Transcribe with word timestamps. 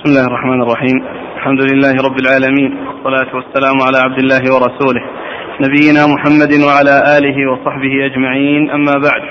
بسم 0.00 0.10
الله 0.10 0.26
الرحمن 0.26 0.62
الرحيم 0.62 1.04
الحمد 1.36 1.60
لله 1.60 1.94
رب 2.06 2.18
العالمين 2.20 2.86
والصلاة 2.86 3.36
والسلام 3.36 3.76
على 3.86 3.98
عبد 3.98 4.18
الله 4.18 4.42
ورسوله 4.54 5.02
نبينا 5.60 6.06
محمد 6.06 6.52
وعلى 6.68 6.94
آله 7.18 7.36
وصحبه 7.52 8.06
أجمعين 8.06 8.70
أما 8.70 8.92
بعد 8.92 9.22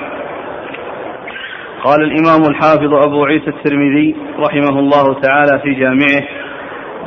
قال 1.83 2.03
الإمام 2.03 2.41
الحافظ 2.51 2.93
أبو 2.93 3.25
عيسى 3.25 3.47
الترمذي 3.47 4.15
رحمه 4.39 4.79
الله 4.79 5.21
تعالى 5.21 5.59
في 5.63 5.73
جامعه 5.73 6.23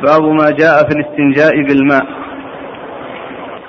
باب 0.02 0.22
ما 0.22 0.50
جاء 0.50 0.76
في 0.88 0.92
الاستنجاء 0.96 1.62
بالماء 1.68 2.06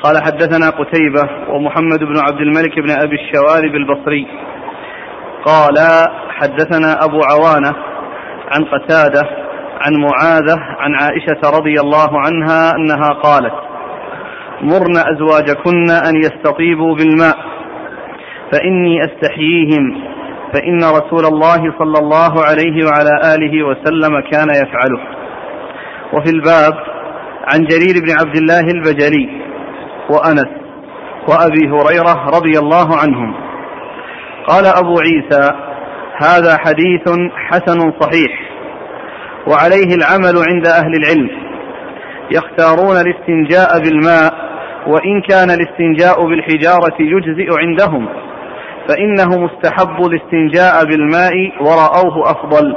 قال 0.03 0.15
حدثنا 0.23 0.69
قتيبة 0.69 1.23
ومحمد 1.49 1.99
بن 1.99 2.19
عبد 2.19 2.41
الملك 2.41 2.79
بن 2.79 2.91
أبي 2.91 3.15
الشوارب 3.15 3.75
البصري 3.75 4.27
قال 5.45 5.77
حدثنا 6.29 7.05
أبو 7.05 7.19
عوانة 7.31 7.73
عن 8.51 8.65
قتادة 8.65 9.42
عن 9.85 9.93
معاذة 9.95 10.59
عن 10.79 10.95
عائشة 10.95 11.57
رضي 11.57 11.79
الله 11.79 12.19
عنها 12.19 12.71
أنها 12.75 13.09
قالت 13.09 13.53
مرن 14.61 14.97
أزواجكن 14.97 15.89
أن 16.09 16.15
يستطيبوا 16.15 16.95
بالماء 16.95 17.37
فإني 18.51 19.05
أستحييهم 19.05 20.03
فإن 20.53 20.77
رسول 20.77 21.25
الله 21.25 21.73
صلى 21.79 21.99
الله 21.99 22.43
عليه 22.43 22.85
وعلى 22.85 23.35
آله 23.35 23.63
وسلم 23.63 24.19
كان 24.31 24.49
يفعله. 24.49 25.01
وفي 26.13 26.29
الباب 26.29 26.73
عن 27.53 27.65
جرير 27.65 27.95
بن 28.03 28.11
عبد 28.19 28.37
الله 28.37 28.59
البجلي 28.59 29.29
وأنس 30.09 30.49
وأبي 31.27 31.69
هريرة 31.69 32.29
رضي 32.29 32.59
الله 32.59 32.97
عنهم. 32.97 33.33
قال 34.47 34.65
أبو 34.65 34.95
عيسى 34.99 35.51
هذا 36.17 36.57
حديث 36.57 37.09
حسن 37.35 37.91
صحيح. 38.01 38.52
وعليه 39.47 39.95
العمل 39.95 40.35
عند 40.49 40.67
أهل 40.67 40.93
العلم. 40.95 41.29
يختارون 42.31 42.95
الاستنجاء 42.95 43.79
بالماء 43.83 44.33
وإن 44.87 45.21
كان 45.29 45.49
الاستنجاء 45.49 46.27
بالحجارة 46.27 46.95
يجزئ 46.99 47.59
عندهم 47.59 48.07
فإنه 48.89 49.39
مستحب 49.39 50.05
الاستنجاء 50.05 50.85
بالماء 50.85 51.33
ورأوه 51.61 52.31
أفضل. 52.31 52.75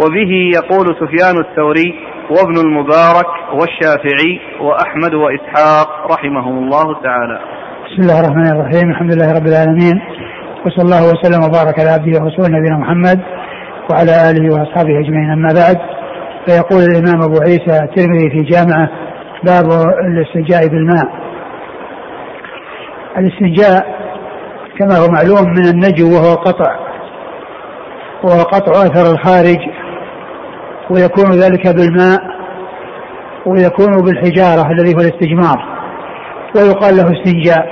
وبه 0.00 0.50
يقول 0.54 0.86
سفيان 0.86 1.40
الثوري 1.40 1.94
وابن 2.30 2.56
المبارك 2.66 3.30
والشافعي 3.52 4.40
وأحمد 4.60 5.14
وإسحاق 5.14 6.12
رحمهم 6.12 6.58
الله 6.58 7.02
تعالى. 7.02 7.38
بسم 7.86 8.02
الله 8.02 8.20
الرحمن 8.20 8.46
الرحيم 8.46 8.90
الحمد 8.90 9.14
لله 9.14 9.32
رب 9.32 9.46
العالمين 9.46 10.02
وصلى 10.66 10.84
الله 10.84 11.02
وسلم 11.12 11.44
وبارك 11.44 11.80
على 11.80 11.90
عبده 11.90 12.20
ورسوله 12.20 12.48
نبينا 12.48 12.78
محمد 12.78 13.20
وعلى 13.92 14.30
آله 14.30 14.54
وأصحابه 14.54 15.00
أجمعين. 15.00 15.30
أما 15.30 15.52
بعد 15.52 15.78
فيقول 16.46 16.82
الإمام 16.82 17.22
أبو 17.22 17.40
عيسى 17.40 17.84
الترمذي 17.84 18.30
في 18.30 18.42
جامعة 18.42 18.88
باب 19.44 19.64
الاستنجاء 20.06 20.68
بالماء. 20.68 21.06
الاستنجاء 23.18 23.86
كما 24.78 24.96
هو 24.96 25.08
معلوم 25.08 25.50
من 25.50 25.66
النجو 25.68 26.14
وهو 26.14 26.34
قطع 26.34 26.76
وهو 28.22 28.42
قطع 28.42 28.72
أثر 28.72 29.12
الخارج 29.12 29.58
ويكون 30.90 31.32
ذلك 31.32 31.68
بالماء 31.68 32.20
ويكون 33.46 34.04
بالحجارة 34.04 34.70
الذي 34.70 34.94
هو 34.94 35.00
الاستجمار. 35.00 35.58
ويقال 36.56 36.96
له 36.96 37.12
استنجاء 37.12 37.66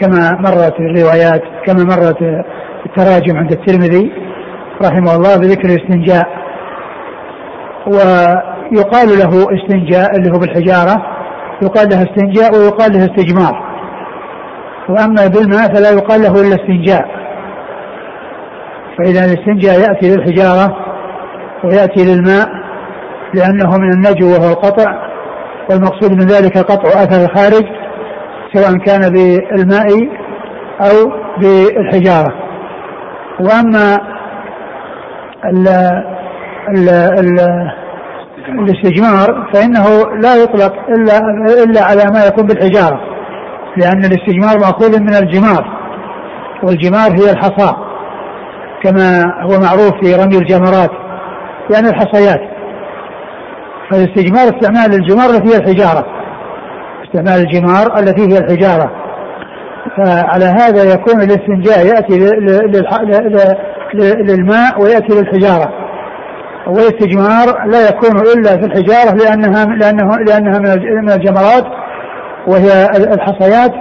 كما 0.00 0.38
مرت 0.40 0.80
الروايات 0.80 1.42
كما 1.66 1.84
مرت 1.84 2.22
التراجم 2.86 3.36
عند 3.36 3.52
الترمذي. 3.52 4.27
رحمه 4.82 5.16
الله 5.16 5.36
بذكر 5.36 5.68
الاستنجاء. 5.68 6.26
ويقال 7.86 9.08
له 9.08 9.46
استنجاء 9.56 10.16
اللي 10.16 10.30
هو 10.30 10.38
بالحجارة 10.38 11.02
يقال 11.62 11.88
له 11.88 12.02
استنجاء 12.02 12.54
ويقال 12.54 12.92
له 12.92 13.04
استجمار. 13.04 13.62
وأما 14.88 15.26
بالماء 15.26 15.74
فلا 15.74 15.90
يقال 15.90 16.22
له 16.22 16.32
إلا 16.40 16.54
استنجاء. 16.62 17.18
فإذا 18.98 19.24
الاستنجاء 19.24 19.80
يأتي 19.80 20.16
للحجارة 20.16 20.76
ويأتي 21.64 22.04
للماء 22.04 22.48
لأنه 23.34 23.78
من 23.78 23.92
النجو 23.92 24.26
وهو 24.26 24.48
القطع 24.52 25.08
والمقصود 25.70 26.12
من 26.12 26.26
ذلك 26.26 26.58
قطع 26.58 26.88
أثر 26.88 27.24
الخارج 27.24 27.64
سواء 28.54 28.78
كان 28.78 29.12
بالماء 29.12 29.86
أو 30.80 31.12
بالحجارة. 31.38 32.32
وأما 33.40 33.98
ال 35.44 35.68
ال 36.68 36.88
ال 36.88 37.40
الاستجمار 38.48 39.50
فإنه 39.54 39.84
لا 40.22 40.34
يطلق 40.42 40.72
إلا 40.88 41.18
إلا 41.64 41.84
على 41.84 42.04
ما 42.12 42.24
يكون 42.26 42.46
بالحجارة 42.46 43.00
لأن 43.76 44.04
الاستجمار 44.04 44.58
مأخوذ 44.58 45.00
من 45.00 45.14
الجمار 45.14 45.78
والجمار 46.62 47.10
هي 47.10 47.30
الحصى 47.30 47.74
كما 48.82 49.24
هو 49.42 49.60
معروف 49.60 49.92
في 50.02 50.14
رمي 50.14 50.38
الجمرات 50.38 50.90
يعني 51.74 51.88
الحصيات. 51.88 52.40
فالاستجمار 53.90 54.42
استعمال 54.42 54.94
الجمار 54.94 55.30
التي 55.30 55.54
هي 55.54 55.56
الحجارة 55.56 56.06
استعمال 57.04 57.40
الجمار 57.46 57.98
التي 57.98 58.22
هي 58.22 58.38
الحجارة. 58.38 58.90
فعلى 59.96 60.44
هذا 60.44 60.92
يكون 60.92 61.22
الاستنجاء 61.22 61.86
يأتي 61.86 62.18
للماء 63.94 64.82
ويأتي 64.82 65.14
للحجارة. 65.14 65.72
والاستجمار 66.66 67.66
لا 67.66 67.88
يكون 67.88 68.20
إلا 68.20 68.50
في 68.50 68.66
الحجارة 68.66 69.14
لأنها 69.16 69.64
لأنه 69.64 70.16
لأنها 70.16 70.58
من 71.02 71.10
الجمرات 71.10 71.64
وهي 72.46 72.86
الحصيات 73.14 73.72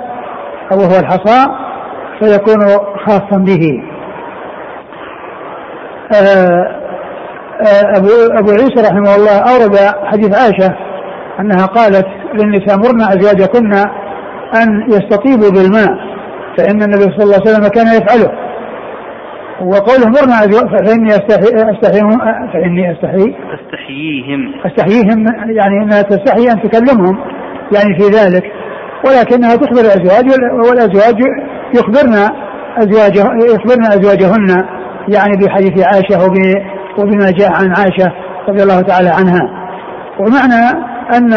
أو 0.72 0.78
هو 0.78 1.00
الحصى 1.00 1.47
فيكون 2.19 2.67
خاصا 3.06 3.38
به. 3.38 3.84
آه، 6.13 6.78
آه، 7.62 7.97
أبو, 7.97 8.09
أبو 8.31 8.51
عيسى 8.51 8.81
رحمه 8.81 9.16
الله 9.16 9.38
أورد 9.38 9.78
حديث 10.06 10.41
عائشة 10.41 10.75
أنها 11.40 11.66
قالت 11.66 12.07
للنساء 12.34 12.78
مرنا 12.78 13.13
أزواجكن 13.13 13.73
أن 14.56 14.84
يستطيبوا 14.88 15.50
بالماء 15.52 15.90
فإن 16.58 16.84
النبي 16.84 17.03
صلى 17.03 17.24
الله 17.24 17.35
عليه 17.35 17.52
وسلم 17.52 17.68
كان 17.68 17.88
يفعله. 17.88 18.31
وقوله 19.62 20.08
مرنا 20.08 20.68
فإني 20.78 21.09
أستحي, 21.09 21.47
أستحي 21.56 22.00
فإني 22.53 22.91
أستحي 22.91 23.35
أستحييهم. 23.53 24.53
أستحييهم 24.66 25.25
يعني 25.50 25.84
أنها 25.84 26.02
تستحي 26.02 26.52
أن 26.52 26.69
تكلمهم 26.69 27.18
يعني 27.75 28.00
في 28.00 28.03
ذلك. 28.03 28.44
ولكنها 29.06 29.56
تخبر 29.56 29.81
الأزواج 29.81 30.25
والأزواج 30.69 31.19
يخبرن 31.75 32.14
أزواجه 32.78 33.25
يخبرن 33.53 33.85
أزواجهن 33.85 34.66
يعني 35.08 35.34
بحديث 35.46 35.85
عائشة 35.85 36.25
وبما 37.00 37.31
جاء 37.31 37.52
عن 37.52 37.74
عائشة 37.78 38.14
رضي 38.50 38.64
الله 38.64 38.81
تعالى 38.81 39.09
عنها. 39.09 39.68
ومعنى 40.19 40.88
أن 41.16 41.34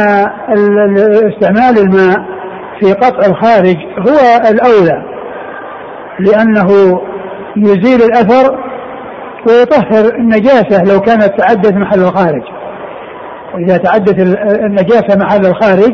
استعمال 1.32 1.78
الماء 1.78 2.39
في 2.80 2.92
قطع 2.92 3.26
الخارج 3.26 3.76
هو 3.98 4.48
الأولى 4.50 5.02
لأنه 6.18 7.00
يزيل 7.56 8.02
الأثر 8.02 8.58
ويطهر 9.48 10.14
النجاسة 10.14 10.84
لو 10.84 11.00
كانت 11.00 11.32
تعدت 11.38 11.72
محل 11.72 11.98
الخارج. 11.98 12.42
وإذا 13.54 13.76
تعدت 13.76 14.18
النجاسة 14.64 15.18
محل 15.18 15.46
الخارج 15.46 15.92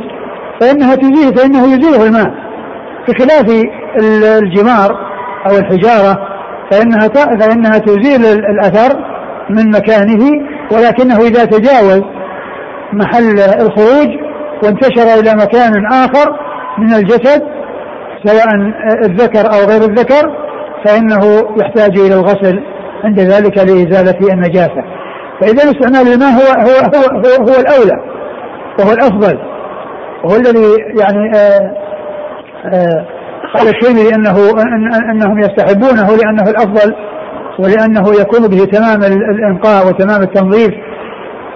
فإنها 0.60 0.94
تزيل 0.94 1.36
فإنه 1.36 1.64
يزيله 1.64 2.06
الماء. 2.06 2.46
بخلاف 3.08 3.66
الجمار 4.42 4.98
أو 5.46 5.56
الحجارة 5.56 6.28
فإنها 6.70 7.08
فإنها 7.40 7.78
تزيل 7.78 8.24
الأثر 8.24 8.96
من 9.50 9.70
مكانه 9.70 10.46
ولكنه 10.72 11.16
إذا 11.16 11.44
تجاوز 11.44 12.02
محل 12.92 13.38
الخروج 13.40 14.08
وانتشر 14.62 15.20
إلى 15.20 15.34
مكان 15.34 15.86
آخر 15.86 16.45
من 16.78 16.94
الجسد 16.94 17.42
سواء 18.24 18.54
الذكر 19.04 19.46
أو 19.46 19.66
غير 19.68 19.82
الذكر 19.82 20.36
فإنه 20.84 21.42
يحتاج 21.60 21.98
إلى 21.98 22.14
الغسل 22.14 22.62
عند 23.04 23.20
ذلك 23.20 23.58
لإزالة 23.58 24.32
النجاسة. 24.32 24.84
فإذا 25.40 25.70
استعمال 25.70 26.12
الماء 26.12 26.30
هو 26.30 26.60
هو 26.60 26.78
هو, 26.78 27.18
هو, 27.18 27.44
هو 27.48 27.60
الأولى 27.60 28.16
وهو 28.78 28.92
الأفضل 28.92 29.38
وهو 30.24 30.36
الذي 30.36 30.74
يعني 31.00 31.30
قال 33.54 33.68
الترمذي 33.68 34.14
انه 34.14 34.50
أنهم 35.12 35.38
يستحبونه 35.38 36.16
لأنه 36.16 36.50
الأفضل 36.50 36.94
ولأنه 37.58 38.20
يكون 38.20 38.48
به 38.48 38.64
تمام 38.64 39.02
الانقاء 39.12 39.86
وتمام 39.86 40.22
التنظيف 40.22 40.70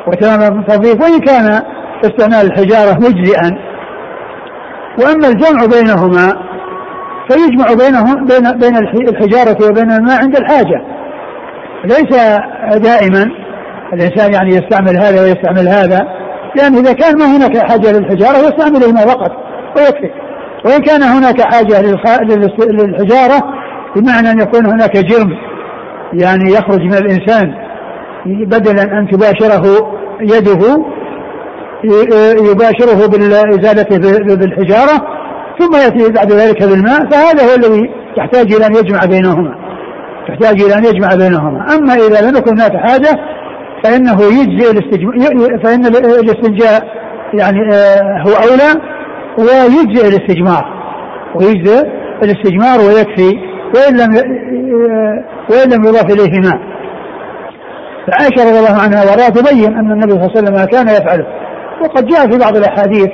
وتمام 0.06 0.60
التنظيف 0.60 1.00
وإن 1.02 1.20
كان 1.20 1.62
استعمال 2.04 2.46
الحجارة 2.46 2.94
مجزئا 2.98 3.69
وأما 5.00 5.28
الجمع 5.28 5.66
بينهما 5.66 6.50
فيجمع 7.30 7.66
بينهم 7.74 8.24
بين 8.24 8.58
بين 8.58 8.76
الحجارة 9.08 9.68
وبين 9.68 9.90
الماء 9.90 10.22
عند 10.22 10.36
الحاجة. 10.36 10.82
ليس 11.84 12.18
دائما 12.74 13.30
الإنسان 13.92 14.32
يعني 14.32 14.50
يستعمل 14.50 14.98
هذا 14.98 15.22
ويستعمل 15.22 15.68
هذا 15.68 16.06
لأن 16.56 16.74
إذا 16.74 16.92
كان 16.92 17.18
ما 17.18 17.36
هناك 17.36 17.58
حاجة 17.58 17.92
للحجارة 17.92 18.36
يستعمل 18.36 18.84
الماء 18.84 19.06
فقط 19.06 19.32
ويكفي. 19.76 20.10
وإن 20.64 20.82
كان 20.82 21.02
هناك 21.02 21.42
حاجة 21.42 21.82
للحجارة 22.62 23.54
بمعنى 23.96 24.30
أن 24.30 24.40
يكون 24.40 24.66
هناك 24.66 24.96
جرم 24.96 25.30
يعني 26.12 26.52
يخرج 26.52 26.80
من 26.80 26.94
الإنسان 26.94 27.54
بدلا 28.26 28.82
أن 28.82 29.08
تباشره 29.08 29.92
يده 30.20 30.84
يباشره 32.50 33.06
بالإزالة 33.06 33.98
بالحجارة 34.36 35.20
ثم 35.58 35.74
يأتي 35.74 36.12
بعد 36.12 36.32
ذلك 36.32 36.62
بالماء 36.62 37.10
فهذا 37.10 37.42
هو 37.44 37.54
الذي 37.56 37.90
يحتاج 38.16 38.52
إلى 38.52 38.66
أن 38.66 38.74
يجمع 38.74 39.04
بينهما. 39.04 39.54
يحتاج 40.28 40.62
إلى 40.62 40.74
أن 40.74 40.84
يجمع 40.84 41.08
بينهما. 41.14 41.66
أما 41.74 41.94
إذا 41.94 42.30
لم 42.30 42.36
يكن 42.36 42.50
هناك 42.50 42.76
حاجة 42.76 43.16
فإنه 43.84 44.22
يجزي 44.22 44.70
الاستجماع 44.70 45.16
فإن 45.64 45.86
الاستنجاء 45.86 46.82
يعني 47.34 47.74
آه، 47.74 48.22
هو 48.26 48.32
أولى 48.32 48.80
ويجزئ 49.38 50.08
الاستجمار. 50.08 50.64
ويجزئ 51.34 51.86
الاستجمار 52.22 52.78
ويكفي 52.80 53.38
وإن 53.74 53.96
لم 53.96 54.16
آه، 54.16 55.24
وإن 55.50 55.70
لم 55.72 55.84
يضاف 55.84 56.04
إليه 56.04 56.40
ماء. 56.40 56.60
فعائشة 58.06 58.50
رضي 58.50 58.58
الله 58.58 58.82
عنها 58.82 59.04
وأرضاها 59.04 59.28
تبين 59.28 59.74
أن 59.74 59.92
النبي 59.92 60.12
صلى 60.12 60.22
الله 60.22 60.30
عليه 60.36 60.40
وسلم 60.40 60.64
كان 60.64 60.88
يفعله. 60.88 61.39
وقد 61.80 62.06
جاء 62.06 62.30
في 62.30 62.38
بعض 62.38 62.56
الأحاديث 62.56 63.08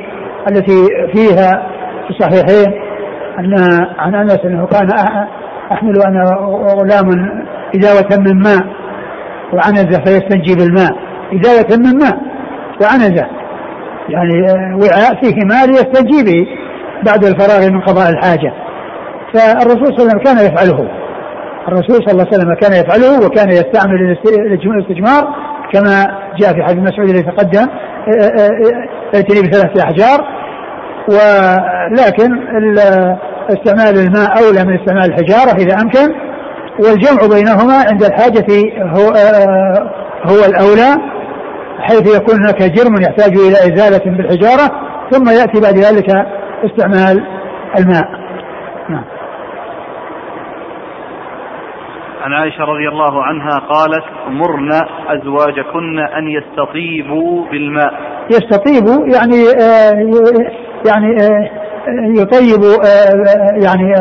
التي 0.48 0.86
فيها 1.14 1.66
في 2.06 2.10
الصحيحين 2.10 2.82
أن 3.38 3.54
عن 3.98 4.14
أنس 4.14 4.38
أنه 4.44 4.66
كان 4.66 4.90
أحمل 5.72 6.02
أنا 6.02 6.24
غلام 6.80 7.10
إداوة 7.74 8.08
من 8.18 8.42
ماء 8.42 8.66
وعنزة 9.52 10.04
فيستنجي 10.04 10.54
بالماء. 10.54 10.92
إداوة 11.32 11.78
من 11.78 11.98
ماء 11.98 12.18
وعنزة. 12.82 13.26
يعني 14.08 14.42
وعاء 14.74 15.22
فيه 15.22 15.44
ماء 15.44 15.66
ليستنجي 15.66 16.22
به 16.24 16.46
بعد 17.06 17.24
الفراغ 17.24 17.70
من 17.70 17.80
قضاء 17.80 18.10
الحاجة. 18.10 18.52
فالرسول 19.34 19.86
صلى 19.86 20.02
الله 20.02 20.12
عليه 20.12 20.20
وسلم 20.20 20.24
كان 20.24 20.38
يفعله. 20.52 20.88
الرسول 21.68 21.96
صلى 21.96 22.12
الله 22.12 22.26
عليه 22.26 22.36
وسلم 22.36 22.54
كان 22.54 22.72
يفعله 22.72 23.26
وكان 23.26 23.48
يستعمل 23.48 24.16
الاستجمار 24.64 25.34
كما 25.72 26.06
جاء 26.38 26.52
في 26.54 26.62
حديث 26.62 26.78
مسعود 26.78 27.08
الذي 27.08 27.22
تقدم 27.22 27.66
ائتني 29.14 29.42
بثلاثة 29.42 29.82
أحجار 29.84 30.26
ولكن 31.08 32.38
استعمال 33.48 33.98
الماء 33.98 34.38
أولى 34.38 34.64
من 34.64 34.80
استعمال 34.80 35.04
الحجارة 35.04 35.56
إذا 35.56 35.74
أمكن 35.82 36.14
والجمع 36.78 37.36
بينهما 37.36 37.74
عند 37.90 38.04
الحاجة 38.04 38.46
هو 38.82 39.12
هو 40.24 40.44
الأولى 40.44 41.16
حيث 41.80 42.16
يكون 42.16 42.36
هناك 42.36 42.62
جرم 42.62 42.94
يحتاج 43.02 43.38
إلى 43.38 43.74
إزالة 43.74 44.16
بالحجارة 44.16 44.70
ثم 45.10 45.28
يأتي 45.28 45.60
بعد 45.60 45.78
ذلك 45.78 46.26
استعمال 46.64 47.26
الماء. 47.78 48.04
نعم. 48.88 49.04
عن 52.26 52.32
عائشة 52.32 52.64
رضي 52.64 52.88
الله 52.88 53.22
عنها 53.22 53.58
قالت 53.58 54.04
مرن 54.28 54.72
أزواجكن 55.08 55.98
أن 55.98 56.28
يستطيبوا 56.28 57.46
بالماء. 57.50 57.92
يستطيبوا 58.30 59.06
يعني 59.06 59.42
آه 59.62 59.92
يعني 60.88 61.16
آه 61.22 61.50
يطيب 62.20 62.62
آه 62.64 63.64
يعني 63.64 63.94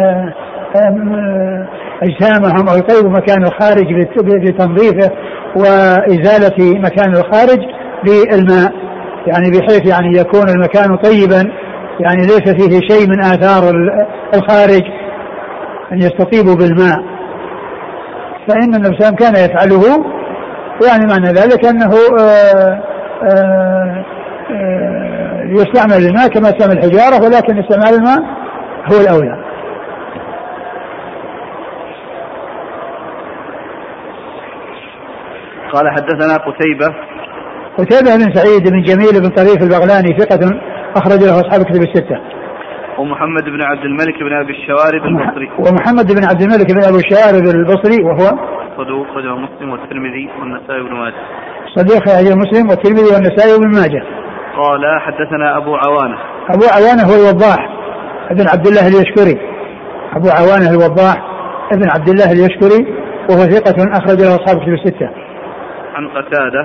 أجسامهم 2.04 2.70
أو 2.70 2.78
يطيب 2.78 3.12
مكان 3.12 3.44
الخارج 3.44 3.94
بتنظيفه 4.18 5.12
وإزالة 5.56 6.80
مكان 6.80 7.10
الخارج 7.10 7.60
بالماء. 8.04 8.72
يعني 9.28 9.52
بحيث 9.52 9.90
يعني 9.90 10.18
يكون 10.18 10.50
المكان 10.50 10.98
طيبا. 10.98 11.52
يعني 12.00 12.22
ليس 12.22 12.50
فيه 12.50 12.88
شيء 12.88 13.10
من 13.10 13.20
آثار 13.20 13.64
الخارج. 14.36 14.84
أن 15.92 15.98
يستطيبوا 15.98 16.56
بالماء. 16.56 17.15
فإن 18.48 18.76
النبي 18.76 18.98
صلى 19.00 19.16
كان 19.16 19.36
يفعله 19.36 20.06
يعني 20.88 21.06
معنى 21.06 21.28
ذلك 21.28 21.66
أنه 21.66 21.94
آآ 22.20 22.20
آه، 22.20 22.82
آآ 23.24 23.34
آه، 23.34 24.06
آه، 24.52 25.44
يستعمل 25.44 26.06
الماء 26.06 26.28
كما 26.28 26.50
يستعمل 26.50 26.78
الحجارة 26.78 27.26
ولكن 27.26 27.60
استعمال 27.60 27.94
الماء 27.94 28.20
هو 28.94 29.02
الأولى 29.02 29.46
قال 35.74 35.90
حدثنا 35.90 36.38
قتيبة 36.38 36.96
قتيبة 37.78 38.16
بن 38.16 38.36
سعيد 38.36 38.70
بن 38.70 38.82
جميل 38.82 39.22
بن 39.22 39.30
طريف 39.30 39.64
البغلاني 39.64 40.18
ثقة 40.20 40.60
أخرج 40.96 41.24
له 41.24 41.40
أصحاب 41.40 41.62
الكتب 41.62 41.82
الستة. 41.82 42.35
ومحمد 43.00 43.44
بن 43.44 43.64
عبد 43.64 43.86
الملك 43.86 44.24
بن 44.24 44.34
أبي 44.34 44.54
الشوارب 44.54 45.06
البصري. 45.06 45.50
ومحمد 45.60 46.08
بن 46.16 46.26
عبد 46.30 46.42
الملك 46.42 46.72
بن 46.74 46.84
أبي 46.90 46.98
الشوارب 46.98 47.44
البصري 47.56 48.04
وهو 48.04 48.26
صدوق 48.78 49.08
خرجه 49.14 49.36
مسلم 49.36 49.70
والترمذي 49.72 50.30
والنسائي 50.40 50.84
بن 50.84 50.94
ماجه. 50.94 51.22
صديق 51.76 52.00
خرجه 52.08 52.36
مسلم 52.36 52.70
والترمذي 52.70 53.14
والنسائي 53.14 53.60
بن 53.60 53.68
ماجه. 53.80 54.04
قال 54.58 54.82
حدثنا 55.02 55.58
أبو 55.58 55.76
عوانة. 55.76 56.18
أبو 56.50 56.66
عوانة 56.76 57.04
هو 57.10 57.16
الوضاح 57.22 57.70
ابن 58.32 58.46
عبد 58.54 58.68
الله 58.68 58.88
اليشكري. 58.88 59.36
أبو 60.16 60.30
عوانة 60.30 60.70
الوضاح 60.72 61.18
ابن 61.74 61.90
عبد 61.96 62.10
الله 62.10 62.32
اليشكري 62.32 62.82
وهو 63.30 63.44
ثقة 63.56 63.78
أخرج 63.98 64.22
له 64.22 64.36
أصحاب 64.36 64.62
كتب 64.62 64.74
الستة. 64.74 65.10
عن 65.96 66.08
قتادة. 66.08 66.64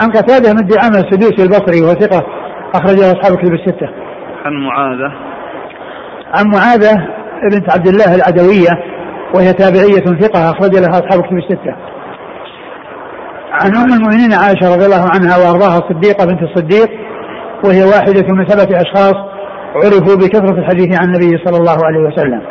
عن 0.00 0.08
قتادة 0.10 0.52
من 0.52 0.66
دعامة 0.66 0.98
السدوسي 1.04 1.42
البصري 1.42 1.82
وهو 1.82 1.94
ثقة 1.94 2.26
أخرج 2.74 2.96
له 3.00 3.12
أصحاب 3.12 3.38
كتب 3.38 3.54
الستة. 3.54 3.88
عن 4.44 4.52
معاذة. 4.52 5.27
عن 6.34 6.46
معاذة 6.46 7.08
بنت 7.52 7.72
عبد 7.72 7.88
الله 7.88 8.14
العدوية 8.14 8.70
وهي 9.34 9.52
تابعية 9.52 10.20
ثقة 10.20 10.50
أخرج 10.50 10.74
لها 10.74 10.90
أصحاب 10.90 11.22
كتب 11.22 11.38
الستة. 11.38 11.76
عن 13.52 13.76
أم 13.76 13.92
المؤمنين 13.92 14.32
عائشة 14.32 14.74
رضي 14.74 14.86
الله 14.86 15.08
عنها 15.14 15.36
وأرضاها 15.36 15.78
الصديقة 15.78 16.26
بنت 16.26 16.42
الصديق 16.42 16.90
وهي 17.64 17.84
واحدة 17.84 18.34
من 18.34 18.46
سبعة 18.48 18.80
أشخاص 18.80 19.14
عرفوا 19.74 20.16
بكثرة 20.16 20.58
الحديث 20.58 21.00
عن 21.00 21.06
النبي 21.06 21.44
صلى 21.44 21.56
الله 21.56 21.78
عليه 21.86 21.98
وسلم. 21.98 22.42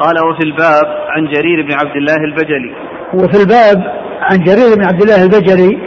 قال 0.00 0.14
وفي 0.24 0.44
الباب 0.44 0.86
عن 1.08 1.24
جرير 1.24 1.66
بن 1.66 1.72
عبد 1.72 1.96
الله 1.96 2.16
البجلي 2.16 2.74
وفي 3.14 3.42
الباب 3.42 3.84
عن 4.20 4.38
جرير 4.38 4.74
بن 4.76 4.84
عبد 4.84 5.02
الله 5.02 5.22
البجلي 5.24 5.78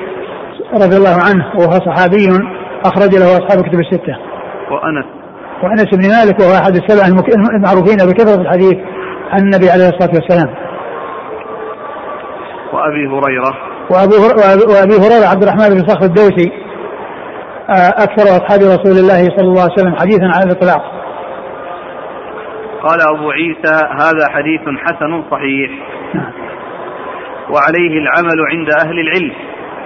رضي 0.74 0.98
الله 0.98 1.18
عنه 1.30 1.46
وهو 1.56 1.72
صحابي 1.72 2.59
أخرج 2.86 3.16
له 3.16 3.38
أصحاب 3.38 3.64
كتب 3.66 3.80
الستة. 3.80 4.18
وأنس 4.72 5.06
وأنس 5.64 5.86
بن 5.94 6.08
مالك 6.10 6.40
وهو 6.40 6.54
أحد 6.54 6.76
السبع 6.76 7.08
المعروفين 7.56 7.98
بكثرة 7.98 8.42
الحديث 8.42 8.78
عن 9.32 9.40
النبي 9.40 9.70
عليه 9.70 9.90
الصلاة 9.90 10.14
والسلام. 10.16 10.56
وأبي 12.74 13.08
هريرة 13.08 13.54
وأبو 13.92 14.14
وأبي 14.74 14.96
هريرة 14.96 15.28
عبد 15.28 15.44
الرحمن 15.44 15.70
بن 15.70 15.88
صخر 15.88 16.06
الدوسي 16.06 16.52
آه، 17.70 18.04
أكثر 18.04 18.24
أصحاب 18.24 18.60
رسول 18.60 18.98
الله 18.98 19.24
صلى 19.38 19.48
الله 19.48 19.62
عليه 19.62 19.74
وسلم 19.74 19.96
حديثا 19.96 20.26
على 20.26 20.44
الإطلاق. 20.46 20.82
قال 22.84 23.00
أبو 23.16 23.32
عيسى 23.32 23.86
هذا 23.92 24.30
حديث 24.30 24.62
حسن 24.62 25.24
صحيح. 25.32 25.72
نعم. 26.14 26.32
وعليه 27.50 28.00
العمل 28.00 28.40
عند 28.52 28.70
أهل 28.86 29.00
العلم 29.00 29.32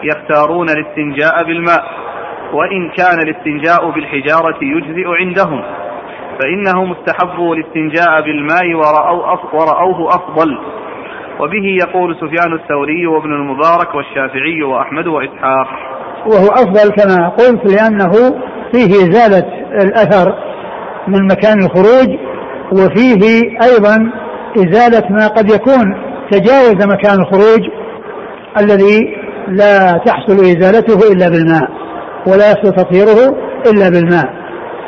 يختارون 0.03 0.67
الاستنجاء 0.69 1.43
بالماء 1.43 2.02
وإن 2.53 2.89
كان 2.89 3.19
الاستنجاء 3.19 3.91
بالحجارة 3.91 4.57
يجزئ 4.61 5.07
عندهم 5.07 5.63
فإنه 6.39 6.85
مستحب 6.85 7.51
الاستنجاء 7.51 8.21
بالماء 8.21 8.73
ورأوا 8.75 9.37
ورأوه 9.53 10.09
أفضل. 10.09 10.57
وبه 11.39 11.77
يقول 11.81 12.15
سفيان 12.15 12.53
الثوري 12.53 13.07
وابن 13.07 13.33
المبارك 13.33 13.95
والشافعي 13.95 14.63
وأحمد 14.63 15.07
وإسحاق. 15.07 15.67
وهو 16.25 16.47
أفضل 16.47 16.91
كما 16.91 17.29
قلت 17.29 17.73
لأنه 17.73 18.11
فيه 18.71 19.09
إزالة 19.09 19.47
الأثر 19.83 20.33
من 21.07 21.27
مكان 21.27 21.59
الخروج 21.65 22.17
وفيه 22.71 23.43
أيضا 23.63 24.11
إزالة 24.57 25.09
ما 25.09 25.27
قد 25.27 25.51
يكون 25.51 25.95
تجاوز 26.31 26.87
مكان 26.87 27.19
الخروج 27.21 27.69
الذي 28.59 29.17
لا 29.47 30.01
تحصل 30.05 30.33
إزالته 30.33 31.13
إلا 31.13 31.29
بالماء. 31.29 31.82
ولا 32.27 32.51
يحصل 32.51 32.71
تطهيره 32.75 33.37
إلا 33.71 33.89
بالماء 33.89 34.43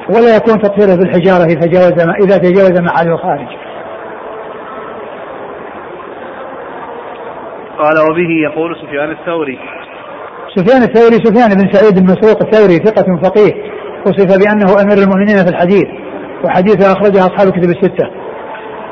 ولا 0.10 0.36
يكون 0.36 0.62
تطهيره 0.62 0.96
بالحجارة 0.96 1.44
إذا 1.44 1.60
تجاوز 1.60 1.92
إذا 2.24 2.38
تجاوز 2.38 2.82
محل 2.82 3.08
الخارج. 3.08 3.48
قال 7.80 7.98
وبه 8.12 8.32
يقول 8.52 8.76
سفيان 8.82 9.12
الثوري. 9.12 9.60
سفيان 10.56 10.84
الثوري 10.84 11.16
سفيان 11.26 11.50
بن 11.50 11.74
سعيد 11.74 12.00
بن 12.00 12.06
مسروق 12.06 12.44
الثوري 12.44 12.76
ثقة 12.76 13.18
فقيه 13.24 13.54
وصف 14.06 14.40
بأنه 14.40 14.82
أمير 14.82 14.98
المؤمنين 15.04 15.38
في 15.46 15.50
الحديث 15.50 15.88
وحديثه 16.44 16.92
أخرجه 16.92 17.20
أصحاب 17.20 17.48
الكتب 17.48 17.70
الستة. 17.70 18.08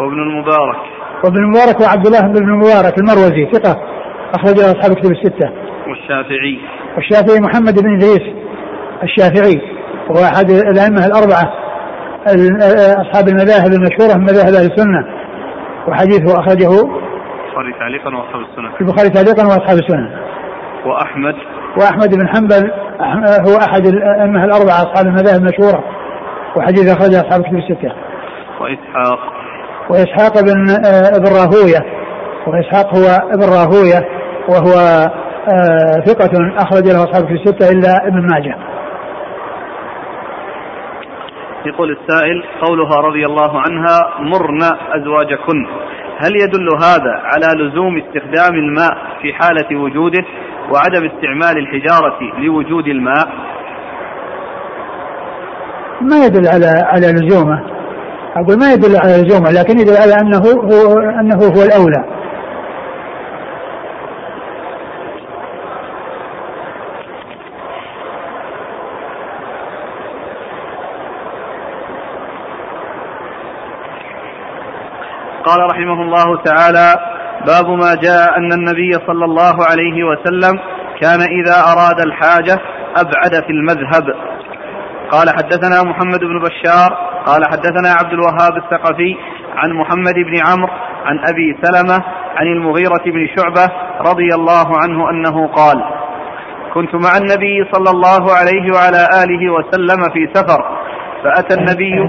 وابن 0.01 0.19
المبارك. 0.19 0.81
وابن 1.23 1.37
المبارك 1.37 1.81
وعبد 1.81 2.05
الله 2.07 2.21
بن 2.21 2.37
المبارك 2.37 2.97
المروزي 2.99 3.51
ثقة 3.53 3.75
أخرج 4.33 4.59
له 4.59 4.71
أصحاب 4.71 4.93
كتب 4.95 5.11
الستة. 5.11 5.51
والشافعي. 5.87 6.59
والشافعي 6.95 7.39
محمد 7.39 7.81
بن 7.83 7.95
إدريس 7.95 8.35
الشافعي 9.03 9.61
وهو 10.09 10.23
أحد 10.23 10.51
الأئمة 10.51 11.05
الأربعة 11.05 11.53
أصحاب 13.01 13.27
المذاهب 13.27 13.71
المشهورة 13.73 14.17
من 14.17 14.23
مذاهب 14.23 14.53
أهل 14.53 14.71
السنة 14.71 15.05
وحديثه 15.87 16.39
أخرجه 16.39 16.69
البخاري 17.53 17.73
تعليقا 17.79 18.15
وأصحاب 18.15 18.41
السنة. 18.41 18.71
البخاري 18.81 19.09
تعليقا 19.09 19.45
وأصحاب 19.45 19.77
السنة. 19.77 20.09
وأحمد؟ 20.85 21.35
وأحمد 21.77 22.15
بن 22.15 22.27
حنبل 22.27 22.71
هو 23.49 23.57
أحد 23.57 23.85
الأئمة 23.87 24.45
الأربعة 24.45 24.75
أصحاب 24.75 25.05
المذاهب 25.05 25.39
المشهورة 25.41 25.83
وحديث 26.57 26.91
أخرجه 26.91 27.21
أصحاب 27.21 27.39
الكتب 27.39 27.57
الستة. 27.57 27.93
وإسحاق؟ 28.61 29.19
وإسحاق 29.89 30.41
بن 30.41 30.69
ابن 31.15 31.27
راهوية 31.27 31.79
وإسحاق 32.47 32.95
هو 32.95 33.29
ابن 33.31 33.43
راهوية 33.43 34.07
وهو 34.49 34.73
ثقة 36.05 36.53
أخرج 36.57 36.83
له 36.87 37.03
أصحاب 37.03 37.27
في 37.27 37.33
الستة 37.33 37.71
إلا 37.71 38.07
ابن 38.07 38.27
ماجه. 38.31 38.55
يقول 41.65 41.91
السائل 41.91 42.43
قولها 42.61 42.95
رضي 42.95 43.25
الله 43.25 43.61
عنها 43.61 43.99
مرن 44.19 44.63
أزواجكن 44.91 45.67
هل 46.17 46.35
يدل 46.35 46.67
هذا 46.83 47.21
على 47.23 47.63
لزوم 47.63 47.97
استخدام 47.97 48.55
الماء 48.55 48.97
في 49.21 49.33
حالة 49.33 49.79
وجوده 49.79 50.25
وعدم 50.71 51.05
استعمال 51.05 51.57
الحجارة 51.57 52.19
لوجود 52.39 52.87
الماء؟ 52.87 53.27
ما 56.01 56.25
يدل 56.25 56.47
على 56.47 56.85
على 56.85 57.07
لزومه 57.11 57.63
أقول 58.35 58.59
ما 58.59 58.73
يدل 58.73 58.97
على 58.97 59.21
لزومه 59.21 59.51
لكن 59.51 59.79
يدل 59.79 59.97
على 59.97 60.13
أنه 60.21 60.37
هو 60.39 60.99
أنه 60.99 61.35
هو 61.35 61.63
الأولى 61.63 62.22
قال 75.45 75.59
رحمه 75.71 76.01
الله 76.01 76.41
تعالى 76.43 76.93
باب 77.47 77.69
ما 77.69 77.95
جاء 78.03 78.37
أن 78.37 78.53
النبي 78.53 78.91
صلى 79.07 79.25
الله 79.25 79.55
عليه 79.71 80.03
وسلم 80.03 80.59
كان 81.01 81.21
إذا 81.21 81.57
أراد 81.71 81.99
الحاجة 82.05 82.59
أبعد 82.95 83.43
في 83.45 83.49
المذهب. 83.49 84.05
قال 85.11 85.29
حدثنا 85.29 85.83
محمد 85.89 86.19
بن 86.19 86.39
بشار 86.39 87.13
قال 87.25 87.41
حدثنا 87.51 87.89
عبد 87.99 88.13
الوهاب 88.13 88.57
الثقفي 88.57 89.15
عن 89.55 89.73
محمد 89.73 90.13
بن 90.13 90.39
عمرو 90.47 90.73
عن 91.05 91.19
أبي 91.19 91.57
سلمة 91.61 92.03
عن 92.37 92.47
المغيرة 92.47 93.03
بن 93.05 93.27
شعبة 93.37 93.73
رضي 93.99 94.29
الله 94.35 94.77
عنه 94.77 95.09
أنه 95.09 95.47
قال 95.47 95.83
كنت 96.73 96.95
مع 96.95 97.17
النبي 97.17 97.69
صلى 97.71 97.89
الله 97.89 98.31
عليه 98.31 98.65
وعلى 98.75 99.07
آله 99.23 99.51
وسلم 99.53 100.03
في 100.13 100.29
سفر 100.33 100.77
فأتى 101.23 101.55
النبي 101.59 101.99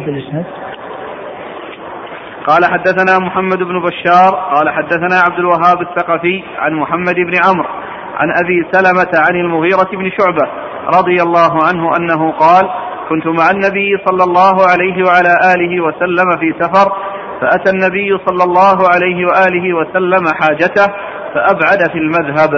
قال 2.46 2.64
حدثنا 2.64 3.18
محمد 3.18 3.58
بن 3.58 3.80
بشار 3.80 4.34
قال 4.54 4.70
حدثنا 4.70 5.20
عبد 5.26 5.38
الوهاب 5.38 5.80
الثقفي 5.80 6.44
عن 6.58 6.72
محمد 6.74 7.14
بن 7.14 7.32
عمرو 7.46 7.68
عن 8.14 8.28
أبي 8.44 8.68
سلمة 8.72 9.12
عن 9.28 9.36
المغيرة 9.36 9.88
بن 9.92 10.10
شعبة 10.18 10.50
رضي 10.98 11.22
الله 11.22 11.64
عنه 11.68 11.96
أنه 11.96 12.32
قال 12.32 12.70
كنت 13.08 13.26
مع 13.26 13.50
النبي 13.50 13.90
صلى 14.06 14.24
الله 14.24 14.56
عليه 14.72 15.04
وعلى 15.06 15.32
آله 15.54 15.80
وسلم 15.80 16.38
في 16.40 16.54
سفر 16.60 16.92
فأتى 17.40 17.70
النبي 17.70 18.18
صلى 18.26 18.44
الله 18.44 18.78
عليه 18.94 19.26
وآله 19.26 19.74
وسلم 19.74 20.24
حاجته 20.40 20.86
فأبعد 21.34 21.90
في 21.92 21.98
المذهب. 21.98 22.50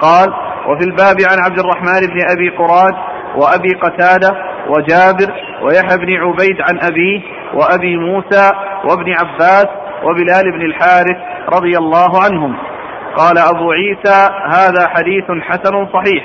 قال 0.00 0.28
وفي 0.68 0.84
الباب 0.84 1.16
عن 1.30 1.38
عبد 1.44 1.58
الرحمن 1.58 2.00
بن 2.12 2.20
أبي 2.32 2.48
قراد 2.48 2.94
وأبي 3.36 3.68
قتادة 3.82 4.53
وجابر 4.68 5.34
ويحيى 5.62 5.98
بن 5.98 6.20
عبيد 6.22 6.60
عن 6.60 6.78
أبيه 6.90 7.20
وأبي 7.54 7.96
موسى 7.96 8.52
وابن 8.84 9.12
عباس 9.12 9.66
وبلال 10.02 10.52
بن 10.52 10.62
الحارث 10.62 11.16
رضي 11.56 11.78
الله 11.78 12.22
عنهم. 12.24 12.56
قال 13.16 13.38
أبو 13.38 13.72
عيسى 13.72 14.30
هذا 14.46 14.88
حديث 14.88 15.24
حسن 15.42 15.86
صحيح. 15.86 16.24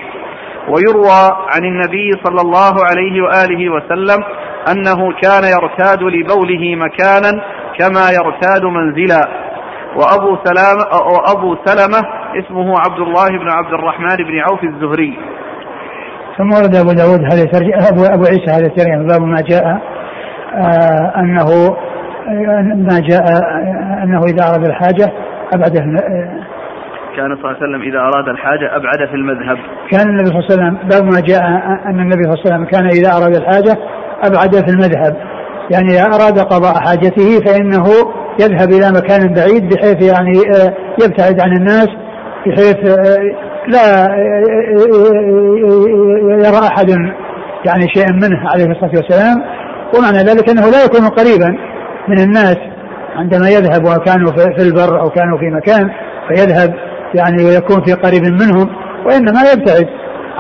ويروى 0.68 1.22
عن 1.56 1.66
النبي 1.66 2.12
صلى 2.24 2.42
الله 2.42 2.74
عليه 2.86 3.22
وآله 3.22 3.70
وسلم 3.70 4.24
أنه 4.72 5.14
كان 5.22 5.44
يرتاد 5.44 6.04
لبوله 6.04 6.76
مكانا 6.76 7.44
كما 7.80 8.10
يرتاد 8.12 8.64
منزلا. 8.64 9.30
وأبو 9.96 10.38
سلامه 10.44 10.86
وأبو 11.14 11.56
سلمة 11.66 12.00
اسمه 12.36 12.80
عبد 12.80 13.00
الله 13.00 13.28
بن 13.28 13.52
عبد 13.52 13.74
الرحمن 13.74 14.16
بن 14.16 14.40
عوف 14.40 14.64
الزهري. 14.64 15.20
ثم 16.40 16.54
ورد 16.54 16.76
أبو 16.76 16.92
داود 16.92 17.22
هذا 17.34 17.44
ابو 17.90 18.04
أبو 18.04 18.24
عيسى 18.24 18.52
هذا 18.52 18.66
الترجمة 18.66 19.08
باب 19.08 19.22
ما 19.22 19.42
جاء 19.42 19.66
آه 20.56 21.14
أنه 21.18 21.76
ما 22.76 23.00
جاء 23.00 23.24
أنه 24.04 24.22
إذا 24.24 24.44
أراد 24.44 24.66
الحاجة 24.66 25.12
أبعد 25.54 25.78
كان 27.16 27.36
صلى 27.36 27.46
الله 27.46 27.56
عليه 27.56 27.58
وسلم 27.58 27.82
إذا 27.82 28.00
أراد 28.00 28.28
الحاجة 28.28 28.76
أبعد 28.76 29.08
في 29.10 29.16
المذهب. 29.16 29.58
كان 29.92 30.10
النبي 30.10 30.26
صلى 30.26 30.40
الله 30.40 30.46
عليه 30.50 30.54
وسلم 30.54 30.90
باب 30.90 31.04
ما 31.04 31.20
جاء 31.20 31.42
أن 31.86 32.00
النبي 32.00 32.24
صلى 32.24 32.34
الله 32.34 32.44
عليه 32.46 32.56
وسلم 32.56 32.66
كان 32.66 32.86
إذا 32.86 33.12
أراد 33.18 33.36
الحاجة 33.36 33.78
أبعد 34.24 34.56
في 34.56 34.72
المذهب. 34.72 35.16
يعني 35.72 35.88
إذا 35.88 36.06
أراد 36.06 36.40
قضاء 36.40 36.74
حاجته 36.86 37.40
فإنه 37.46 37.86
يذهب 38.40 38.70
إلى 38.70 38.92
مكان 38.92 39.34
بعيد 39.34 39.74
بحيث 39.74 40.14
يعني 40.14 40.38
آه، 40.38 40.74
يبتعد 41.04 41.42
عن 41.42 41.58
الناس 41.58 41.88
بحيث 42.46 43.00
آه، 43.00 43.49
لا 43.70 44.16
يرى 46.48 46.68
أحد 46.68 46.90
يعني 47.66 47.88
شيئا 47.94 48.12
منه 48.12 48.50
عليه 48.54 48.66
الصلاة 48.66 48.92
والسلام 48.96 49.44
ومعنى 49.98 50.18
ذلك 50.18 50.50
أنه 50.50 50.62
لا 50.62 50.84
يكون 50.86 51.08
قريبا 51.08 51.58
من 52.08 52.20
الناس. 52.20 52.58
عندما 53.16 53.50
يذهب 53.50 53.86
وكانوا 53.86 54.32
في 54.32 54.62
البر 54.62 55.02
أو 55.02 55.10
كانوا 55.10 55.38
في 55.38 55.50
مكان 55.50 55.90
فيذهب 56.28 56.74
يعني 57.16 57.46
ويكون 57.46 57.84
في 57.86 57.94
قريب 57.94 58.24
منهم 58.24 58.70
وإنما 59.06 59.40
يبتعد 59.54 59.88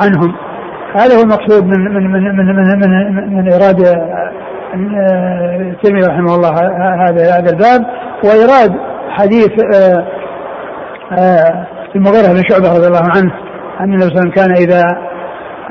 عنهم. 0.02 0.36
هذا 0.96 1.18
هو 1.18 1.22
المقصود 1.22 1.64
من 1.64 1.80
من 1.80 2.12
من 2.12 2.36
من 2.38 2.46
من, 2.46 2.80
من, 2.80 3.38
من 3.38 3.52
إيراد 3.52 3.80
الترمذي 5.72 6.08
رحمه 6.08 6.36
الله 6.36 6.54
هذا 7.08 7.38
هذا 7.38 7.50
الباب. 7.50 7.86
وإيراد 8.24 8.72
حديث 9.10 9.52
آه، 9.76 10.08
آه، 11.20 11.68
المغيرة 11.96 12.28
بن 12.34 12.44
شعبة 12.50 12.78
رضي 12.78 12.88
الله 12.88 13.10
عنه 13.16 13.34
أن 13.80 13.94
النبي 13.94 14.02
صلى 14.02 14.10
الله 14.10 14.22
عليه 14.22 14.22
وسلم 14.22 14.32
كان 14.32 14.52
إذا 14.52 14.84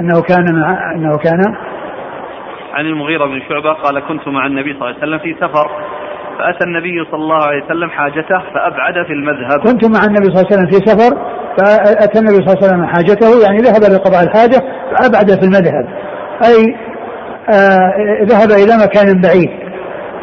أنه 0.01 0.23
كان 0.23 0.61
مع 0.61 0.95
أنه 0.95 1.17
كان 1.17 1.41
عن 2.75 2.87
المغيرة 2.87 3.27
بن 3.27 3.41
شعبة 3.49 3.73
قال 3.73 4.01
كنت 4.09 4.29
مع 4.29 4.47
النبي 4.47 4.73
صلى 4.73 4.83
الله 4.83 4.95
عليه 4.95 4.99
وسلم 4.99 5.19
في 5.19 5.35
سفر. 5.41 5.71
فأتى 6.39 6.65
النبي 6.65 7.05
صلى 7.11 7.21
الله 7.21 7.47
عليه 7.47 7.65
وسلم 7.65 7.91
حاجته 7.91 8.39
فأبعد 8.55 9.07
في 9.07 9.13
المذهب. 9.13 9.61
كنت 9.61 9.85
مع 9.85 10.05
النبي 10.05 10.25
صلى 10.25 10.41
الله 10.41 10.47
عليه 10.47 10.57
وسلم 10.57 10.67
في 10.67 10.87
سفر 10.87 11.17
فأتى 11.59 12.19
النبي 12.19 12.35
صلى 12.35 12.47
الله 12.47 12.57
عليه 12.57 12.67
وسلم 12.67 12.87
حاجته 12.87 13.43
يعني 13.47 13.59
ذهب 13.59 13.83
لقضاء 13.95 14.23
الحاجة 14.23 14.59
فأبعد 14.91 15.31
في 15.41 15.45
المذهب. 15.45 15.87
أي 16.45 16.77
آه 17.51 17.93
ذهب 18.23 18.51
إلى 18.51 18.75
مكان 18.85 19.21
بعيد. 19.21 19.51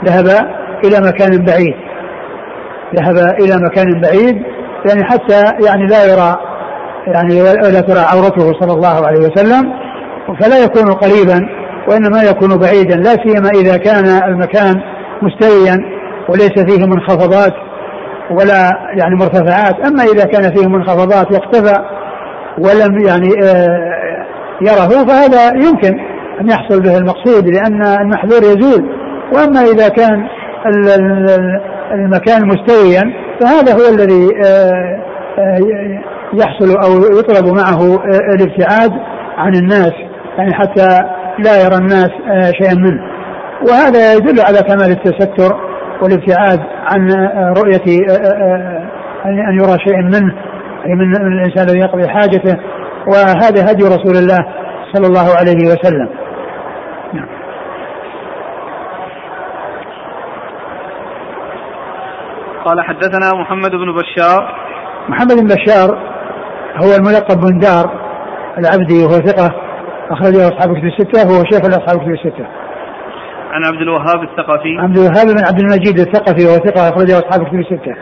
ذهب 0.06 0.28
إلى 0.86 1.08
مكان 1.08 1.46
بعيد. 1.46 1.76
ذهب 2.96 3.16
إلى 3.40 3.56
مكان 3.66 4.02
بعيد. 4.02 4.44
يعني 4.90 5.04
حتى 5.04 5.44
يعني 5.68 5.88
لا 5.88 6.06
يرى 6.06 6.36
يعني 7.08 7.42
ولا 7.42 7.82
ترى 7.82 8.00
عورته 8.00 8.60
صلى 8.60 8.74
الله 8.74 9.08
عليه 9.08 9.20
وسلم 9.20 9.74
فلا 10.40 10.64
يكون 10.64 10.94
قريبا 10.94 11.48
وإنما 11.88 12.24
يكون 12.24 12.58
بعيدا 12.58 12.96
لا 12.96 13.16
سيما 13.24 13.50
إذا 13.50 13.78
كان 13.78 14.06
المكان 14.06 14.82
مستويا 15.22 15.78
وليس 16.30 16.60
فيه 16.60 16.86
منخفضات 16.86 17.54
ولا 18.32 18.70
يعني 18.98 19.16
مرتفعات. 19.16 19.88
أما 19.88 20.04
إذا 20.04 20.26
كان 20.26 20.56
فيه 20.56 20.68
منخفضات 20.68 21.32
واختفى 21.32 21.84
ولم 22.58 23.00
يعني 23.08 23.30
آه، 23.44 24.26
يره 24.62 25.06
فهذا 25.06 25.54
يمكن 25.54 26.00
أن 26.42 26.50
يحصل 26.50 26.82
به 26.82 26.98
المقصود 26.98 27.48
لأن 27.48 27.84
المحذور 27.84 28.44
يزول. 28.44 28.90
وأما 29.34 29.62
إذا 29.62 29.90
كان 29.90 30.28
المكان 31.92 32.48
مستويا 32.48 33.25
فهذا 33.40 33.74
هو 33.74 33.94
الذي 33.96 34.30
آه، 34.46 35.00
آه، 35.40 35.60
يحصل 36.34 36.78
أو 36.78 37.20
يطلب 37.20 37.54
معه 37.54 38.04
الابتعاد 38.36 38.92
عن 39.38 39.56
الناس 39.56 39.94
يعني 40.38 40.54
حتى 40.54 40.88
لا 41.40 41.64
يرى 41.64 41.76
الناس 41.76 42.10
آه، 42.30 42.52
شيئا 42.52 42.74
منه. 42.76 43.02
وهذا 43.70 44.14
يدل 44.14 44.42
على 44.42 44.58
كمال 44.58 44.92
التستر 44.92 45.56
والابتعاد 46.02 46.60
عن 46.86 47.12
آه، 47.12 47.54
رؤية 47.58 48.08
آه، 48.10 48.90
أن 49.26 49.60
يرى 49.64 49.78
شيء 49.80 50.02
منه 50.02 50.34
من 50.86 51.16
الإنسان 51.16 51.68
الذي 51.68 51.80
يقضي 51.80 52.08
حاجته. 52.08 52.58
وهذا 53.08 53.72
هدي 53.72 53.84
رسول 53.84 54.18
الله 54.18 54.46
صلى 54.94 55.08
الله 55.08 55.36
عليه 55.40 55.68
وسلم. 55.68 56.10
قال 62.66 62.82
حدثنا 62.82 63.42
محمد 63.42 63.72
بن 63.72 63.94
بشار 63.94 64.56
محمد 65.10 65.34
بن 65.42 65.48
بشار 65.48 65.98
هو 66.84 66.96
الملقب 67.00 67.38
بن 67.38 67.60
دار 67.60 67.92
العبدي 68.58 69.04
وهو 69.04 69.12
ثقة 69.12 69.56
أخرجه 70.12 70.48
أصحاب 70.48 70.78
كتب 70.78 70.86
الستة 70.86 71.30
وهو 71.30 71.44
شيخ 71.44 71.66
لأصحاب 71.66 72.02
كتب 72.02 72.12
الستة. 72.12 72.46
عن 73.52 73.66
عبد 73.66 73.82
الوهاب 73.82 74.24
الثقفي 74.24 74.78
عبد 74.80 74.98
الوهاب 74.98 75.28
بن 75.28 75.44
عبد 75.48 75.60
المجيد 75.60 76.00
الثقفي 76.00 76.46
وهو 76.46 76.56
ثقة 76.56 76.90
أخرجه 76.90 77.20
أصحاب 77.20 77.48
كتب 77.48 77.60
الستة. 77.60 77.96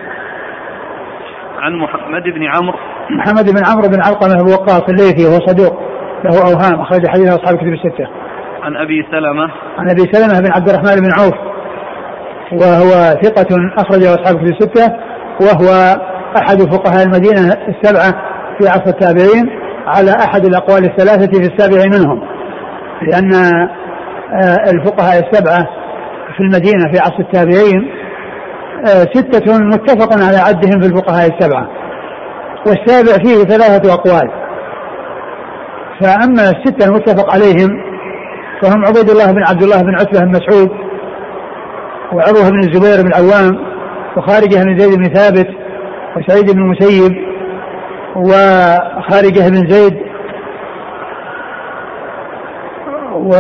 عن 1.60 1.74
محمد 1.76 2.24
بن 2.24 2.44
عمرو 2.44 2.78
محمد 3.18 3.46
بن 3.56 3.66
عمرو 3.66 3.88
بن 3.90 4.02
علقمة 4.02 4.44
بن 4.44 4.54
وقاص 4.54 4.84
الليثي 4.90 5.26
وهو 5.26 5.40
صدوق 5.48 5.80
له 6.24 6.42
أوهام 6.42 6.82
أخرج 6.82 7.08
حديث 7.08 7.28
أصحاب 7.28 7.58
كتب 7.58 7.74
الستة. 7.74 8.08
عن 8.64 8.78
أبي 8.78 9.08
سلمة 9.12 9.44
عن 9.78 9.90
أبي 9.90 10.02
سلمة 10.12 10.40
بن 10.40 10.52
عبد 10.52 10.70
الرحمن 10.70 10.96
بن 10.96 11.12
عوف 11.20 11.53
وهو 12.62 12.92
ثقة 13.24 13.48
أخرجه 13.78 14.14
أصحاب 14.14 14.36
كتب 14.36 14.46
الستة 14.46 14.94
وهو 15.42 15.98
أحد 16.38 16.62
فقهاء 16.62 17.04
المدينة 17.04 17.54
السبعة 17.68 18.12
في 18.60 18.70
عصر 18.70 18.88
التابعين 18.88 19.50
على 19.88 20.12
أحد 20.12 20.46
الأقوال 20.46 20.86
الثلاثة 20.86 21.32
في 21.32 21.54
السابع 21.54 21.84
منهم. 21.98 22.22
لأن 23.02 23.34
آه، 23.34 24.72
الفقهاء 24.72 25.20
السبعة 25.20 25.68
في 26.38 26.44
المدينة 26.44 26.92
في 26.92 27.00
عصر 27.00 27.20
التابعين 27.20 27.92
آه، 28.80 29.04
ستة 29.14 29.58
متفق 29.58 30.14
على 30.28 30.38
عدهم 30.38 30.82
في 30.82 30.88
الفقهاء 30.88 31.30
السبعة. 31.30 31.68
والسابع 32.68 33.24
فيه 33.24 33.44
ثلاثة 33.44 33.94
أقوال. 33.94 34.32
فأما 36.02 36.50
الستة 36.50 36.86
المتفق 36.88 37.34
عليهم 37.34 37.70
فهم 38.62 38.86
عبيد 38.86 39.10
الله 39.10 39.32
بن 39.32 39.44
عبد 39.44 39.64
الله 39.64 39.82
بن 39.82 39.96
عتبة 39.96 40.20
بن 40.20 40.30
مسعود 40.30 40.83
وعروة 42.14 42.50
بن 42.50 42.60
الزبير 42.60 43.02
بن 43.02 43.08
العوام 43.08 43.58
وخارجة 44.18 44.64
بن 44.64 44.80
زيد 44.80 44.98
بن 44.98 45.14
ثابت 45.14 45.48
وسعيد 46.18 46.52
بن 46.52 46.62
المسيب 46.62 47.12
وخارجة 48.16 49.50
بن 49.50 49.70
زيد 49.70 49.94
و 53.16 53.36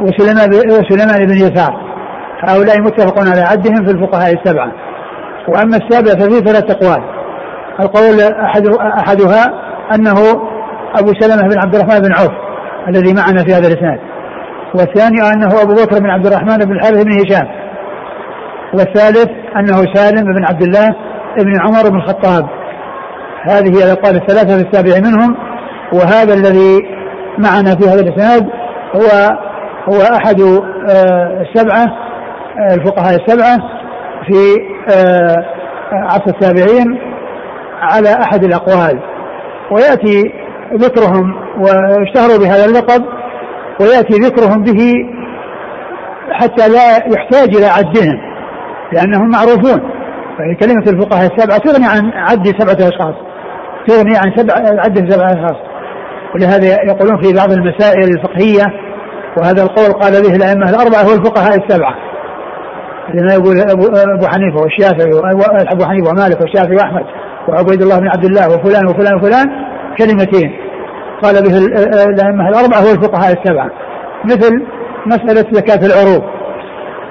وسليمان 0.00 1.26
بن 1.26 1.36
يسار. 1.36 1.88
هؤلاء 2.40 2.80
متفقون 2.80 3.28
على 3.28 3.40
عدهم 3.40 3.86
في 3.86 3.92
الفقهاء 3.92 4.32
السبعة. 4.32 4.72
وأما 5.48 5.76
السابع 5.76 6.10
ففيه 6.10 6.40
ثلاث 6.40 6.70
أقوال. 6.70 7.02
القول 7.80 8.20
أحد 8.20 8.66
أحدها 8.98 9.44
أنه 9.94 10.14
أبو 10.94 11.12
سلمة 11.20 11.48
بن 11.48 11.58
عبد 11.58 11.74
الرحمن 11.74 12.00
بن 12.00 12.12
عوف 12.12 12.32
الذي 12.88 13.14
معنا 13.14 13.44
في 13.44 13.54
هذا 13.54 13.68
الإسناد. 13.68 14.00
والثاني 14.74 15.20
أنه 15.34 15.62
أبو 15.62 15.74
بكر 15.74 15.98
بن 15.98 16.10
عبد 16.10 16.26
الرحمن 16.26 16.56
بن 16.56 16.72
الحارث 16.72 17.02
بن 17.02 17.12
هشام. 17.12 17.48
والثالث 18.74 19.30
أنه 19.56 19.94
سالم 19.94 20.34
بن 20.34 20.44
عبد 20.44 20.62
الله 20.62 20.88
بن 21.38 21.60
عمر 21.60 21.90
بن 21.90 21.96
الخطاب. 21.96 22.48
هذه 23.42 23.84
الأقوال 23.84 24.16
الثلاثة 24.16 24.56
في 24.56 24.68
السابع 24.68 25.08
منهم. 25.08 25.36
وهذا 25.92 26.34
الذي 26.34 26.78
معنا 27.38 27.76
في 27.76 27.88
هذا 27.88 28.00
الإسناد 28.00 28.48
هو 28.94 29.38
هو 29.88 30.02
أحد 30.16 30.40
آه، 30.40 31.42
السبعة 31.42 31.86
آه، 32.58 32.74
الفقهاء 32.74 33.14
السبعة 33.14 33.56
في 34.26 34.56
آه، 34.94 35.36
عصر 35.92 36.26
التابعين 36.28 36.98
على 37.80 38.12
أحد 38.12 38.44
الأقوال. 38.44 39.00
ويأتي 39.70 40.32
ذكرهم 40.74 41.34
واشتهروا 41.58 42.38
بهذا 42.38 42.64
اللقب 42.64 43.17
ويأتي 43.80 44.14
ذكرهم 44.14 44.62
به 44.62 44.92
حتى 46.32 46.68
لا 46.68 46.96
يحتاج 47.16 47.56
إلى 47.56 47.66
عدهم 47.66 48.20
لأنهم 48.92 49.30
معروفون. 49.30 49.90
فهي 50.38 50.54
كلمة 50.54 50.84
الفقهاء 50.92 51.32
السبعة 51.34 51.58
تغني 51.58 51.86
عن 51.86 52.12
عد 52.14 52.46
سبعة 52.46 52.88
أشخاص 52.88 53.14
تغني 53.86 54.16
عن 54.16 54.36
سبع 54.36 54.54
عد 54.54 55.10
سبعة 55.12 55.26
أشخاص. 55.26 55.56
ولهذا 56.34 56.66
يقولون 56.66 57.22
في 57.22 57.34
بعض 57.34 57.52
المسائل 57.52 58.08
الفقهية 58.16 58.64
وهذا 59.36 59.62
القول 59.62 59.92
قال 59.92 60.12
به 60.22 60.36
الأئمة 60.36 60.70
الأربعة 60.70 61.02
هو 61.02 61.12
الفقهاء 61.12 61.64
السبعة. 61.64 61.94
لما 63.14 63.32
يقول 63.34 63.60
أبو, 63.60 63.82
أبو 64.16 64.26
حنيفة 64.26 64.62
والشافعي 64.62 65.12
وأبو 65.12 65.84
حنيفة 65.84 66.10
ومالك 66.10 66.40
والشافعي 66.40 66.76
وأحمد 66.76 67.04
وعبيد 67.48 67.82
الله 67.82 67.98
بن 67.98 68.08
عبد 68.08 68.24
الله 68.24 68.46
وفلان 68.48 68.86
وفلان 68.86 69.14
وفلان 69.14 69.46
كلمتين. 69.98 70.67
قال 71.22 71.34
به 71.34 71.58
الأئمة 72.08 72.48
الأربعة 72.48 72.78
هو 72.78 72.90
الفقهاء 72.90 73.32
السبعة. 73.32 73.70
مثل 74.24 74.66
مسألة 75.06 75.44
زكاة 75.52 75.86
العروض. 75.86 76.22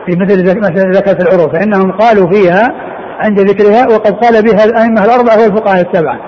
في 0.05 0.19
مثل 0.19 0.59
مسألة 0.59 0.91
زكاة 0.91 1.17
العروض. 1.21 1.55
فإنهم 1.55 1.91
قالوا 1.91 2.31
فيها 2.31 2.73
عند 3.19 3.39
ذكرها 3.39 3.87
وقد 3.87 4.11
قال 4.11 4.43
بها 4.43 4.65
الأئمة 4.65 5.05
الأربعة 5.05 5.43
والفقهاء 5.43 5.81
السبعة. 5.91 6.19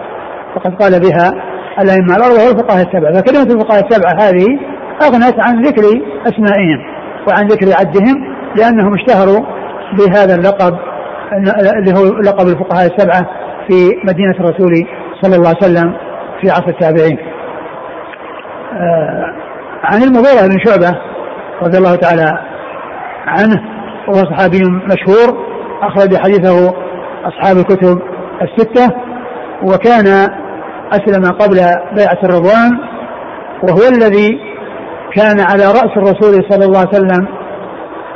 وقد 0.55 0.75
قال 0.81 0.99
بها 0.99 1.31
الأئمة 1.81 2.15
الأربعة 2.15 2.47
والفقهاء 2.47 2.87
السبعة. 2.87 3.13
فكلمة 3.13 3.53
الفقهاء 3.53 3.87
السبعة 3.87 4.13
هذه 4.19 4.47
أغنت 5.03 5.39
عن 5.39 5.61
ذكر 5.61 5.83
أسمائهم 6.27 6.79
وعن 7.27 7.47
ذكر 7.47 7.67
عدهم 7.79 8.15
لأنهم 8.57 8.93
اشتهروا 8.93 9.45
بهذا 9.97 10.35
اللقب 10.35 10.77
اللي 11.77 11.93
هو 11.93 12.19
لقب 12.21 12.47
الفقهاء 12.47 12.85
السبعة 12.85 13.21
في 13.67 13.73
مدينة 14.03 14.35
الرسول 14.39 14.73
صلى 15.21 15.35
الله 15.35 15.47
عليه 15.47 15.57
وسلم 15.57 15.93
في 16.41 16.49
عصر 16.49 16.67
التابعين. 16.67 17.17
آه 17.19 17.38
عن 19.83 20.03
المغيرة 20.03 20.47
بن 20.47 20.59
شعبة 20.65 20.97
رضي 21.61 21.77
الله 21.77 21.95
تعالى 21.95 22.39
عنه 23.27 23.63
وهو 24.07 24.25
صحابي 24.25 24.59
مشهور 24.63 25.37
أخرج 25.81 26.17
حديثه 26.17 26.73
أصحاب 27.25 27.57
الكتب 27.57 28.01
الستة 28.41 28.87
وكان 29.63 30.07
أسلم 30.91 31.31
قبل 31.31 31.55
بيعة 31.95 32.17
الرضوان 32.23 32.79
وهو 33.63 33.87
الذي 33.87 34.39
كان 35.15 35.39
على 35.39 35.65
رأس 35.65 35.97
الرسول 35.97 36.45
صلى 36.49 36.65
الله 36.65 36.79
عليه 36.79 36.89
وسلم 36.89 37.27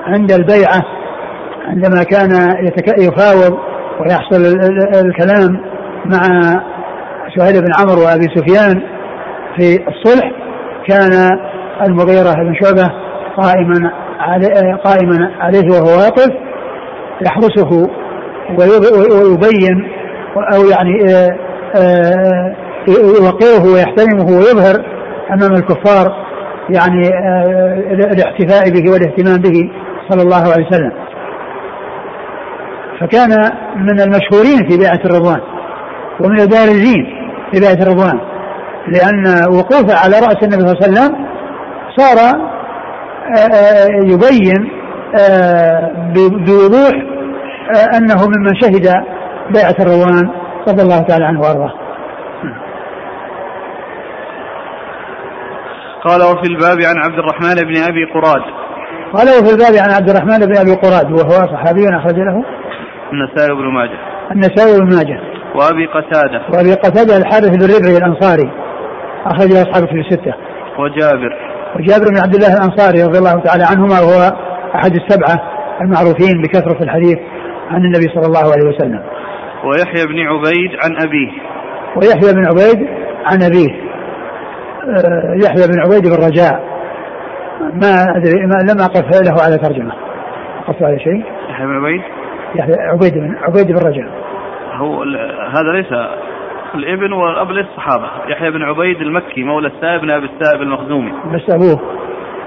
عند 0.07 0.31
البيعة 0.31 0.83
عندما 1.67 2.03
كان 2.03 2.55
يفاوض 2.99 3.57
ويحصل 3.99 4.59
الكلام 5.05 5.59
مع 6.05 6.21
سهيل 7.37 7.61
بن 7.61 7.71
عمرو 7.79 8.05
وأبي 8.05 8.27
سفيان 8.35 8.81
في 9.57 9.87
الصلح 9.87 10.31
كان 10.87 11.39
المغيرة 11.87 12.33
بن 12.33 12.55
شعبة 12.61 12.91
قائما 13.37 13.91
قائما 14.83 15.31
عليه 15.39 15.69
وهو 15.71 15.99
واقف 15.99 16.31
يحرسه 17.21 17.89
ويبين 18.49 19.91
أو 20.55 20.65
يعني 20.65 21.13
آه، 21.13 21.37
آه، 21.75 22.55
يوقره 22.87 23.73
ويحترمه 23.73 24.25
ويظهر 24.25 24.85
أمام 25.31 25.53
الكفار 25.53 26.25
يعني 26.69 27.07
آه، 27.07 27.93
الاحتفاء 28.13 28.69
به 28.69 28.91
والاهتمام 28.91 29.41
به 29.41 29.71
صلى 30.09 30.21
الله 30.21 30.53
عليه 30.53 30.67
وسلم. 30.67 30.91
فكان 32.99 33.29
من 33.75 34.01
المشهورين 34.01 34.69
في 34.69 34.77
بيعة 34.77 34.99
الرضوان 35.05 35.41
ومن 36.19 36.41
البارزين 36.41 37.05
في 37.51 37.59
بيعة 37.59 37.83
الرضوان. 37.83 38.32
لأن 38.87 39.45
وقوفه 39.57 39.97
على 40.03 40.15
رأس 40.15 40.43
النبي 40.43 40.67
صلى 40.67 40.71
الله 40.71 40.83
عليه 40.83 40.91
وسلم 40.91 41.25
صار 41.97 42.17
يبين 44.03 44.71
بوضوح 46.45 46.93
أنه 47.97 48.27
ممن 48.27 48.55
شهد 48.61 48.93
بيعة 49.49 49.75
الروان 49.79 50.29
رضي 50.67 50.81
الله 50.81 50.99
تعالى 50.99 51.25
عنه 51.25 51.41
وأرضاه. 51.41 51.73
قال 56.03 56.21
وفي 56.21 56.47
الباب 56.49 56.77
عن 56.81 56.97
عبد 56.97 57.19
الرحمن 57.19 57.55
بن 57.55 57.77
أبي 57.89 58.05
قراد. 58.13 58.41
قال 59.13 59.27
وفي 59.27 59.53
الباب 59.53 59.75
عن 59.83 59.91
عبد 59.91 60.09
الرحمن 60.09 60.39
بن 60.39 60.57
أبي 60.57 60.73
قراد 60.73 61.11
وهو 61.11 61.47
صحابي 61.53 61.89
أخرج 61.89 62.15
له 62.15 62.43
النسائي 63.13 63.55
بن 63.55 63.67
ماجه. 63.73 63.99
النسائي 64.31 64.79
بن 64.79 64.95
ماجه. 64.95 65.19
وأبي 65.55 65.85
قتادة. 65.85 66.41
وأبي 66.53 66.73
قتادة 66.73 67.17
الحارث 67.17 67.49
بن 67.49 67.63
ربعي 67.75 67.97
الأنصاري 67.97 68.51
أخرج 69.25 69.53
له 69.53 69.61
اصحاب 69.61 69.87
في 69.87 69.99
الستة. 69.99 70.33
وجابر. 70.79 71.37
وجابر 71.75 72.05
بن 72.09 72.17
عبد 72.23 72.35
الله 72.35 72.53
الأنصاري 72.53 73.03
رضي 73.03 73.17
الله 73.19 73.39
تعالى 73.39 73.63
عنهما 73.71 73.99
وهو 73.99 74.31
أحد 74.75 74.91
السبعة 74.95 75.53
المعروفين 75.81 76.41
بكثرة 76.41 76.83
الحديث 76.83 77.17
عن 77.69 77.85
النبي 77.85 78.07
صلى 78.15 78.25
الله 78.25 78.51
عليه 78.51 78.69
وسلم. 78.69 79.01
ويحيى 79.63 80.05
بن 80.05 80.19
عبيد 80.19 80.71
عن 80.83 80.91
أبيه. 81.07 81.31
ويحيى 81.95 82.33
بن 82.33 82.45
عبيد 82.45 82.87
عن 83.25 83.43
أبيه. 83.43 83.73
آه، 84.83 85.35
يحيى 85.45 85.67
بن 85.67 85.79
عبيد 85.79 86.03
بن 86.07 86.25
رجاء. 86.25 86.73
ما 87.61 88.17
أدري 88.17 88.45
ما 88.45 88.71
لم 88.71 88.81
أقف 88.81 89.21
له 89.21 89.43
على 89.43 89.57
ترجمة. 89.57 89.93
أقف 90.67 90.83
على 90.83 90.99
شيء؟ 90.99 91.23
يحيى 91.49 91.65
بن 91.65 91.75
عبيد؟ 91.75 92.01
يحيى 92.55 92.75
عبيد 92.79 93.13
بن 93.13 93.35
عبيد 93.37 93.67
بن 93.67 93.87
رجاء. 93.87 94.07
هو 94.73 95.03
هذا 95.53 95.71
ليس 95.73 95.93
الإبن 96.75 97.13
والأب 97.13 97.51
ليس 97.51 97.65
صحابه 97.77 98.09
يحيى 98.27 98.51
بن 98.51 98.61
عبيد 98.63 99.01
المكي 99.01 99.43
مولى 99.43 99.67
السائب 99.67 100.01
بن 100.01 100.11
ابي 100.11 100.25
السائب 100.25 100.61
المخزومي 100.61 101.11
بس 101.33 101.49
ابوه 101.53 101.79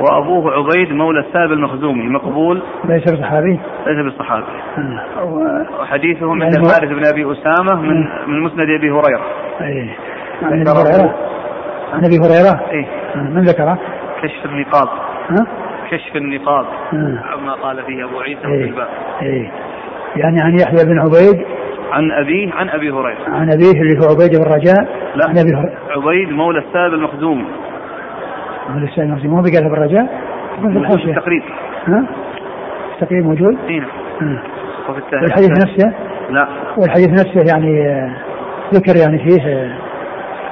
وأبوه 0.01 0.53
عبيد 0.53 0.93
مولى 0.93 1.21
السائب 1.21 1.53
المخزومي 1.53 2.09
مقبول 2.09 2.63
ليس 2.85 3.13
بصحابي 3.13 3.61
ليس 3.87 4.05
بالصحابي 4.05 4.47
آه. 4.79 5.25
و- 5.25 5.81
وحديثه 5.83 6.33
من 6.33 6.43
يعني 6.43 6.57
الحارث 6.57 6.89
بن 6.89 7.07
أبي 7.07 7.33
أسامة 7.33 7.81
من 7.83 7.97
من 8.27 8.43
مسند 8.43 8.61
أبي 8.79 8.91
هريرة 8.91 9.23
أي. 9.61 9.91
عن 10.43 10.61
أبي 10.61 10.71
هريرة 10.71 11.15
عن 11.93 12.05
أبي 12.05 12.17
هريرة 12.19 12.71
إيه 12.71 12.87
آه. 13.15 13.19
من 13.31 13.43
ذكره؟ 13.43 13.79
كشف 14.23 14.45
النقاط 14.47 14.89
ها؟ 15.31 15.47
كشف 15.91 16.17
النقاط 16.17 16.67
آه. 16.93 17.23
عما 17.25 17.53
قال 17.53 17.85
فيه 17.85 18.05
أبو 18.05 18.21
عيسى 18.21 18.41
في 18.41 18.47
إيه. 18.49 18.65
الباب 18.65 18.89
إيه. 19.23 19.51
يعني 20.17 20.41
عن 20.41 20.59
يحيى 20.61 20.85
بن 20.85 20.99
عبيد 21.01 21.45
عن 21.93 22.13
أبيه 22.13 22.53
عن 22.53 22.69
أبي 22.69 22.91
هريرة. 22.91 23.19
عن 23.29 23.53
أبيه 23.53 23.81
اللي 23.81 23.99
هو 24.01 24.11
عبيد 24.15 24.39
بن 24.39 24.45
رجاء 24.45 24.89
لا. 25.15 25.29
عن 25.29 25.39
أبي 25.39 25.55
هريرة. 25.55 25.79
عبيد 25.91 26.31
مولى 26.31 26.59
السائب 26.59 26.95
المخزومي 26.95 27.47
من 28.75 28.83
السائل 28.83 29.09
المخزومي 29.09 29.35
مو 29.35 29.43
بقال 29.43 29.71
بالرجاء 29.71 30.21
يكون 30.59 30.73
في 30.73 30.79
موجود 30.79 30.89
في 30.89 30.95
الحاشيه 30.95 31.11
التقريب. 31.11 31.43
ها؟ 31.87 32.07
التقريب 32.95 33.25
موجود؟ 33.25 33.59
إيه. 33.69 33.81
نعم. 34.21 34.39
وفي 34.89 34.99
التهذيب 34.99 35.23
والحديث 35.23 35.51
نفسه؟ 35.51 35.93
لا. 36.31 36.49
والحديث 36.77 37.09
نفسه 37.09 37.55
يعني 37.55 37.89
آه، 37.89 38.11
ذكر 38.75 38.97
يعني 38.97 39.19
فيه 39.19 39.43
آه، 39.47 39.79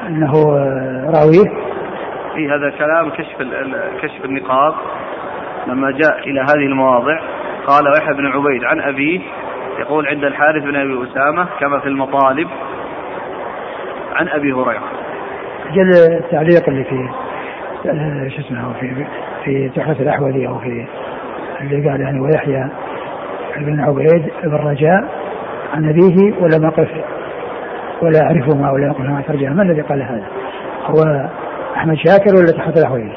أنه 0.09 0.33
آه، 0.33 1.11
راويه. 1.15 1.65
إيه 2.37 2.55
هذا 2.55 2.71
كلام 2.71 3.11
كشف 3.11 3.37
كشف 4.03 4.25
النقاط. 4.25 4.75
لما 5.67 5.91
جاء 5.91 6.19
إلى 6.19 6.41
هذه 6.41 6.67
المواضع 6.67 7.21
قال 7.67 7.85
يحيى 7.99 8.15
بن 8.15 8.27
عبيد 8.27 8.65
عن 8.65 8.81
أبيه 8.81 9.21
يقول 9.79 10.07
عند 10.09 10.25
الحارث 10.25 10.63
بن 10.63 10.77
أبي 10.77 11.11
أسامة 11.11 11.47
كما 11.61 11.81
في 11.81 11.89
المطالب 11.89 12.49
عن 14.13 14.29
أبي 14.29 14.53
هريرة 14.53 14.83
جل 15.73 15.91
التعليق 16.13 16.69
اللي 16.69 16.85
في 16.85 17.09
آه، 17.87 18.29
شو 18.29 18.41
اسمه 18.41 18.73
في 18.81 19.07
في 19.45 19.69
تحفة 19.69 20.03
الأحوذي 20.03 20.49
أو 20.49 20.59
في 20.59 20.87
اللي 21.61 21.91
قال 21.91 22.01
يعني 22.01 22.21
ويحيى 22.21 22.69
بن 23.57 23.81
عبيد 23.81 24.31
بن 24.45 24.55
رجاء 24.55 25.09
عن 25.75 25.89
أبيه 25.89 26.33
ولم 26.41 26.67
أقف 26.67 26.89
ولا 28.03 28.23
أعرفهما 28.23 28.71
ولا 28.71 28.91
أقف 28.91 29.01
ما 29.01 29.23
ترجع 29.29 29.51
من 29.51 29.71
الذي 29.71 29.81
قال 29.81 30.03
هذا؟ 30.03 30.29
هو 30.87 31.29
أحمد 31.77 31.97
شاكر 31.97 32.37
ولا 32.37 32.53
تحفة 32.53 32.81
الأحوذي؟ 32.81 33.13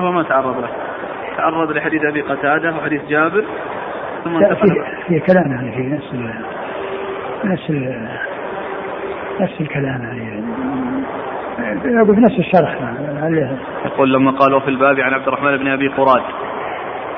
هو 0.00 0.12
ما 0.12 0.22
تعرض 0.22 0.60
له 0.60 0.68
تعرض 1.70 1.76
لحديث 1.76 2.04
أبي 2.04 2.20
قتادة 2.20 2.76
وحديث 2.76 3.00
جابر. 3.08 3.44
ثم 4.24 4.38
في 4.38 4.74
في 5.08 5.20
كلام 5.20 5.52
يعني 5.52 5.72
في 5.72 5.82
نفس 5.82 6.14
ال 6.14 6.34
نفس 7.44 7.70
ال 7.70 8.08
نفس 9.40 9.60
الكلام 9.60 10.02
يعني. 10.02 10.44
يقول 11.84 12.14
في 12.14 12.20
نفس 12.20 12.38
الشرح. 12.38 12.78
يقول 13.84 14.12
لما 14.12 14.30
قالوا 14.30 14.60
في 14.60 14.68
الباب 14.68 15.00
عن 15.00 15.14
عبد 15.14 15.28
الرحمن 15.28 15.56
بن 15.56 15.68
أبي 15.68 15.88
قراد 15.88 16.22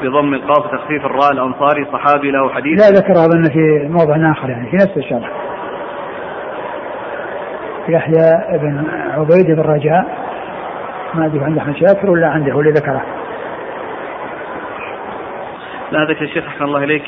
بضم 0.03 0.35
القاف 0.35 0.67
وتخفيف 0.67 1.07
الراء 1.07 1.33
الأنصاري 1.33 1.85
صحابي 1.85 2.31
له 2.31 2.51
حديث. 2.55 2.81
لا 2.81 2.99
ذكر 2.99 3.13
اظن 3.13 3.43
في 3.43 3.89
موضع 3.89 4.33
آخر 4.33 4.51
يعني 4.51 4.71
في 4.71 4.77
نفس 4.77 4.97
الشرح. 4.97 5.31
يحيى 7.89 8.59
بن 8.59 8.85
عبيد 9.11 9.47
بن 9.47 9.63
رجاء 9.63 10.23
ما 11.15 11.27
أدري 11.27 11.45
عند 11.45 11.59
أحمد 11.59 11.77
شاكر 11.77 12.11
ولا 12.11 12.29
عنده 12.29 12.53
هو 12.53 12.61
اللي 12.61 12.71
ذكره. 12.71 13.03
لا 15.93 16.03
هذا 16.03 16.13
يا 16.13 16.27
شيخ 16.27 16.45
أحسن 16.47 16.65
الله 16.65 16.85
إليك. 16.85 17.03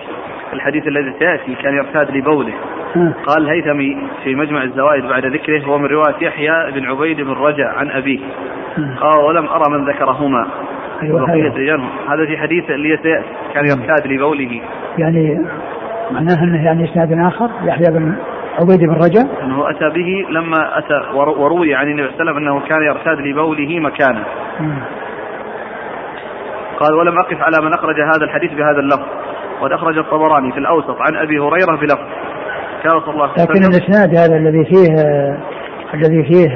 الحديث 0.52 0.86
الذي 0.86 1.14
سيأتي 1.18 1.54
كان 1.54 1.74
يرتاد 1.74 2.16
لبوله. 2.16 2.52
قال 3.26 3.42
الهيثمي 3.42 3.96
في 4.24 4.34
مجمع 4.34 4.62
الزوائد 4.62 5.04
بعد 5.04 5.26
ذكره 5.26 5.62
هو 5.64 5.78
من 5.78 5.86
رواية 5.86 6.14
يحيى 6.20 6.70
بن 6.74 6.86
عبيد 6.86 7.20
بن 7.20 7.32
رجع 7.32 7.72
عن 7.78 7.90
أبيه. 7.90 8.20
قال 9.00 9.18
ولم 9.28 9.46
أرى 9.46 9.70
من 9.70 9.88
ذكرهما. 9.88 10.46
أيوة. 11.02 11.30
هذا 12.08 12.26
في 12.26 12.36
حديث 12.38 12.70
اللي 12.70 12.98
سيأتي 13.02 13.24
كان 13.54 13.64
يرتاد 13.64 14.06
لبوله. 14.06 14.60
يعني 14.98 15.40
معناه 16.10 16.42
إنه 16.44 16.64
يعني 16.64 16.84
إسناد 16.84 17.12
آخر 17.12 17.50
يحيى 17.64 17.86
بن 17.90 18.14
عبيد 18.60 18.80
بن 18.80 18.94
رجاء 18.94 19.44
أنه 19.44 19.70
أتى 19.70 19.90
به 19.90 20.26
لما 20.30 20.82
ور- 21.14 21.38
وروي 21.38 21.74
عن 21.74 21.88
النبي 21.88 22.08
صلى 22.08 22.20
الله 22.20 22.32
عليه 22.32 22.32
وسلم 22.32 22.36
أنه 22.36 22.60
كان 22.60 22.82
يرتاد 22.82 23.20
لبوله 23.20 23.80
مكانا. 23.80 24.24
مم. 24.60 24.78
قال 26.84 26.94
ولم 26.94 27.18
أقف 27.18 27.40
على 27.40 27.66
من 27.66 27.74
أخرج 27.74 28.00
هذا 28.00 28.24
الحديث 28.24 28.52
بهذا 28.52 28.80
اللفظ. 28.80 29.06
وقد 29.60 29.72
أخرج 29.72 29.98
الطبراني 29.98 30.52
في 30.52 30.58
الأوسط 30.58 30.96
عن 31.00 31.16
أبي 31.16 31.38
هريرة 31.38 31.76
بلفظ. 31.80 32.06
كان 32.82 33.00
صلى 33.00 33.14
الله 33.14 33.28
عليه 33.28 33.42
لكن 33.42 33.52
وسلم 33.52 33.70
الإسناد 33.70 34.16
هذا 34.16 34.36
الذي 34.36 34.64
فيه 34.64 34.96
الذي 35.94 36.24
فيه 36.24 36.48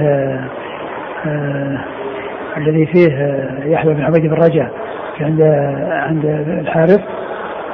الذي 2.56 2.86
فيه 2.86 3.08
يحيى 3.64 3.94
بن 3.94 4.02
عبيد 4.02 4.30
بن 4.30 4.70
في 5.16 5.24
عند 5.24 5.42
عند 5.90 6.24
الحارث. 6.60 7.00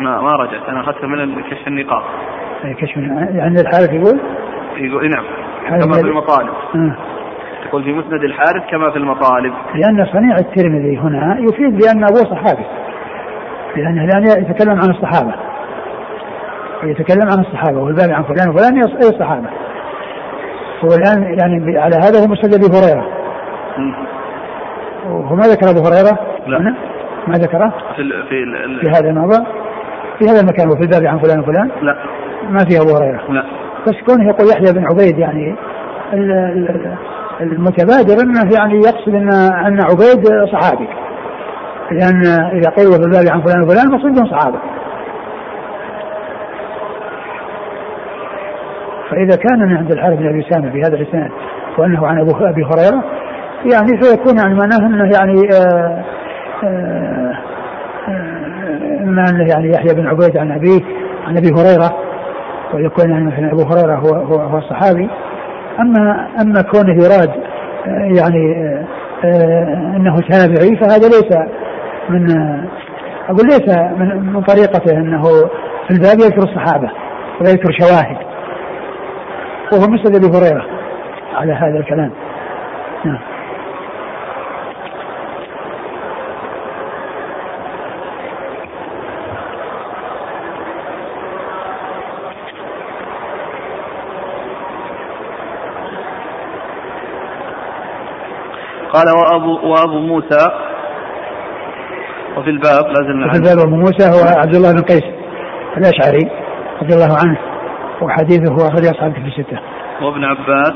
ما 0.00 0.20
ما 0.20 0.32
رجعت. 0.32 0.68
أنا 0.68 0.80
أخذته 0.80 1.06
من 1.06 1.42
كشف 1.42 1.68
النقاط. 1.68 2.02
كشف 2.78 2.98
عند 3.34 3.58
الحارث 3.58 3.92
يقول؟ 3.92 4.20
يقول 4.76 5.10
نعم. 5.10 5.24
كما 5.68 5.92
في 5.92 6.00
المطالب. 6.00 6.52
آه. 6.74 7.13
يقول 7.74 7.84
في 7.84 7.92
مسند 7.92 8.24
الحارث 8.24 8.62
كما 8.70 8.90
في 8.90 8.96
المطالب. 8.96 9.52
لأن 9.74 10.06
صنيع 10.12 10.36
الترمذي 10.36 10.98
هنا 10.98 11.38
يفيد 11.40 11.78
بأن 11.78 12.04
أبوه 12.04 12.24
صحابي. 12.24 12.64
لأنه 13.76 14.04
الآن 14.04 14.42
يتكلم 14.42 14.80
عن 14.80 14.90
الصحابة. 14.90 15.34
يتكلم 16.82 17.28
عن 17.32 17.38
الصحابة. 17.40 17.78
والباب 17.78 18.10
عن 18.10 18.22
فلان 18.22 18.48
وفلان 18.48 18.76
أي 18.76 19.08
الصحابة 19.08 19.48
هو 20.84 20.88
الآن 20.88 21.38
يعني 21.38 21.78
على 21.78 21.96
هذا 21.96 22.20
هو 22.20 22.26
مسند 22.26 22.54
أبي 22.54 22.66
هريرة. 22.78 23.06
مم. 23.78 23.94
وهو 25.06 25.36
ما 25.36 25.42
ذكر 25.42 25.70
أبو 25.70 25.80
هريرة؟ 25.88 26.18
لا. 26.46 26.60
هنا؟ 26.60 26.74
ما 27.26 27.34
ذكره؟ 27.34 27.72
في 27.96 28.02
ال 28.02 28.26
في 28.28 28.42
ال 28.42 28.80
في 28.80 28.88
هذا 28.88 29.10
الموضع 29.10 29.44
في 30.18 30.24
هذا 30.24 30.40
المكان 30.40 30.68
وفي 30.68 30.82
الباب 30.82 31.06
عن 31.06 31.18
فلان 31.18 31.40
وفلان؟ 31.40 31.70
لا. 31.82 31.96
ما 32.50 32.58
في 32.58 32.80
أبو 32.80 32.96
هريرة. 32.96 33.32
لا. 33.32 33.44
بس 33.86 33.94
كونه 34.06 34.28
يقول 34.28 34.48
يحيى 34.48 34.72
بن 34.72 34.84
عبيد 34.86 35.18
يعني 35.18 35.54
ال- 36.12 36.32
ال- 36.32 36.96
المتبادر 37.40 38.22
أنه 38.22 38.50
يعني 38.56 38.74
يقصد 38.74 39.14
ان 39.14 39.28
أن 39.66 39.80
عبيد 39.82 40.28
صحابي. 40.52 40.88
لأن 41.90 42.26
إذا 42.52 42.70
قيل 42.70 42.92
في 42.92 43.06
الباب 43.06 43.24
عن 43.32 43.42
فلان 43.42 43.62
وفلان 43.62 43.86
المقصود 43.86 44.14
بهم 44.14 44.26
صحابة. 44.26 44.58
فإذا 49.10 49.36
كان 49.36 49.68
من 49.68 49.76
عند 49.76 49.92
الحارث 49.92 50.18
بن 50.18 50.28
أبي 50.28 50.46
سامة 50.50 50.70
بهذا 50.70 50.96
الإسناد 50.96 51.30
وأنه 51.78 52.06
عن 52.06 52.18
ابو 52.18 52.30
أبي 52.30 52.64
هريرة 52.64 53.04
يعني 53.72 54.02
فيكون 54.02 54.38
يعني 54.38 54.54
معناه 54.54 54.86
أنه 54.86 55.04
يعني 55.04 55.48
آه 55.54 56.04
آه 56.64 57.34
آه 58.08 59.02
إما 59.02 59.24
أنه 59.30 59.48
يعني 59.48 59.70
يحيى 59.70 59.94
بن 59.94 60.06
عبيد 60.06 60.38
عن 60.38 60.52
أبيه 60.52 60.80
عن 61.26 61.36
أبي 61.36 61.48
هريرة 61.48 61.96
ويكون 62.74 63.10
يعني 63.10 63.24
مثلا 63.24 63.52
أبو 63.52 63.62
هريرة 63.62 63.94
هو 63.94 64.14
هو, 64.14 64.40
هو 64.40 64.58
الصحابي. 64.58 65.10
أما 65.80 66.28
أما 66.42 66.62
كونه 66.62 67.04
يراد 67.04 67.30
يعني 68.16 68.74
آه، 69.24 69.92
أنه 69.96 70.20
تابعي 70.20 70.76
فهذا 70.76 71.08
ليس 71.08 71.38
من 72.08 72.26
أقول 73.28 73.46
ليس 73.46 73.78
من 73.98 74.32
من 74.32 74.42
طريقته 74.42 74.98
أنه 74.98 75.22
في 75.88 75.90
الباب 75.90 76.18
يذكر 76.18 76.42
الصحابة 76.42 76.90
ويذكر 77.40 77.72
شواهد. 77.80 78.16
وهو 79.72 79.90
مسند 79.90 80.16
ابي 80.16 80.38
هريره 80.38 80.64
على 81.34 81.52
هذا 81.52 81.78
الكلام. 81.78 82.10
نعم. 83.04 83.33
قال 98.94 99.06
وأبو 99.18 99.68
وأبو 99.68 99.98
موسى 99.98 100.44
وفي 102.36 102.50
الباب 102.50 102.84
لازم 102.86 103.28
وفي 103.28 103.38
الباب 103.38 103.58
أبو 103.66 103.76
موسى 103.76 104.04
هو 104.10 104.38
عبد 104.40 104.54
الله 104.54 104.72
بن 104.72 104.82
قيس 104.82 105.04
الأشعري 105.76 106.30
رضي 106.82 106.94
الله 106.94 107.16
عنه. 107.24 107.38
وحديثه 108.02 108.52
هو 108.52 108.68
أخرج 108.68 108.86
أصحاب 108.86 109.12
في 109.12 109.18
الستة. 109.18 109.58
وابن 110.02 110.24
عباس. 110.24 110.72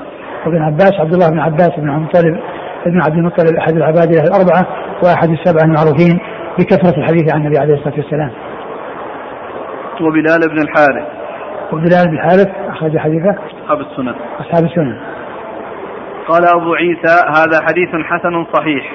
وابن 0.46 0.62
عباس 0.62 0.92
عبد 1.00 1.14
الله 1.14 1.30
بن 1.30 1.38
عباس 1.38 1.70
بن 1.78 1.90
عبد 1.90 1.98
المطلب 1.98 2.40
ابن 2.86 3.00
عبد 3.06 3.14
المطلب 3.14 3.56
أحد 3.56 3.76
العبادله 3.76 4.22
الأربعة 4.22 4.66
وأحد 5.02 5.28
السبعة 5.30 5.64
المعروفين 5.64 6.20
بكثرة 6.58 6.98
الحديث 6.98 7.34
عن 7.34 7.40
النبي 7.40 7.58
عليه 7.58 7.74
الصلاة 7.74 7.94
والسلام. 7.96 8.30
وبلال 10.00 10.40
بن 10.48 10.58
الحارث. 10.58 11.06
وبلال 11.72 12.04
بن 12.06 12.14
الحارث 12.14 12.48
أخرج 12.68 12.98
حديثه. 12.98 13.34
أصحاب 13.64 13.80
السنن. 13.80 14.14
أصحاب 14.40 14.64
السنن. 14.64 15.17
قال 16.28 16.44
أبو 16.44 16.74
عيسى 16.74 17.14
هذا 17.36 17.66
حديث 17.66 17.88
حسن 17.88 18.44
صحيح 18.54 18.92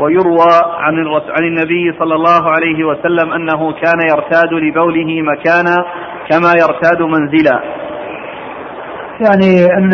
ويروى 0.00 0.48
عن 0.78 0.94
عن 1.30 1.44
النبي 1.44 1.98
صلى 1.98 2.14
الله 2.14 2.50
عليه 2.50 2.84
وسلم 2.84 3.32
أنه 3.32 3.72
كان 3.72 4.00
يرتاد 4.10 4.52
لبوله 4.52 5.22
مكانا 5.22 5.76
كما 6.30 6.52
يرتاد 6.52 7.02
منزلا. 7.02 7.62
يعني 9.20 9.66
أن 9.78 9.90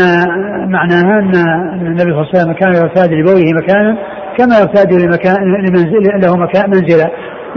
معناها 0.71 1.19
أن 1.19 1.87
النبي 1.87 2.11
صلى 2.11 2.21
الله 2.21 2.29
عليه 2.35 2.39
وسلم 2.39 2.53
كان 2.53 2.73
يرتاد 2.73 3.13
لبوله 3.13 3.53
مكانا 3.63 3.99
كما 4.39 4.59
يرتاد 4.59 4.93
لمكان 4.93 5.37
لمنزل 5.67 6.21
له 6.23 6.37
مكان 6.37 6.71
منزلا 6.71 7.11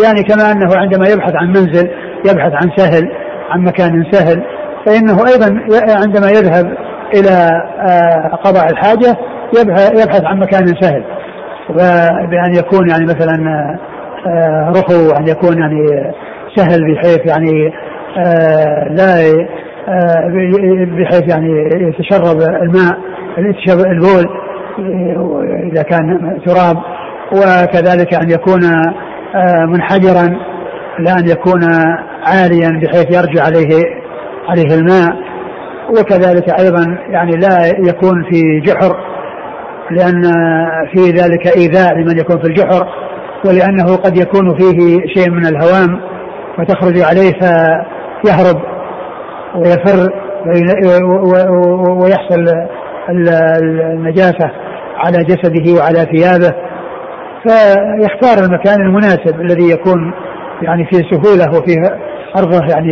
يعني 0.04 0.24
كما 0.24 0.52
أنه 0.52 0.78
عندما 0.78 1.08
يبحث 1.08 1.36
عن 1.36 1.48
منزل 1.48 1.90
يبحث 2.32 2.54
عن 2.54 2.72
سهل 2.76 3.12
عن 3.50 3.62
مكان 3.62 4.12
سهل 4.12 4.44
فإنه 4.86 5.28
أيضا 5.28 5.46
عندما 6.06 6.30
يذهب 6.30 6.78
إلى 7.14 7.50
آه، 7.90 8.36
قضاء 8.36 8.72
الحاجة 8.72 9.18
يبحث 9.94 10.26
عن 10.26 10.40
مكان 10.40 10.66
سهل. 10.82 11.04
بأن 12.30 12.56
يكون 12.56 12.90
يعني 12.90 13.06
مثلا 13.06 13.46
آه، 14.28 14.70
رخو 14.70 15.12
أن 15.12 15.28
يكون 15.28 15.58
يعني 15.58 16.14
سهل 16.56 16.94
بحيث 16.94 17.26
يعني 17.26 17.74
آه، 18.18 18.88
لا 18.90 19.16
بحيث 20.98 21.30
يعني 21.30 21.70
يتشرب 21.74 22.42
الماء 22.42 22.98
البول 23.92 24.26
إذا 25.72 25.84
كان 25.84 26.38
تراب. 26.46 26.78
وكذلك 27.32 28.14
أن 28.14 28.30
يكون 28.30 28.62
منحجرا 29.68 30.38
لا 31.00 31.14
أن 31.20 31.30
يكون 31.30 31.64
عاليا 32.24 32.80
بحيث 32.84 33.06
يرجع 33.18 33.44
عليه 33.44 33.86
عليه 34.50 34.76
الماء. 34.76 35.31
وكذلك 36.00 36.60
أيضا 36.60 36.98
يعني 37.10 37.32
لا 37.32 37.68
يكون 37.90 38.24
في 38.32 38.60
جحر 38.60 38.96
لأن 39.92 40.22
في 40.94 41.02
ذلك 41.02 41.58
إيذاء 41.58 41.94
لمن 41.94 42.20
يكون 42.20 42.40
في 42.42 42.48
الجحر 42.48 42.88
ولأنه 43.46 43.96
قد 43.96 44.18
يكون 44.18 44.58
فيه 44.60 45.00
شيء 45.16 45.32
من 45.32 45.46
الهوام 45.46 46.02
فتخرج 46.58 47.02
عليه 47.02 47.32
فيهرب 48.24 48.62
ويفر 49.56 50.10
ويحصل 52.02 52.46
النجاسة 53.10 54.52
على 54.98 55.24
جسده 55.24 55.80
وعلى 55.80 56.00
ثيابه 56.00 56.56
فيختار 57.44 58.46
المكان 58.46 58.82
المناسب 58.82 59.42
الذي 59.42 59.70
يكون 59.72 60.14
يعني 60.62 60.86
فيه 60.86 61.02
سهولة 61.12 61.58
وفيه 61.58 61.82
أرضه 62.38 62.60
يعني 62.70 62.92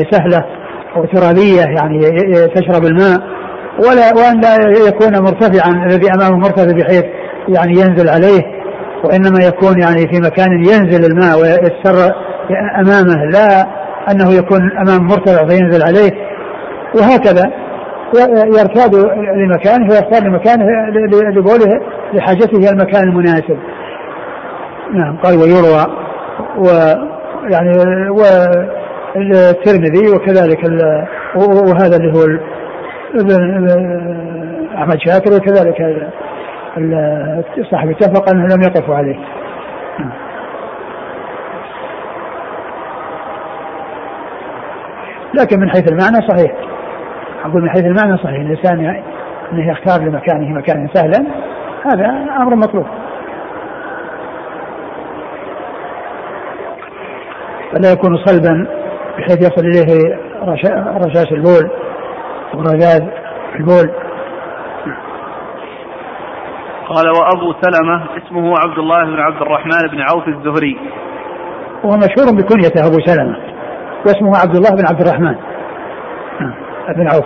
سهلة 0.95 1.01
وترابية 1.03 1.61
يعني 1.61 1.99
تشرب 2.47 2.85
الماء 2.85 3.19
ولا 3.79 4.13
وأن 4.13 4.41
لا 4.41 4.55
يكون 4.87 5.19
مرتفعا 5.19 5.85
الذي 5.85 6.11
أمامه 6.11 6.37
مرتفع 6.37 6.71
بحيث 6.71 7.05
يعني 7.47 7.71
ينزل 7.71 8.09
عليه 8.09 8.59
وإنما 9.03 9.45
يكون 9.45 9.81
يعني 9.81 10.07
في 10.07 10.19
مكان 10.21 10.51
ينزل 10.51 11.11
الماء 11.11 11.37
ويستر 11.37 12.13
أمامه 12.79 13.25
لا 13.25 13.67
أنه 14.11 14.33
يكون 14.33 14.71
أمام 14.71 15.07
مرتفع 15.07 15.47
فينزل 15.47 15.83
عليه 15.83 16.11
وهكذا 16.95 17.51
يرتاد 18.57 18.95
لمكانه 19.35 19.89
فيختار 19.89 20.23
لمكانه 20.23 20.65
لبوله 21.35 21.81
لحاجته 22.13 22.69
المكان 22.69 23.03
المناسب. 23.03 23.57
نعم 24.93 25.17
قال 25.17 25.35
ويروى 25.35 25.85
ويعني 26.57 27.77
والترمذي 29.15 30.09
وكذلك 30.15 30.63
وهذا 31.35 31.97
اللي 31.97 32.13
هو 32.13 32.39
أحمد 34.77 34.97
شاكر 34.99 35.33
وكذلك 35.35 36.07
صاحب 37.71 37.89
اتفق 37.89 38.29
أنه 38.29 38.43
لم 38.55 38.61
يقفوا 38.61 38.95
عليه. 38.95 39.19
لكن 45.33 45.59
من 45.59 45.69
حيث 45.69 45.91
المعنى 45.91 46.27
صحيح. 46.27 46.51
أقول 47.45 47.61
من 47.61 47.69
حيث 47.69 47.85
المعنى 47.85 48.17
صحيح. 48.17 48.39
الإنسان 48.39 49.01
أنه 49.51 49.71
يختار 49.71 50.01
لمكانه 50.01 50.49
مكانا 50.49 50.89
سهلا 50.93 51.25
هذا 51.85 52.25
أمر 52.37 52.55
مطلوب. 52.55 52.85
فلا 57.71 57.91
يكون 57.91 58.17
صلبا 58.17 58.78
بحيث 59.19 59.41
يصل 59.41 59.65
إليه 59.65 60.17
رشاش 61.05 61.31
البول 61.31 61.71
ورذاذ 62.53 63.07
البول. 63.55 63.91
قال 66.87 67.09
وأبو 67.09 67.53
سلمة 67.61 68.05
اسمه 68.17 68.53
عبد 68.65 68.77
الله 68.77 69.05
بن 69.05 69.19
عبد 69.19 69.41
الرحمن 69.41 69.89
بن 69.91 70.01
عوف 70.01 70.27
الزهري. 70.27 70.77
وهو 71.83 71.97
مشهور 71.97 72.35
بكنيته 72.37 72.87
أبو 72.87 72.99
سلمة 73.05 73.37
واسمه 74.05 74.37
عبد 74.37 74.55
الله 74.55 74.69
بن 74.69 74.87
عبد 74.89 75.01
الرحمن. 75.01 75.35
نعم، 76.39 76.53
بن 76.95 77.07
عوف. 77.07 77.25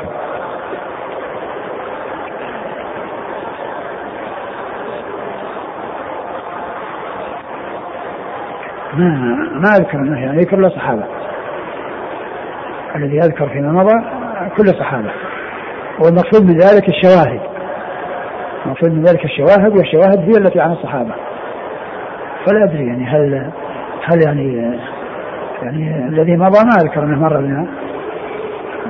ما 8.94 9.60
ما 9.60 9.70
أذكر 9.78 9.98
أنه 9.98 10.20
يعني 10.20 10.38
يذكر 10.38 10.58
له 10.58 10.70
صحابة. 10.70 11.23
الذي 12.96 13.16
يذكر 13.16 13.50
فيما 13.50 13.72
مضى 13.72 14.04
كل 14.58 14.70
الصحابة 14.70 15.12
والمقصود 16.00 16.44
من 16.44 16.58
ذلك 16.58 16.90
الشواهد. 16.90 17.40
المقصود 18.66 18.92
من 18.92 19.04
ذلك 19.04 19.26
الشواهد 19.26 19.78
والشواهد 19.78 20.20
هي 20.20 20.38
التي 20.38 20.60
عن 20.60 20.72
الصحابة. 20.72 21.14
فلا 22.46 22.64
أدري 22.64 22.88
يعني 22.88 23.06
هل 23.06 23.52
هل 24.04 24.22
يعني 24.26 24.78
يعني 25.62 26.08
الذي 26.08 26.38
مضى 26.38 26.60
ما 26.66 26.82
أذكر 26.82 27.04
أنه 27.04 27.20
مر 27.20 27.40
لنا 27.40 27.68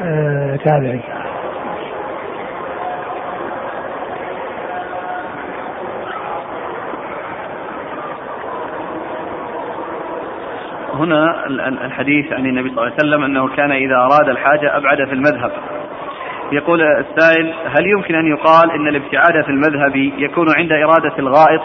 آه 0.04 0.56
تابعي. 0.56 1.02
هنا 10.94 11.33
الحديث 11.86 12.34
عن 12.34 12.46
النبي 12.46 12.70
صلى 12.70 12.78
الله 12.78 12.92
عليه 12.92 12.96
وسلم 12.96 13.24
أنه 13.24 13.48
كان 13.56 13.72
إذا 13.72 13.96
أراد 13.96 14.30
الحاجة 14.30 14.78
أبعد 14.78 14.98
في 14.98 15.14
المذهب. 15.14 15.52
يقول 16.52 16.82
السائل 16.82 17.54
هل 17.66 17.88
يمكن 17.88 18.16
أن 18.16 18.28
يقال 18.28 18.72
أن 18.72 18.88
الابتعاد 18.88 19.44
في 19.44 19.50
المذهب 19.50 19.96
يكون 19.96 20.48
عند 20.58 20.72
إرادة 20.72 21.14
الغائط؟ 21.20 21.62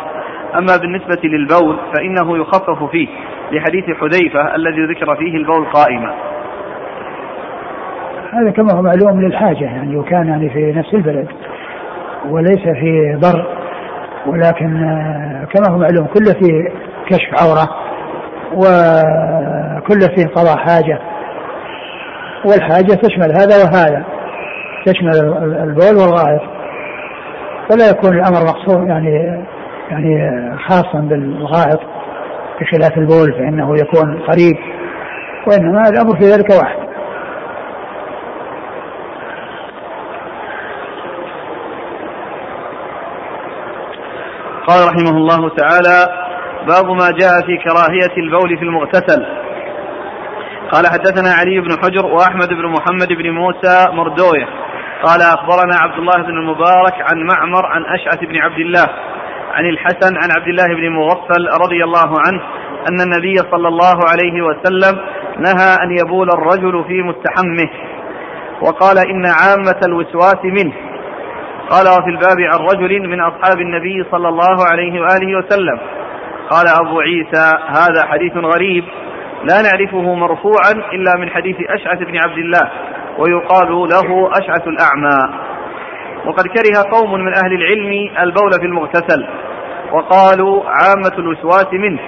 أما 0.55 0.77
بالنسبة 0.77 1.21
للبول 1.25 1.77
فإنه 1.95 2.39
يخفف 2.39 2.91
فيه 2.91 3.09
لحديث 3.53 3.85
حذيفة 3.85 4.55
الذي 4.55 4.87
ذكر 4.87 5.17
فيه 5.17 5.37
البول 5.37 5.65
قائما. 5.65 6.15
هذا 8.33 8.51
كما 8.51 8.73
هو 8.73 8.83
معلوم 8.83 9.23
للحاجة 9.23 9.65
يعني 9.65 9.97
وكان 9.97 10.27
يعني 10.27 10.51
في 10.51 10.73
نفس 10.73 10.95
البلد 10.95 11.29
وليس 12.29 12.63
في 12.63 13.19
ضر 13.21 13.47
ولكن 14.27 14.69
كما 15.55 15.75
هو 15.75 15.79
معلوم 15.79 16.07
كله 16.07 16.33
في 16.33 16.73
كشف 17.07 17.43
عورة 17.43 17.88
وكل 18.53 20.01
فيه 20.01 20.27
قضاء 20.27 20.57
حاجة. 20.57 20.99
والحاجة 22.45 22.95
تشمل 22.95 23.33
هذا 23.33 23.65
وهذا. 23.65 24.05
تشمل 24.87 25.15
البول 25.63 25.97
والغائط. 25.97 26.43
ولا 27.71 27.91
يكون 27.91 28.15
الأمر 28.19 28.45
مقصود 28.45 28.89
يعني 28.89 29.45
يعني 29.91 30.57
خاصا 30.59 30.99
بالغائط 30.99 31.81
بخلاف 32.61 32.99
البول 32.99 33.33
فإنه 33.33 33.75
يكون 33.75 34.19
قريب. 34.19 34.57
وإنما 35.47 35.89
الأمر 35.89 36.17
في 36.17 36.25
ذلك 36.25 36.51
واحد. 36.51 36.89
قال 44.69 44.89
رحمه 44.89 45.11
الله 45.11 45.49
تعالى 45.49 46.28
باب 46.67 46.87
ما 46.87 47.11
جاء 47.11 47.47
في 47.47 47.57
كراهية 47.57 48.17
البول 48.19 48.59
في 48.59 48.65
المغتسل. 48.65 49.27
قال 50.73 50.87
حدثنا 50.87 51.31
علي 51.41 51.61
بن 51.61 51.71
حجر 51.83 52.07
وأحمد 52.07 52.49
بن 52.49 52.67
محمد 52.67 53.09
بن 53.09 53.31
موسى 53.31 53.87
مردوية. 53.93 54.49
قال 55.03 55.23
أخبرنا 55.23 55.77
عبد 55.77 55.99
الله 55.99 56.17
بن 56.17 56.39
المبارك 56.39 56.95
عن 57.11 57.23
معمر 57.23 57.67
عن 57.67 57.85
أشعث 57.85 58.19
بن 58.19 58.37
عبد 58.37 58.59
الله 58.59 58.87
عن 59.55 59.65
الحسن 59.65 60.17
عن 60.17 60.31
عبد 60.39 60.49
الله 60.49 60.67
بن 60.67 60.89
مغفل 60.89 61.49
رضي 61.65 61.85
الله 61.85 62.11
عنه 62.27 62.43
أن 62.89 63.01
النبي 63.01 63.37
صلى 63.37 63.69
الله 63.69 63.99
عليه 64.11 64.43
وسلم 64.43 65.01
نهى 65.39 65.75
أن 65.83 65.99
يبول 66.01 66.29
الرجل 66.31 66.85
في 66.89 67.03
مستحمه. 67.03 67.71
وقال 68.63 68.99
إن 68.99 69.27
عامة 69.27 69.81
الوسواس 69.87 70.45
منه. 70.45 70.73
قال 71.71 71.89
وفي 71.89 72.11
الباب 72.11 72.41
عن 72.41 72.61
رجل 72.73 73.09
من 73.09 73.21
أصحاب 73.21 73.61
النبي 73.61 74.05
صلى 74.11 74.29
الله 74.29 74.65
عليه 74.71 75.01
وآله 75.01 75.39
وسلم. 75.39 75.79
قال 76.51 76.67
أبو 76.69 77.01
عيسى 77.01 77.59
هذا 77.69 78.07
حديث 78.07 78.37
غريب 78.37 78.85
لا 79.45 79.63
نعرفه 79.63 80.15
مرفوعا 80.15 80.73
إلا 80.93 81.13
من 81.19 81.31
حديث 81.31 81.57
أشعث 81.69 81.99
بن 81.99 82.17
عبد 82.17 82.39
الله 82.39 82.71
ويقال 83.19 83.69
له 83.69 84.31
أشعث 84.33 84.69
الأعمى. 84.69 85.49
وقد 86.27 86.47
كره 86.47 86.91
قوم 86.93 87.15
من 87.15 87.35
أهل 87.35 87.53
العلم 87.53 88.11
البول 88.23 88.51
في 88.61 88.67
المغتسل 88.67 89.29
وقالوا 89.93 90.63
عامة 90.67 91.13
الوسواس 91.19 91.73
منه 91.73 92.01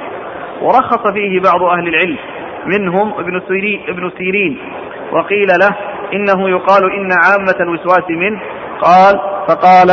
ورخص 0.62 1.12
فيه 1.12 1.40
بعض 1.40 1.62
أهل 1.62 1.88
العلم 1.88 2.18
منهم 2.66 3.14
ابن 3.18 3.40
سيرين, 3.48 3.83
ابن 3.88 4.11
سيرين 4.18 4.59
وقيل 5.12 5.48
له 5.48 5.76
إنه 6.14 6.50
يقال 6.50 6.92
إن 6.92 7.09
عامة 7.12 7.57
الوسواس 7.61 8.11
منه 8.11 8.40
قال 8.81 9.20
فقال 9.48 9.88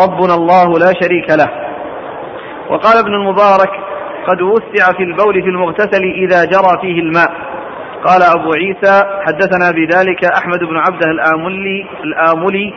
ربنا 0.00 0.34
الله 0.34 0.78
لا 0.78 0.92
شريك 1.02 1.30
له. 1.30 1.57
وقال 2.70 2.98
ابن 2.98 3.14
المبارك 3.14 3.70
قد 4.28 4.42
وسع 4.42 4.92
في 4.96 5.02
البول 5.02 5.42
في 5.42 5.48
المغتسل 5.48 6.02
إذا 6.02 6.44
جرى 6.44 6.80
فيه 6.80 7.00
الماء. 7.00 7.30
قال 8.04 8.22
أبو 8.22 8.52
عيسى 8.52 9.04
حدثنا 9.26 9.70
بذلك 9.70 10.24
أحمد 10.24 10.58
بن 10.58 10.76
عبده 10.76 11.10
الآملي 11.10 11.86
الآملي 12.04 12.74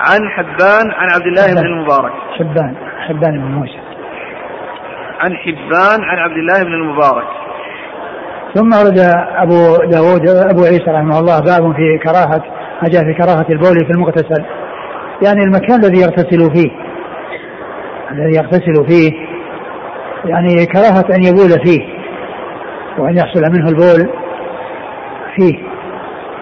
عن 0.00 0.28
حبان 0.28 0.90
عن 0.90 1.10
عبد 1.10 1.26
الله 1.26 1.60
بن 1.60 1.66
المبارك. 1.66 2.12
حبان 2.38 2.74
حبان 3.08 3.32
بن 3.32 3.44
موسى. 3.44 3.80
عن 5.20 5.36
حبان 5.36 6.04
عن 6.04 6.18
عبد 6.18 6.36
الله 6.36 6.62
بن 6.62 6.72
المبارك. 6.72 7.26
ثم 8.54 8.68
ورد 8.68 8.98
أبو 9.36 9.76
داود 9.90 10.28
أبو 10.28 10.64
عيسى 10.64 10.90
رحمه 10.90 11.18
الله 11.18 11.40
باب 11.40 11.76
في 11.76 11.98
كراهة 11.98 12.42
ما 12.82 12.88
جاء 12.88 13.02
في 13.04 13.14
كراهة 13.14 13.46
البول 13.50 13.86
في 13.86 13.90
المغتسل. 13.90 14.44
يعني 15.22 15.40
المكان 15.40 15.84
الذي 15.84 16.00
يغتسل 16.00 16.54
فيه. 16.54 16.85
الذي 18.10 18.36
يغتسل 18.36 18.86
فيه 18.88 19.12
يعني 20.24 20.66
كراهة 20.66 21.04
أن 21.16 21.22
يبول 21.22 21.50
فيه 21.64 21.80
وأن 22.98 23.16
يحصل 23.16 23.42
منه 23.52 23.68
البول 23.68 24.10
فيه. 25.36 25.58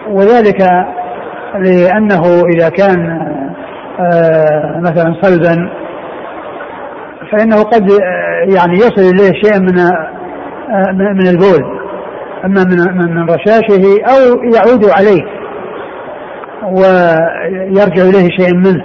وذلك 0.09 0.61
لأنه 1.55 2.43
إذا 2.55 2.69
كان 2.69 3.21
آه، 3.99 4.79
مثلا 4.79 5.15
صلبا 5.21 5.69
فإنه 7.31 7.63
قد 7.63 7.91
آه، 7.91 8.55
يعني 8.55 8.73
يصل 8.73 9.01
إليه 9.01 9.31
شيء 9.43 9.59
من 9.59 9.79
آه، 9.79 10.91
من 10.91 11.27
البول. 11.27 11.75
أما 12.45 12.63
من 12.63 12.97
من 12.97 13.29
رشاشه 13.29 14.03
أو 14.03 14.43
يعود 14.43 14.85
عليه 14.89 15.23
ويرجع 16.63 18.03
إليه 18.03 18.29
شيء 18.37 18.55
منه. 18.55 18.83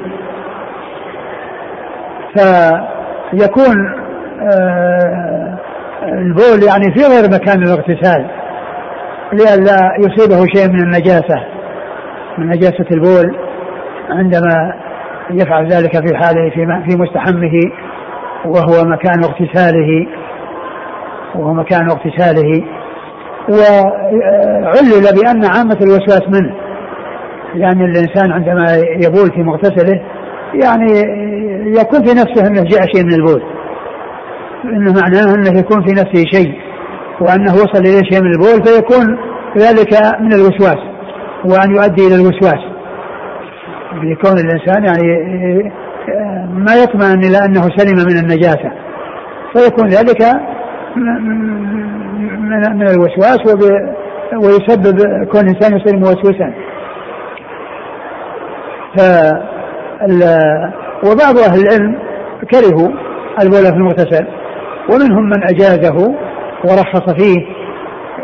فيكون 2.35 3.95
آه، 4.43 5.59
البول 6.03 6.63
يعني 6.69 6.95
في 6.95 7.05
غير 7.05 7.31
مكان 7.33 7.63
الاغتسال 7.63 8.27
لئلا 9.33 9.97
يصيبه 9.99 10.47
شيء 10.55 10.73
من 10.73 10.81
النجاسة 10.83 11.45
من 12.39 12.49
نجاسة 12.49 12.87
البول 12.91 13.37
عندما 14.11 14.75
يفعل 15.31 15.67
ذلك 15.67 16.09
في 16.09 16.17
حاله 16.17 16.51
في 16.51 16.91
في 16.91 16.97
مستحمه 16.97 17.53
وهو 18.45 18.85
مكان 18.85 19.25
اغتساله 19.25 20.07
وهو 21.35 21.55
مكان 21.55 21.91
اغتساله. 21.91 22.65
وعلل 23.49 25.05
بأن 25.17 25.45
عامة 25.45 25.79
الوسواس 25.83 26.23
منه 26.29 26.55
لأن 27.55 27.83
الإنسان 27.83 28.33
عندما 28.33 28.65
يبول 28.77 29.33
في 29.35 29.43
مغتسله 29.43 30.03
يعني 30.55 30.93
يكون 31.81 32.05
في 32.05 32.15
نفسه 32.15 32.47
أنه 32.47 32.63
جاء 32.63 32.81
شيء 32.95 33.05
من 33.05 33.15
البول. 33.15 33.43
إنه 34.65 34.93
معناه 34.93 35.35
أنه 35.35 35.59
يكون 35.59 35.85
في 35.87 35.93
نفسه 35.93 36.25
شيء 36.33 36.55
وأنه 37.21 37.55
وصل 37.55 37.81
إليه 37.81 38.03
شيء 38.11 38.23
من 38.23 38.33
البول 38.33 38.65
فيكون 38.67 39.19
ذلك 39.59 39.93
من 40.21 40.33
الوسواس 40.33 40.79
وأن 41.45 41.71
يؤدي 41.71 42.07
إلى 42.07 42.15
الوسواس. 42.15 42.61
بكون 43.93 44.39
الإنسان 44.39 44.85
يعني 44.85 45.73
ما 46.53 46.75
يطمئن 46.75 47.25
إلى 47.25 47.39
أنه 47.47 47.63
سلم 47.77 48.07
من 48.07 48.17
النجاسة. 48.19 48.73
فيكون 49.53 49.89
ذلك 49.89 50.23
من 50.97 52.79
من 52.79 52.89
الوسواس 52.89 53.39
ويسبب 54.45 55.25
كون 55.25 55.41
الإنسان 55.41 55.77
يصير 55.77 55.97
موسوسا. 55.97 56.53
ف 58.97 59.01
وبعض 61.05 61.39
أهل 61.39 61.61
العلم 61.61 61.99
كرهوا 62.51 62.89
البول 63.43 63.65
في 63.65 63.77
المغتسل 63.77 64.27
ومنهم 64.93 65.25
من 65.25 65.43
أجازه 65.45 66.15
ورخص 66.65 67.23
فيه 67.23 67.47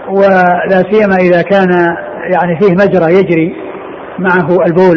ولا 0.08 0.82
سيما 0.90 1.16
إذا 1.20 1.42
كان 1.42 1.96
يعني 2.32 2.58
فيه 2.60 2.72
مجرى 2.72 3.12
يجري 3.12 3.56
معه 4.18 4.48
البول 4.66 4.96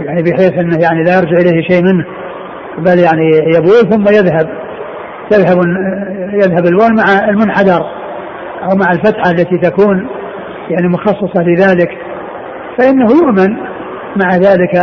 يعني 0.00 0.22
بحيث 0.22 0.52
أنه 0.52 0.78
يعني 0.80 1.04
لا 1.04 1.18
يرجع 1.18 1.36
إليه 1.38 1.62
شيء 1.62 1.82
منه 1.82 2.04
بل 2.78 2.98
يعني 2.98 3.30
يبول 3.56 3.90
ثم 3.90 4.08
يذهب 4.08 4.48
تذهب 5.30 5.58
يذهب 6.32 6.66
البول 6.66 6.96
مع 6.96 7.28
المنحدر 7.28 7.80
أو 8.62 8.76
مع 8.76 8.92
الفتحة 8.92 9.30
التي 9.30 9.58
تكون 9.58 10.08
يعني 10.70 10.88
مخصصة 10.88 11.42
لذلك. 11.42 11.88
فإنه 12.78 13.06
يؤمن 13.10 13.56
مع 14.16 14.36
ذلك 14.36 14.82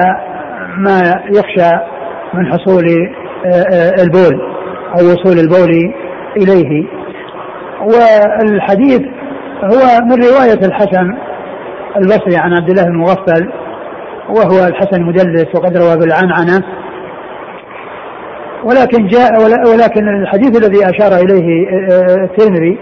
ما 0.77 1.23
يخشى 1.29 1.77
من 2.33 2.53
حصول 2.53 2.85
آه، 3.45 3.49
آه، 3.49 4.03
البول 4.03 4.41
أو 4.99 5.05
وصول 5.05 5.39
البول 5.39 5.93
إليه. 6.37 6.85
والحديث 7.81 9.01
هو 9.63 10.05
من 10.05 10.23
رواية 10.23 10.67
الحسن 10.67 11.17
البصري 11.97 12.37
عن 12.37 12.53
عبد 12.53 12.69
الله 12.69 12.83
المغفل 12.83 13.51
وهو 14.29 14.67
الحسن 14.67 15.01
المدلس 15.01 15.55
وقد 15.55 15.77
روى 15.77 15.97
بالعنعنة. 15.97 16.63
ولكن 18.63 19.07
جاء 19.07 19.41
ولكن 19.73 20.07
الحديث 20.21 20.57
الذي 20.57 20.89
أشار 20.89 21.21
إليه 21.25 21.67
آه، 21.69 22.23
الترمذي 22.23 22.79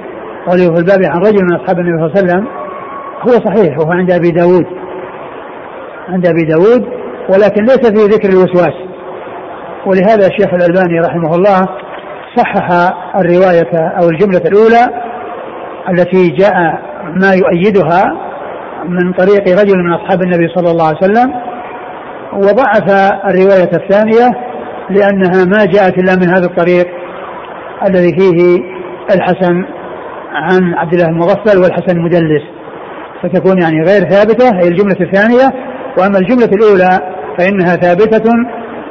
قوله 0.48 0.74
في 0.74 0.80
الباب 0.80 1.00
عن 1.04 1.20
رجل 1.20 1.44
من 1.44 1.56
أصحاب 1.56 1.80
النبي 1.80 1.98
صلى 1.98 2.06
الله 2.06 2.18
عليه 2.18 2.26
وسلم 2.26 2.48
هو 3.22 3.32
صحيح 3.32 3.80
وهو 3.80 3.92
عند 3.92 4.12
أبي 4.12 4.32
داود. 4.32 4.66
عند 6.10 6.28
أبي 6.28 6.42
داود 6.44 6.98
ولكن 7.30 7.64
ليس 7.64 7.90
فيه 7.90 8.16
ذكر 8.16 8.30
الوسواس. 8.30 8.74
ولهذا 9.86 10.28
الشيخ 10.28 10.54
الألباني 10.54 11.00
رحمه 11.00 11.36
الله 11.36 11.68
صحح 12.38 12.72
الرواية 13.16 13.72
أو 14.02 14.10
الجملة 14.10 14.42
الأولى 14.46 14.86
التي 15.90 16.28
جاء 16.30 16.54
ما 17.22 17.34
يؤيدها 17.34 18.06
من 18.86 19.14
طريق 19.14 19.60
رجل 19.62 19.78
من 19.78 19.94
أصحاب 19.94 20.22
النبي 20.22 20.48
صلى 20.56 20.72
الله 20.72 20.88
عليه 20.88 20.98
وسلم 20.98 21.34
وضعف 22.34 23.14
الرواية 23.26 23.72
الثانية 23.74 24.32
لأنها 24.90 25.46
ما 25.46 25.66
جاءت 25.66 25.98
إلا 25.98 26.16
من 26.16 26.30
هذا 26.30 26.46
الطريق 26.46 26.88
الذي 27.88 28.18
فيه 28.20 28.60
الحسن 29.16 29.66
عن 30.34 30.74
عبد 30.74 30.94
الله 30.94 31.08
المغفل 31.08 31.58
والحسن 31.58 31.98
المدلس 31.98 32.44
فتكون 33.24 33.62
يعني 33.62 33.82
غير 33.82 34.10
ثابتة 34.10 34.56
هي 34.56 34.68
الجملة 34.68 34.98
الثانية. 35.02 35.68
وأما 35.98 36.18
الجملة 36.18 36.50
الأولى 36.54 37.17
فإنها 37.38 37.76
ثابتة 37.76 38.32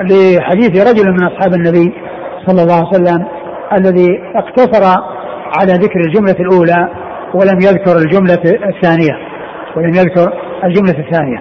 لحديث 0.01 0.89
رجل 0.89 1.13
من 1.13 1.23
أصحاب 1.23 1.55
النبي 1.55 1.95
صلى 2.47 2.63
الله 2.63 2.75
عليه 2.75 2.89
وسلم 2.89 3.27
الذي 3.73 4.09
اقتصر 4.35 5.01
على 5.59 5.73
ذكر 5.73 6.01
الجملة 6.01 6.37
الأولى 6.41 6.89
ولم 7.35 7.61
يذكر 7.61 7.97
الجملة 7.97 8.43
الثانية 8.45 9.19
ولم 9.77 9.95
يذكر 9.95 10.33
الجملة 10.65 10.99
الثانية. 10.99 11.39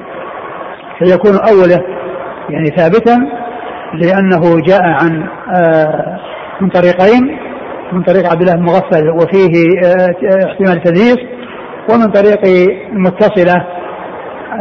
فيكون 1.00 1.38
أوله 1.50 1.84
يعني 2.50 2.68
ثابتا 2.78 3.18
لأنه 3.94 4.62
جاء 4.68 4.82
عن 4.84 5.24
آه، 5.56 6.20
من 6.62 6.70
طريقين 6.70 7.38
من 7.92 8.04
طريق 8.04 8.32
عبد 8.32 8.42
الله 8.42 8.54
المغفل 8.54 9.10
وفيه 9.10 9.54
آه، 9.86 10.16
احتمال 10.46 10.84
تدليس 10.84 11.18
ومن 11.90 12.12
طريق 12.12 12.40
متصلة 12.94 13.66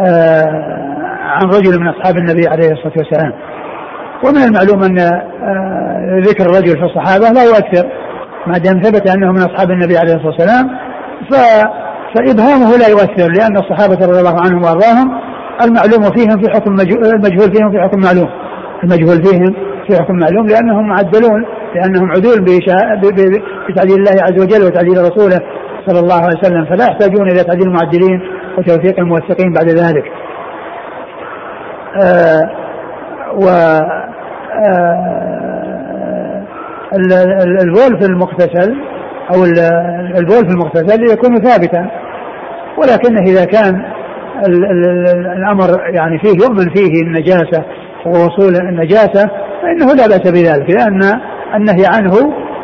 آه، 0.06 0.93
عن 1.34 1.46
رجل 1.48 1.80
من 1.80 1.88
أصحاب 1.88 2.16
النبي 2.16 2.48
عليه 2.48 2.72
الصلاة 2.72 2.92
والسلام 2.96 3.32
ومن 4.24 4.42
المعلوم 4.42 4.82
أن 4.82 4.98
ذكر 6.20 6.44
الرجل 6.44 6.78
في 6.78 6.84
الصحابة 6.84 7.28
لا 7.28 7.44
يؤثر 7.44 7.86
ما 8.46 8.58
دام 8.58 8.80
ثبت 8.82 9.10
أنه 9.10 9.32
من 9.32 9.38
أصحاب 9.38 9.70
النبي 9.70 9.98
عليه 9.98 10.14
الصلاة 10.14 10.30
والسلام 10.30 10.68
ف 11.30 11.34
فإبهامه 12.14 12.76
لا 12.76 12.88
يؤثر 12.88 13.28
لأن 13.32 13.56
الصحابة 13.56 14.06
رضي 14.06 14.20
الله 14.20 14.40
عنهم 14.40 14.62
وأرضاهم 14.62 15.20
المعلوم 15.64 16.02
فيهم 16.16 16.42
في 16.42 16.50
حكم 16.50 16.70
المجهول 16.70 17.54
فيهم 17.54 17.72
في 17.72 17.80
حكم 17.80 18.00
معلوم 18.00 18.28
المجهول 18.84 19.24
فيهم 19.24 19.54
في 19.86 20.02
حكم 20.02 20.14
معلوم 20.14 20.46
لأنهم 20.46 20.88
معدلون 20.88 21.44
لأنهم 21.74 22.10
عدول 22.10 22.40
بتعديل 23.68 23.96
الله 23.96 24.22
عز 24.22 24.42
وجل 24.42 24.66
وتعديل 24.66 24.98
رسوله 24.98 25.40
صلى 25.86 26.00
الله 26.00 26.14
عليه 26.14 26.38
وسلم 26.38 26.64
فلا 26.64 26.84
يحتاجون 26.84 27.30
إلى 27.30 27.44
تعديل 27.44 27.66
المعدلين 27.66 28.20
وتوثيق 28.58 29.00
الموثقين 29.00 29.52
بعد 29.52 29.68
ذلك. 29.68 30.04
آه 32.02 32.50
و 33.34 33.48
آه 34.66 35.24
البول 37.62 38.00
في 38.00 38.06
المغتسل 38.06 38.76
أو 39.34 39.44
البول 40.18 40.44
المغتسل 40.50 41.12
يكون 41.12 41.36
ثابتا. 41.36 41.90
ولكنه 42.78 43.22
إذا 43.22 43.44
كان 43.44 43.84
الأمر 45.36 45.80
يعني 45.94 46.18
فيه 46.18 46.44
يؤمن 46.44 46.74
فيه 46.74 47.02
النجاسة 47.02 47.64
ووصول 48.06 48.56
النجاسة 48.56 49.30
فإنه 49.62 49.86
لا 49.94 50.06
بأس 50.06 50.30
بذلك 50.30 50.70
لأن 50.70 51.00
النهي 51.54 51.86
عنه 51.86 52.12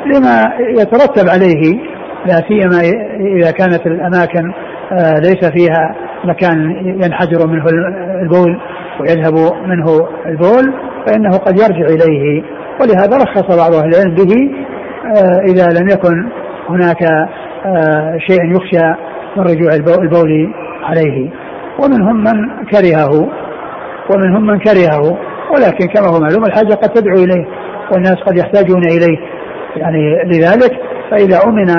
لما 0.07 0.53
يترتب 0.79 1.29
عليه 1.29 1.79
لا 2.27 2.37
سيما 2.49 2.81
إذا 3.37 3.51
كانت 3.51 3.87
الأماكن 3.87 4.53
آه، 4.93 5.15
ليس 5.15 5.45
فيها 5.45 5.95
مكان 6.25 6.71
ينحدر 7.05 7.47
منه 7.47 7.65
البول 8.23 8.61
ويذهب 9.01 9.35
منه 9.67 10.09
البول 10.27 10.75
فإنه 11.07 11.31
قد 11.31 11.59
يرجع 11.59 11.87
إليه. 11.87 12.43
ولهذا 12.81 13.17
رخص 13.17 13.57
بعض 13.57 13.75
أهل 13.75 13.89
العلم 13.89 14.15
به 14.15 14.51
آه، 15.07 15.41
إذا 15.49 15.81
لم 15.81 15.89
يكن 15.89 16.29
هناك 16.69 17.03
آه، 17.67 18.19
شيء 18.19 18.57
يخشى 18.57 18.87
من 19.37 19.43
رجوع 19.43 19.75
البول 19.75 20.53
عليه. 20.83 21.31
ومنهم 21.79 22.17
من 22.17 22.65
كرهه 22.65 23.29
ومنهم 24.11 24.47
من 24.47 24.59
كرهه. 24.59 25.19
ولكن 25.55 25.87
كما 25.87 26.07
هو 26.07 26.21
معلوم 26.21 26.45
الحاجة 26.45 26.75
قد 26.75 26.89
تدعو 26.89 27.17
إليه 27.17 27.47
والناس 27.93 28.17
قد 28.27 28.39
يحتاجون 28.39 28.83
إليه. 28.85 29.19
يعني 29.77 30.25
لذلك 30.25 30.73
فإذا 31.11 31.39
أمن 31.47 31.71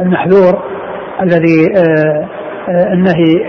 المحذور 0.00 0.62
الذي 1.22 1.72
آه، 1.76 2.28
النهي 2.68 3.44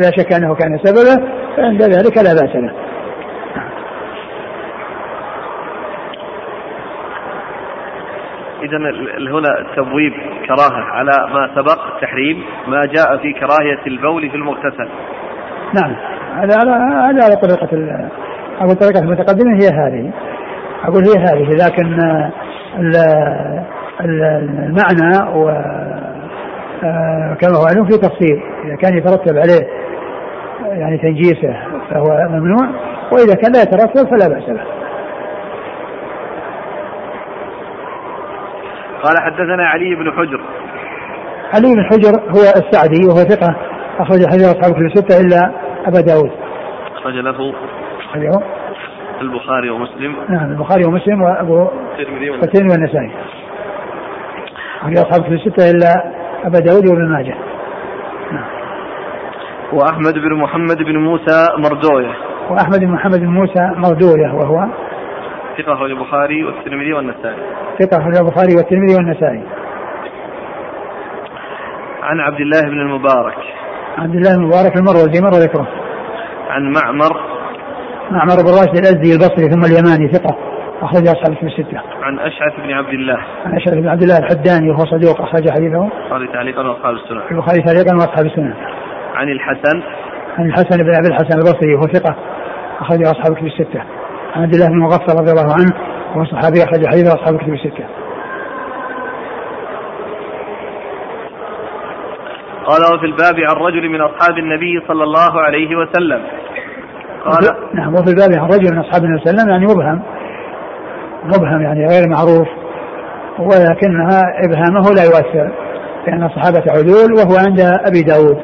لا 0.00 0.10
شك 0.10 0.32
أنه 0.32 0.54
كان 0.54 0.78
سببه 0.78 1.26
فعند 1.56 1.82
ذلك 1.82 2.16
لا 2.16 2.32
بأس 2.34 2.56
له 2.56 2.72
إذا 8.62 8.76
هنا 9.32 9.58
التبويب 9.58 10.12
كراهة 10.46 10.82
على 10.82 11.12
ما 11.32 11.50
سبق 11.54 11.94
التحريم 11.94 12.44
ما 12.66 12.82
جاء 12.86 13.16
في 13.16 13.32
كراهية 13.32 13.86
البول 13.86 14.30
في 14.30 14.36
المغتسل. 14.36 14.88
نعم 15.74 15.96
هذا 16.34 16.56
على 16.58 16.70
هذا 16.70 17.24
على 17.24 17.36
طريقة 17.36 17.68
أقول 18.60 18.76
طريقة 18.76 19.00
المتقدمين 19.00 19.62
هي 19.62 19.68
هذه. 19.68 20.12
أقول 20.84 21.04
هي 21.04 21.22
هذه 21.22 21.66
لكن 21.66 21.98
المعنى 24.00 25.30
و 25.34 25.50
كما 27.40 27.56
هو 27.56 27.64
معلوم 27.64 27.88
في 27.88 27.98
تفصيل. 27.98 28.42
إذا 28.64 28.76
كان 28.76 28.98
يترتب 28.98 29.36
عليه 29.36 29.68
يعني 30.62 30.98
تنجيسه 30.98 31.56
فهو 31.90 32.28
ممنوع 32.28 32.68
وإذا 33.12 33.34
كان 33.34 33.52
لا 33.52 33.62
يترتب 33.62 34.08
فلا 34.10 34.28
بأس 34.28 34.48
له. 34.48 34.64
قال 39.02 39.16
حدثنا 39.18 39.68
علي 39.68 39.94
بن 39.94 40.12
حجر. 40.12 40.40
علي 41.54 41.74
بن 41.74 41.84
حجر 41.84 42.20
هو 42.20 42.42
السعدي 42.56 43.06
وهو 43.08 43.16
ثقة 43.16 43.56
أخرج 43.98 44.26
حديث 44.26 44.44
أصحاب 44.44 44.74
كل 44.74 44.90
ستة 44.94 45.20
إلا 45.20 45.52
أبا 45.86 46.00
داود. 46.00 46.30
أخرج 46.96 47.14
له 47.14 47.54
أخرجه. 48.10 48.40
البخاري 49.20 49.70
ومسلم. 49.70 50.16
نعم 50.28 50.50
البخاري 50.50 50.84
ومسلم 50.84 51.22
وأبو 51.22 51.68
الترمذي 52.42 52.70
والنسائي. 52.70 53.10
أخرج 54.80 54.98
أصحاب 54.98 55.22
كل 55.28 55.40
ستة 55.40 55.70
إلا 55.70 56.17
أبا 56.44 56.58
داود 56.58 56.86
وابن 56.86 57.08
ماجه. 57.08 57.34
نعم. 58.32 58.48
وأحمد 59.72 60.14
بن 60.14 60.34
محمد 60.34 60.76
بن 60.76 60.96
موسى 60.96 61.46
مردوية 61.58 62.14
وأحمد 62.50 62.80
بن 62.80 62.88
محمد 62.88 63.20
بن 63.20 63.26
موسى 63.26 63.70
مردوية 63.76 64.34
وهو 64.34 64.66
ثقة 65.58 65.72
أخرج 65.72 65.90
البخاري 65.90 66.44
والترمذي 66.44 66.92
والنسائي. 66.92 67.36
ثقة 67.78 67.98
أخرج 67.98 68.16
البخاري 68.16 68.54
والترمذي 68.56 68.94
والنسائي. 68.94 69.42
عن 72.02 72.20
عبد 72.20 72.40
الله 72.40 72.60
بن 72.60 72.80
المبارك. 72.80 73.38
عبد 73.98 74.14
الله 74.14 74.36
بن 74.36 74.42
المبارك 74.42 74.76
المروزي 74.76 75.20
مر 75.20 75.30
ذكره. 75.30 75.68
عن 76.50 76.72
معمر. 76.72 77.20
معمر 78.10 78.36
بن 78.42 78.50
راشد 78.50 78.76
الأزدي 78.76 79.12
البصري 79.12 79.48
ثم 79.50 79.64
اليماني 79.64 80.08
ثقة. 80.12 80.36
أخرج 80.82 81.08
أصحاب 81.08 81.32
الكتب 81.32 81.46
الستة. 81.46 81.80
عن 82.02 82.18
أشعث 82.18 82.52
بن 82.64 82.72
عبد 82.72 82.88
الله. 82.88 83.18
عن 83.44 83.56
أشعث 83.56 83.74
بن 83.74 83.88
عبد 83.88 84.02
الله 84.02 84.18
الحداني 84.18 84.70
وهو 84.70 84.84
صدوق 84.84 85.20
أخرج 85.20 85.50
حديثه. 85.50 85.84
البخاري 85.84 86.28
تعليقا 86.28 86.68
وأصحاب 86.68 86.94
السنن. 86.94 87.22
البخاري 87.30 87.62
تعليقا 87.62 87.94
وأصحاب 87.94 88.26
السنن. 88.26 88.54
عن 89.14 89.28
الحسن. 89.28 89.82
عن 90.38 90.46
الحسن 90.46 90.84
بن 90.84 90.94
أبي 90.94 91.08
الحسن 91.08 91.38
البصري 91.38 91.74
وهو 91.74 91.82
ثقة 91.82 92.16
أخرج 92.80 93.02
أصحاب 93.02 93.32
الكتب 93.32 93.46
الستة. 93.46 93.80
عن 94.34 94.42
عبد 94.42 94.54
الله 94.54 94.68
بن 94.68 94.78
مغفر 94.78 95.12
رضي 95.20 95.30
الله 95.30 95.52
عنه 95.54 95.72
وهو 96.14 96.24
صحابي 96.24 96.58
أخرج 96.64 96.86
حديثه 96.86 97.14
أصحاب 97.14 97.34
الكتب 97.34 97.52
الستة. 97.52 97.84
قال 102.68 102.94
وفي 102.94 103.06
الباب 103.06 103.36
عن 103.48 103.56
رجل 103.56 103.88
من 103.88 104.00
أصحاب 104.00 104.38
النبي 104.38 104.82
صلى 104.88 105.04
الله 105.04 105.40
عليه 105.40 105.76
وسلم 105.76 106.22
قال 107.24 107.74
نعم 107.74 107.94
وفي 107.94 108.10
الباب 108.10 108.30
عن 108.38 108.48
رجل 108.48 108.72
من 108.72 108.78
أصحاب 108.78 109.04
النبي 109.04 109.24
صلى 109.24 109.30
الله 109.30 109.42
عليه 109.42 109.42
وسلم 109.42 109.50
يعني 109.50 109.66
مبهم 109.66 110.02
مبهم 111.24 111.62
يعني 111.62 111.86
غير 111.86 112.08
معروف 112.08 112.48
ولكنها 113.38 114.22
إبهامه 114.44 114.94
لا 114.94 115.04
يؤثر 115.04 115.52
لأن 116.06 116.24
الصحابة 116.24 116.64
عدول 116.68 117.12
وهو 117.12 117.36
عند 117.46 117.60
أبي 117.60 118.02
داود. 118.02 118.38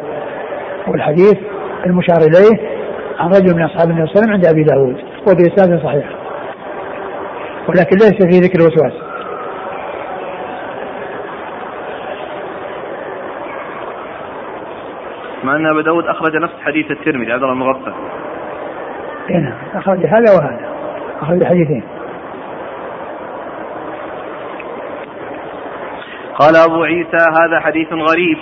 والحديث 0.88 1.36
المشار 1.86 2.16
إليه 2.16 2.74
عن 3.18 3.28
رجل 3.28 3.56
من 3.56 3.62
أصحاب 3.62 3.90
النبي 3.90 4.06
صلى 4.06 4.14
الله 4.14 4.16
عليه 4.16 4.20
وسلم 4.20 4.32
عند 4.32 4.46
أبي 4.46 4.62
داود 4.62 4.96
وبإسناد 5.28 5.82
صحيح. 5.82 6.04
ولكن 7.68 7.96
ليس 7.96 8.34
في 8.34 8.40
ذكر 8.40 8.60
الوسواس. 8.60 8.92
مع 15.44 15.56
أن 15.56 15.66
أبا 15.66 15.82
داود 15.82 16.04
أخرج 16.06 16.36
نفس 16.36 16.54
حديث 16.64 16.90
الترمذي 16.90 17.32
عبد 17.32 17.42
الله 17.42 17.52
المغفل 17.52 17.92
نعم 19.30 19.52
أخرج 19.74 20.06
هذا 20.06 20.32
وهذا 20.32 20.68
أخرج 21.22 21.44
حديثين. 21.44 21.82
قال 26.38 26.56
أبو 26.56 26.84
عيسى 26.84 27.16
هذا 27.16 27.60
حديث 27.60 27.88
غريب. 27.92 28.38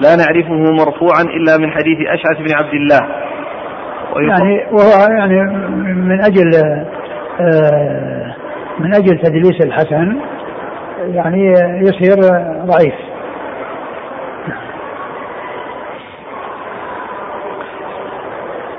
لا 0.00 0.16
نعرفه 0.16 0.72
مرفوعا 0.72 1.22
إلا 1.22 1.56
من 1.58 1.70
حديث 1.70 1.98
أشعث 2.08 2.38
بن 2.38 2.54
عبد 2.54 2.74
الله. 2.74 3.00
يعني 4.16 4.66
وهو 4.72 5.14
يعني 5.18 5.42
من 5.94 6.20
أجل 6.20 6.50
آه، 7.40 8.34
من 8.78 8.94
أجل 8.94 9.18
تدليس 9.18 9.66
الحسن 9.66 10.16
يعني 11.00 11.52
يصير 11.82 12.16
ضعيف. 12.64 12.94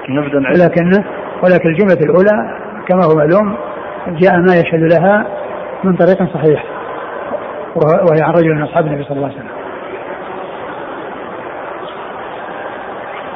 ولكن 0.09 1.03
ولكن 1.43 1.69
الجملة 1.69 1.99
الأولى 2.03 2.57
كما 2.87 3.05
هو 3.05 3.15
معلوم 3.15 3.57
جاء 4.07 4.37
ما 4.37 4.55
يشهد 4.55 4.93
لها 4.93 5.25
من 5.83 5.95
طريق 5.95 6.33
صحيح. 6.33 6.70
وهي 7.75 8.21
عن 8.21 8.33
رجل 8.33 8.55
من 8.55 8.61
أصحاب 8.61 8.85
النبي 8.85 9.03
صلى 9.03 9.17
الله 9.17 9.27
عليه 9.27 9.37
وسلم. 9.37 9.51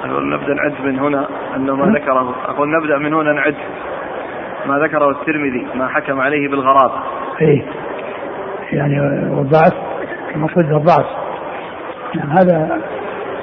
أقول 0.05 0.29
نبدأ 0.29 0.53
نعد 0.53 0.73
من 0.83 0.99
هنا 0.99 1.27
أنه 1.55 1.75
ما 1.75 1.99
ذكره. 1.99 2.36
أقول 2.45 2.69
نبدأ 2.77 2.97
من 2.97 3.13
هنا 3.13 3.33
نعد. 3.33 3.55
ما 4.65 4.79
ذكره 4.79 5.09
الترمذي 5.09 5.67
ما 5.75 5.88
حكم 5.88 6.19
عليه 6.19 6.49
بالغرابة 6.49 7.03
إيه. 7.41 7.65
يعني 8.71 9.01
والضعف 9.36 9.73
المقصود 10.36 10.71
الضعف. 10.71 11.05
نعم 12.15 12.29
هذا 12.29 12.81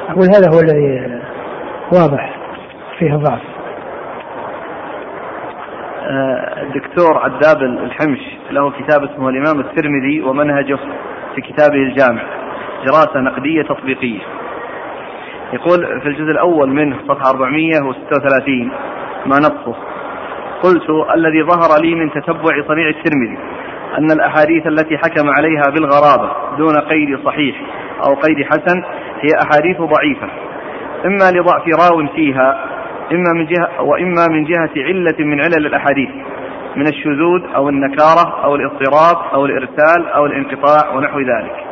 أقول 0.09 0.27
هذا 0.37 0.51
هو 0.55 0.61
الذي 0.61 1.21
واضح 1.93 2.37
فيه 2.99 3.15
الضعف. 3.15 3.43
الدكتور 6.63 7.19
عداب 7.19 7.63
الحمش. 7.63 8.42
له 8.53 8.71
كتاب 8.71 9.05
اسمه 9.05 9.29
الإمام 9.29 9.61
الترمذي 9.61 10.23
ومنهجه 10.23 10.79
في 11.35 11.41
كتابه 11.41 11.77
الجامع 11.77 12.23
دراسة 12.87 13.21
نقدية 13.21 13.63
تطبيقية. 13.63 14.21
يقول 15.53 16.01
في 16.01 16.09
الجزء 16.09 16.31
الأول 16.31 16.69
منه 16.69 16.97
صفحة 17.09 17.31
436 17.31 18.71
ما 19.27 19.39
نصه 19.39 19.75
قلت 20.63 20.91
الذي 21.15 21.43
ظهر 21.43 21.83
لي 21.83 21.95
من 21.95 22.11
تتبع 22.11 22.63
صنيع 22.69 22.89
الترمذي 22.89 23.39
أن 23.99 24.11
الأحاديث 24.11 24.67
التي 24.67 24.99
حكم 24.99 25.31
عليها 25.31 25.63
بالغرابة 25.75 26.57
دون 26.59 26.79
قيد 26.79 27.19
صحيح 27.25 27.57
أو 28.07 28.15
قيد 28.15 28.47
حسن 28.47 28.83
هي 29.21 29.29
أحاديث 29.45 29.77
ضعيفة. 29.81 30.29
إما 31.05 31.31
لضعف 31.31 31.63
راو 31.69 32.07
فيها 32.15 32.65
إما 33.13 33.33
من 33.35 33.47
جهة 33.47 33.83
وإما 33.83 34.27
من 34.31 34.45
جهة 34.45 34.71
علة 34.77 35.17
من 35.19 35.41
علل 35.41 35.67
الأحاديث. 35.67 36.11
من 36.77 36.87
الشذوذ 36.87 37.55
أو 37.55 37.69
النكارة 37.69 38.45
أو 38.45 38.55
الاضطراب 38.55 39.17
أو 39.35 39.47
الإرسال 39.47 40.09
أو 40.15 40.27
الانقطاع 40.27 40.95
ونحو 40.95 41.19
ذلك. 41.19 41.65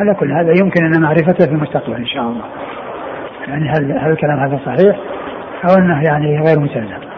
على 0.00 0.14
كل 0.14 0.32
هذا 0.32 0.52
يمكن 0.60 0.84
أن 0.84 1.02
معرفته 1.02 1.46
في 1.46 1.52
المستقبل 1.52 1.94
إن 1.94 2.06
شاء 2.06 2.22
الله. 2.22 2.44
يعني 3.48 3.68
هل 3.68 3.98
هل 3.98 4.10
الكلام 4.10 4.38
هذا 4.38 4.60
صحيح؟ 4.66 4.96
أو 5.64 5.74
أنه 5.78 6.02
يعني 6.02 6.40
غير 6.46 6.60
متلزم 6.60 7.10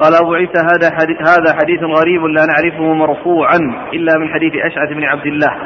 قال 0.00 0.14
أبو 0.22 0.34
عيسى 0.34 0.58
هذا 0.58 0.96
حديث 0.96 1.18
هذا 1.18 1.52
حديث 1.62 1.82
غريب 1.82 2.24
لا 2.24 2.46
نعرفه 2.46 2.94
مرفوعا 2.94 3.56
إلا 3.92 4.18
من 4.18 4.28
حديث 4.28 4.52
أشعث 4.64 4.88
بن 4.88 5.04
عبد 5.04 5.26
الله. 5.26 5.56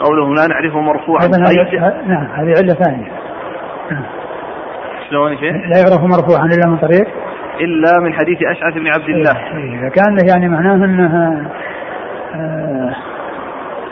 قوله 0.00 0.34
لا 0.34 0.46
نعرفه 0.46 0.80
مرفوعا. 0.80 1.26
نعم 2.06 2.26
هذه 2.26 2.54
علة 2.58 2.74
ثانية. 2.74 3.27
شلون 5.10 5.38
شيء؟ 5.38 5.52
لا 5.52 5.78
يعرف 5.78 6.02
مرفوعا 6.02 6.46
إلا 6.46 6.66
من 6.66 6.76
طريق؟ 6.76 7.06
إلا 7.60 8.00
من 8.00 8.12
حديث 8.12 8.38
أشعث 8.42 8.74
بن 8.74 8.86
عبد 8.86 9.08
الله. 9.08 9.32
إيه، 9.32 9.80
اذا 9.80 9.88
كان 9.88 10.18
يعني 10.28 10.48
معناه 10.48 10.74
إنه 10.74 11.16
آه 12.34 12.94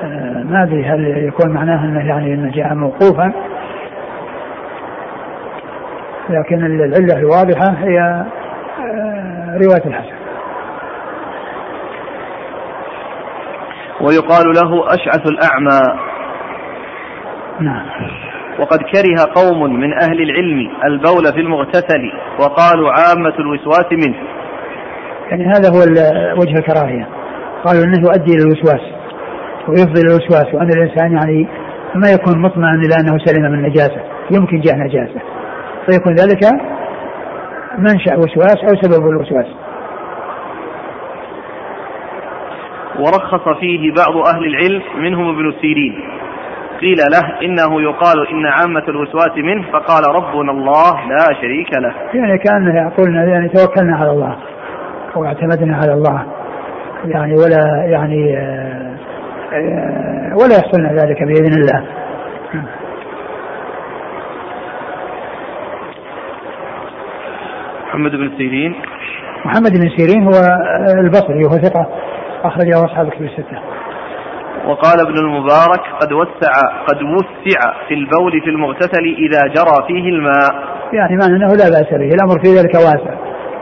آه 0.02 0.42
ما 0.42 0.62
أدري 0.62 0.84
هل 0.84 1.26
يكون 1.28 1.54
معناه 1.54 1.84
إنه 1.84 2.08
يعني 2.08 2.34
إنه 2.34 2.52
جاء 2.52 2.74
موقوفا. 2.74 3.32
لكن 6.30 6.66
العلة 6.66 7.18
الواضحة 7.18 7.74
هي 7.78 8.00
آه 8.00 9.58
رواية 9.62 9.86
الحسن. 9.86 10.16
ويقال 14.00 14.46
له 14.46 14.94
أشعث 14.94 15.26
الأعمى. 15.26 15.80
نعم. 17.60 17.86
وقد 18.60 18.78
كره 18.78 19.32
قوم 19.34 19.80
من 19.80 19.92
أهل 19.92 20.22
العلم 20.22 20.70
البول 20.84 21.32
في 21.34 21.40
المغتسل 21.40 22.12
وقالوا 22.40 22.90
عامة 22.90 23.34
الوسواس 23.38 23.92
منه. 23.92 24.16
يعني 25.30 25.44
هذا 25.44 25.68
هو 25.70 25.80
وجه 26.40 26.58
الكراهية. 26.58 27.08
قالوا 27.64 27.84
أنه 27.84 27.98
يؤدي 28.08 28.32
إلى 28.34 28.42
الوسواس 28.42 28.80
ويفضي 29.68 30.00
إلى 30.00 30.10
الوسواس 30.10 30.54
وأن 30.54 30.68
الإنسان 30.68 31.12
يعني 31.12 31.48
ما 31.94 32.08
يكون 32.10 32.42
مطمئن 32.42 32.80
إلى 32.84 32.94
أنه 33.00 33.18
سلم 33.24 33.42
من 33.42 33.54
النجاسة 33.58 34.00
يمكن 34.30 34.60
جاء 34.60 34.76
نجاسة. 34.76 35.20
فيكون 35.86 36.14
ذلك 36.14 36.40
منشأ 37.78 38.16
وسواس 38.16 38.56
أو 38.64 38.74
سبب 38.82 39.08
الوسواس. 39.08 39.46
ورخص 42.98 43.58
فيه 43.60 43.92
بعض 43.92 44.16
أهل 44.34 44.46
العلم 44.46 44.82
منهم 44.96 45.28
ابن 45.28 45.52
سيرين. 45.60 45.94
قيل 46.80 46.96
له 46.96 47.40
إنه 47.42 47.82
يقال 47.82 48.28
إن 48.30 48.46
عامة 48.46 48.82
الوسواس 48.88 49.36
منه 49.36 49.62
فقال 49.72 50.04
ربنا 50.14 50.52
الله 50.52 50.92
لا 51.08 51.34
شريك 51.40 51.68
له. 51.72 51.94
يعني 52.14 52.38
كأنه 52.38 52.86
يقولنا 52.86 53.24
يعني 53.24 53.48
توكلنا 53.48 53.96
على 53.96 54.10
الله 54.10 54.36
واعتمدنا 55.16 55.76
على 55.76 55.92
الله. 55.92 56.26
يعني 57.04 57.34
ولا 57.34 57.84
يعني 57.84 58.36
آه، 58.36 58.96
آه، 59.52 60.36
ولا 60.36 60.54
يحصلنا 60.54 60.92
ذلك 60.92 61.22
بإذن 61.22 61.60
الله. 61.60 61.84
محمد 67.88 68.10
بن 68.10 68.30
سيرين. 68.36 68.74
محمد 69.44 69.72
بن 69.72 69.88
سيرين 69.96 70.22
هو 70.24 70.32
البصري 71.00 71.44
وهو 71.44 71.58
ثقة 71.58 71.86
أخرجه 72.44 72.84
أصحاب 72.84 73.06
الكتب 73.06 73.22
الستة. 73.22 73.75
وقال 74.66 75.00
ابن 75.00 75.18
المبارك 75.18 75.80
قد 76.00 76.12
وسع 76.12 76.52
قد 76.86 77.02
وسع 77.02 77.60
في 77.88 77.94
البول 77.94 78.40
في 78.44 78.50
المغتسل 78.50 79.04
إذا 79.18 79.40
جرى 79.40 79.86
فيه 79.86 80.08
الماء. 80.08 80.52
يعني 80.92 81.16
معنى 81.16 81.36
أنه 81.36 81.46
لا 81.46 81.68
بأس 81.68 81.90
به، 81.90 82.14
الأمر 82.14 82.40
في 82.44 82.48
ذلك 82.58 82.74
واسع. 82.74 83.14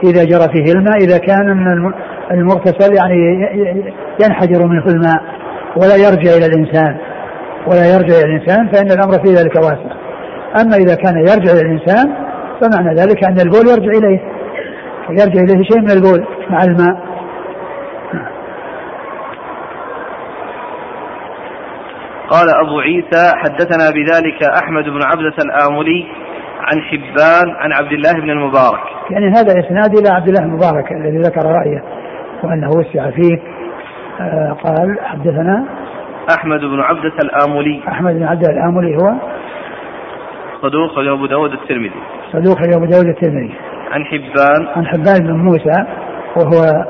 إذا 0.03 0.23
جرى 0.23 0.47
فيه 0.53 0.71
الماء 0.71 0.97
إذا 0.97 1.17
كان 1.17 1.49
المغتسل 2.31 2.95
يعني 2.95 3.15
ينحدر 4.25 4.67
منه 4.67 4.85
الماء 4.85 5.21
ولا 5.77 5.95
يرجع 5.95 6.37
إلى 6.37 6.45
الإنسان 6.45 6.97
ولا 7.67 7.93
يرجع 7.93 8.15
إلى 8.19 8.35
الإنسان 8.35 8.67
فإن 8.67 8.91
الأمر 8.91 9.13
في 9.25 9.33
ذلك 9.33 9.55
واسع. 9.55 9.95
أما 10.61 10.75
إذا 10.75 10.95
كان 10.95 11.17
يرجع 11.17 11.51
إلى 11.51 11.61
الإنسان 11.61 12.13
فمعنى 12.61 12.95
ذلك 12.95 13.23
أن 13.23 13.39
البول 13.39 13.67
يرجع 13.67 13.97
إليه 13.97 14.19
يرجع 15.09 15.41
إليه 15.41 15.63
شيء 15.63 15.81
من 15.81 15.91
البول 15.91 16.25
مع 16.49 16.63
الماء 16.63 17.04
قال 22.29 22.47
أبو 22.65 22.79
عيسى 22.79 23.31
حدثنا 23.35 23.89
بذلك 23.89 24.43
أحمد 24.63 24.83
بن 24.83 24.99
عبدة 25.03 25.35
الآملي 25.45 26.05
عن 26.59 26.81
حبان 26.81 27.55
عن 27.55 27.71
عبد 27.73 27.91
الله 27.91 28.13
بن 28.13 28.29
المبارك. 28.29 28.81
يعني 29.09 29.27
هذا 29.27 29.59
إسناد 29.59 29.97
إلى 29.99 30.09
عبد 30.09 30.27
الله 30.27 30.43
المبارك 30.43 30.91
الذي 30.91 31.17
ذكر 31.17 31.45
رأيه 31.45 31.83
وأنه 32.43 32.69
وسع 32.69 33.09
فيه. 33.09 33.39
آه 34.21 34.57
قال 34.63 34.99
حدثنا 35.03 35.65
أحمد 36.37 36.59
بن 36.59 36.79
عبدة 36.79 37.13
الآملي 37.23 37.81
أحمد 37.87 38.13
بن 38.13 38.23
عبدة 38.23 38.49
الآملي 38.49 38.95
هو 38.95 39.13
صدوق 40.61 40.99
أبو 40.99 41.25
داود 41.25 41.53
الترمذي. 41.53 42.01
صدوق 42.31 42.57
أبو 42.75 42.85
داود 42.85 43.05
الترمذي. 43.05 43.53
عن 43.91 44.05
حبان. 44.05 44.67
عن 44.75 44.87
حبان 44.87 45.27
بن 45.27 45.33
موسى 45.33 45.85
وهو 46.37 46.85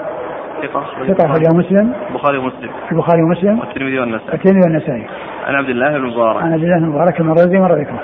ثقة 0.62 0.86
ثقة 1.08 1.26
أخرجه 1.26 1.56
مسلم. 1.56 1.94
البخاري 2.10 2.38
ومسلم. 2.38 2.70
البخاري 2.92 3.22
ومسلم. 3.24 3.60
والترمذي 3.60 4.00
والنسائي. 4.00 4.34
الترمذي 4.34 4.60
والنسائي. 4.66 5.08
عن 5.48 5.56
عبد 5.56 5.70
الله 5.70 5.90
بن 5.90 5.96
المبارك 5.96 6.44
عن 6.44 6.54
عبد 6.54 6.64
الله 6.64 6.78
بن 6.78 6.84
المبارك 6.84 7.20
المرة 7.20 7.48
مرة 7.48 7.76
ذكره 7.76 8.00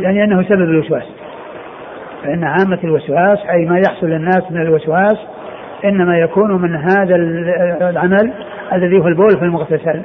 يعني 0.00 0.24
أنه 0.24 0.42
سبب 0.42 0.60
الوسواس. 0.60 1.06
فإن 2.22 2.44
عامة 2.44 2.78
الوسواس 2.84 3.38
أي 3.50 3.66
ما 3.66 3.78
يحصل 3.78 4.06
للناس 4.06 4.50
من 4.50 4.62
الوسواس 4.62 5.18
إنما 5.84 6.18
يكون 6.18 6.62
من 6.62 6.74
هذا 6.76 7.16
العمل 7.90 8.32
الذي 8.72 8.98
هو 8.98 9.06
البول 9.06 9.38
في 9.38 9.44
المغتسل. 9.44 10.02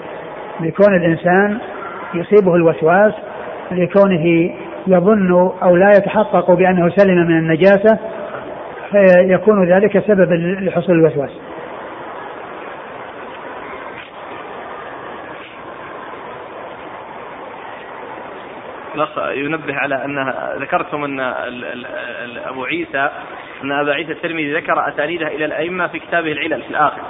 لكون 0.59 0.95
الإنسان 0.95 1.57
يصيبه 2.13 2.55
الوسواس 2.55 3.13
لكونه 3.71 4.51
يظن 4.88 5.52
أو 5.64 5.76
لا 5.76 5.92
يتحقق 5.98 6.52
بأنه 6.52 6.90
سلم 6.90 7.28
من 7.28 7.38
النجاسة 7.38 8.00
فيكون 8.92 9.70
ذلك 9.72 10.00
سببا 10.00 10.36
لحصول 10.62 10.96
الوسواس 10.96 11.32
ينبه 19.36 19.76
على 19.76 20.06
أن 20.06 20.34
ذكرتم 20.62 21.04
أن 21.04 21.20
أبو 22.46 22.66
عيسى 22.66 23.10
أن 23.64 23.72
أبا 23.72 23.94
عيسى 23.94 24.12
الترمذي 24.12 24.54
ذكر 24.54 24.90
أسانيده 24.90 25.28
إلى 25.28 25.46
الأئمة 25.46 25.88
في 25.88 26.00
كتابه 26.00 26.32
العلل 26.32 26.62
في 26.62 26.70
الآخر 26.70 27.02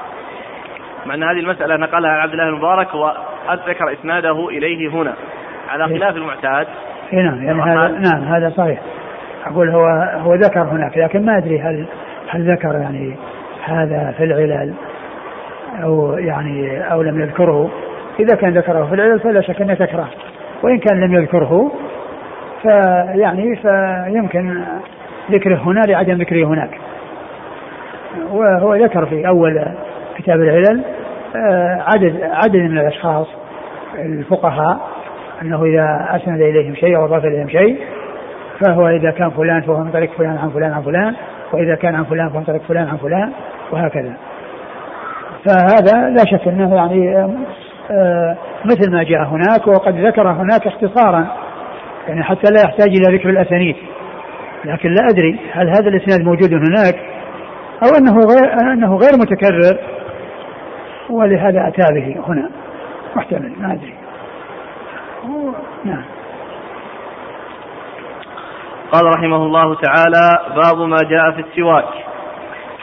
مع 1.06 1.14
أن 1.14 1.24
هذه 1.24 1.40
المسألة 1.40 1.76
نقلها 1.78 2.12
عبد 2.12 2.32
الله 2.32 2.48
المبارك 2.48 2.94
وذكر 2.94 3.94
إسناده 3.94 4.50
إليه 4.50 4.90
هنا 4.90 5.14
على. 5.70 6.00
خلاف 6.00 6.16
المعتاد 6.16 6.68
نعم 7.14 7.44
يعني 7.44 7.62
هذا 7.62 7.88
نعم 7.88 8.24
هذا 8.24 8.50
صحيح. 8.50 8.80
أقول 9.46 9.70
هو 9.70 9.86
هو 10.24 10.36
ذكر 10.36 10.62
هناك 10.62 10.98
لكن 10.98 11.26
ما 11.26 11.38
أدري 11.38 11.62
هل 11.62 11.86
هل 12.30 12.52
ذكر 12.52 12.76
يعني 12.76 13.16
هذا 13.66 14.14
في 14.18 14.24
العلل 14.24 14.74
أو 15.84 16.18
يعني 16.18 16.80
أو 16.92 17.02
لم 17.02 17.22
يذكره. 17.22 17.70
إذا 18.20 18.36
كان 18.36 18.54
ذكره 18.54 18.86
في 18.86 18.96
العلل 18.96 19.20
فلا 19.20 19.42
شك 19.42 19.62
أنه 19.62 19.74
تكره 19.74 20.10
وإن 20.64 20.80
كان 20.80 21.00
لم 21.00 21.14
يذكره 21.14 21.72
فيعني 22.62 23.56
فيمكن 23.56 24.62
ذكره 25.32 25.56
هنا 25.56 25.80
لعدم 25.80 26.14
ذكره 26.14 26.46
هناك. 26.46 26.80
وهو 28.32 28.76
ذكر 28.76 29.06
في 29.06 29.28
أول 29.28 29.66
كتاب 30.18 30.42
العلل 30.42 30.84
آه، 31.36 31.84
عدد 31.88 32.22
عدد 32.24 32.56
من 32.56 32.78
الأشخاص 32.78 33.28
الفقهاء 33.96 34.95
أنه 35.42 35.64
إذا 35.64 36.08
أسند 36.10 36.42
إليهم 36.42 36.76
شيء 36.76 36.98
أو 36.98 37.06
أضاف 37.06 37.26
إليهم 37.26 37.50
شيء 37.50 37.78
فهو 38.60 38.88
إذا 38.88 39.12
كان 39.12 39.30
فلان 39.30 39.62
فهو 39.62 39.84
من 39.84 39.92
طريق 39.92 40.12
فلان 40.18 40.38
عن 40.38 40.50
فلان 40.50 40.72
عن 40.72 40.82
فلان 40.82 41.16
وإذا 41.54 41.76
كان 41.76 41.96
عن 41.96 42.04
فلان 42.04 42.30
فهو 42.30 42.40
من 42.40 42.46
طريق 42.46 42.62
فلان 42.62 42.88
عن 42.88 42.98
فلان 42.98 43.32
وهكذا. 43.72 44.14
فهذا 45.46 46.10
لا 46.10 46.24
شك 46.26 46.48
أنه 46.48 46.76
يعني 46.76 47.18
آه، 47.92 48.38
مثل 48.66 48.92
ما 48.92 49.04
جاء 49.04 49.24
هناك 49.24 49.68
وقد 49.68 50.00
ذكر 50.00 50.32
هناك 50.32 50.68
اختصارا 50.68 51.28
يعني 52.08 52.24
حتى 52.24 52.52
لا 52.52 52.62
يحتاج 52.62 52.88
إلى 52.88 53.18
ذكر 53.18 53.30
الأسانيد. 53.30 53.76
لكن 54.66 54.90
لا 54.90 55.08
أدري 55.12 55.40
هل 55.52 55.68
هذا 55.70 55.90
الإسناد 55.90 56.26
موجود 56.26 56.54
هناك 56.54 56.96
أو 57.84 57.98
أنه 57.98 58.14
غير 58.14 58.74
أنه 58.74 58.96
غير 58.96 59.12
متكرر 59.20 59.80
ولهذا 61.10 61.68
أتى 61.68 61.94
به 61.94 62.16
هنا. 62.28 62.50
محتمل 63.16 63.52
ما 63.60 63.74
أدري. 63.74 63.95
نعم. 65.86 66.04
قال 68.92 69.06
رحمه 69.06 69.36
الله 69.36 69.76
تعالى 69.76 70.56
باب 70.56 70.88
ما 70.88 70.98
جاء 71.10 71.32
في 71.32 71.40
السواك. 71.40 72.06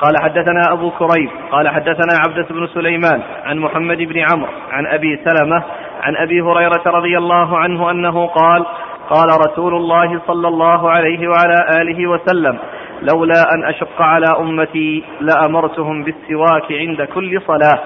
قال 0.00 0.12
حدثنا 0.22 0.72
أبو 0.72 0.90
كريب 0.90 1.30
قال 1.50 1.68
حدثنا 1.68 2.14
عبدة 2.26 2.46
بن 2.50 2.66
سليمان 2.66 3.22
عن 3.44 3.58
محمد 3.58 3.96
بن 3.96 4.18
عمرو 4.18 4.50
عن 4.72 4.86
أبي 4.86 5.20
سلمة 5.24 5.62
عن 6.02 6.16
أبي 6.16 6.40
هريرة 6.40 6.82
رضي 6.86 7.18
الله 7.18 7.58
عنه 7.58 7.90
أنه 7.90 8.26
قال 8.26 8.66
قال 9.10 9.28
رسول 9.46 9.74
الله 9.74 10.20
صلى 10.26 10.48
الله 10.48 10.90
عليه 10.90 11.28
وعلى 11.28 11.82
آله 11.82 12.06
وسلم 12.06 12.58
لولا 13.02 13.44
أن 13.54 13.64
أشق 13.64 14.02
على 14.02 14.26
أمتي 14.38 15.04
لأمرتهم 15.20 16.02
بالسواك 16.02 16.72
عند 16.72 17.02
كل 17.02 17.42
صلاة. 17.46 17.78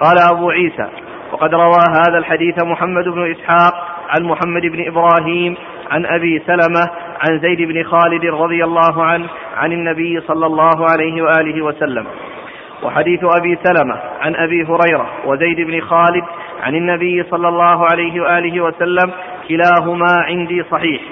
قال 0.00 0.18
أبو 0.32 0.50
عيسى 0.50 0.88
وقد 1.32 1.54
روى 1.54 1.84
هذا 1.90 2.18
الحديث 2.18 2.64
محمد 2.64 3.04
بن 3.04 3.30
إسحاق 3.30 3.93
عن 4.14 4.22
محمد 4.22 4.62
بن 4.62 4.86
إبراهيم 4.86 5.56
عن 5.90 6.06
أبي 6.06 6.42
سلمة 6.46 6.90
عن 7.28 7.38
زيد 7.38 7.62
بن 7.62 7.82
خالد 7.82 8.24
رضي 8.24 8.64
الله 8.64 9.04
عنه 9.04 9.26
عن 9.56 9.72
النبي 9.72 10.20
صلى 10.20 10.46
الله 10.46 10.86
عليه 10.92 11.22
وآله 11.22 11.64
وسلم. 11.64 12.06
وحديث 12.82 13.20
أبي 13.38 13.58
سلمة 13.64 14.00
عن 14.20 14.34
أبي 14.36 14.64
هريرة 14.64 15.06
وزيد 15.26 15.60
بن 15.60 15.80
خالد 15.80 16.24
عن 16.62 16.74
النبي 16.74 17.22
صلى 17.22 17.48
الله 17.48 17.86
عليه 17.92 18.20
وآله 18.20 18.60
وسلم 18.60 19.12
كلاهما 19.48 20.06
عندي 20.28 20.62
صحيح 20.62 21.02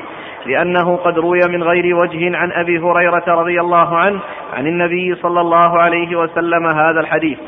لأنه 0.46 0.96
قد 0.96 1.18
روي 1.18 1.40
من 1.48 1.62
غير 1.62 1.96
وجه 1.96 2.36
عن 2.36 2.52
أبي 2.52 2.78
هريرة 2.78 3.24
رضي 3.28 3.60
الله 3.60 3.96
عنه 3.96 4.20
عن 4.52 4.66
النبي 4.66 5.14
صلى 5.14 5.40
الله 5.40 5.78
عليه 5.78 6.16
وسلم 6.16 6.66
هذا 6.66 7.00
الحديث. 7.00 7.38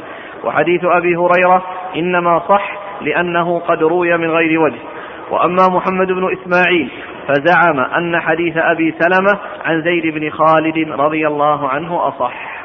وحديث 0.45 0.85
أبي 0.85 1.17
هريرة 1.17 1.63
إنما 1.97 2.39
صح 2.39 2.79
لأنه 3.01 3.59
قد 3.59 3.83
روي 3.83 4.17
من 4.17 4.31
غير 4.31 4.61
وجه. 4.61 4.79
وأما 5.31 5.69
محمد 5.69 6.07
بن 6.07 6.33
إسماعيل 6.33 6.91
فزعم 7.29 7.81
أن 7.81 8.21
حديث 8.21 8.57
أبي 8.57 8.95
سلمة 8.99 9.41
عن 9.65 9.83
زيد 9.83 10.15
بن 10.15 10.31
خالد 10.31 10.91
رضي 11.01 11.27
الله 11.27 11.69
عنه 11.69 12.09
أصح. 12.09 12.65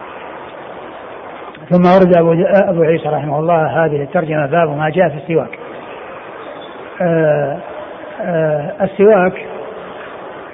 ثم 1.69 1.85
ورد 1.85 2.17
أبو, 2.17 2.31
أبو 2.69 2.83
عيسى 2.83 3.09
رحمه 3.09 3.39
الله 3.39 3.85
هذه 3.85 4.01
الترجمة 4.03 4.45
باب 4.45 4.77
ما 4.77 4.89
جاء 4.89 5.09
في 5.09 5.15
السواك. 5.15 5.59
آه 7.01 7.57
آه 8.21 8.73
السواك 8.81 9.45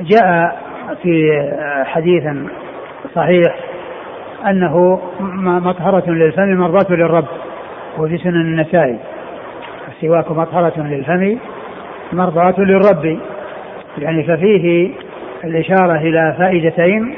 جاء 0.01 0.58
في 1.01 1.41
حديث 1.86 2.24
صحيح 3.16 3.56
أنه 4.47 5.01
مطهرة 5.43 6.10
للفم 6.10 6.58
مرضاة 6.58 6.95
للرب 6.95 7.28
وفي 7.97 8.18
سنن 8.18 8.36
النسائي. 8.36 8.99
السواك 9.88 10.32
مطهرة 10.32 10.82
للفم 10.82 11.38
مرضاة 12.14 12.56
للرب. 12.58 13.20
يعني 13.97 14.24
ففيه 14.24 14.89
الإشارة 15.43 15.97
إلى 15.97 16.36
فائدتين 16.38 17.16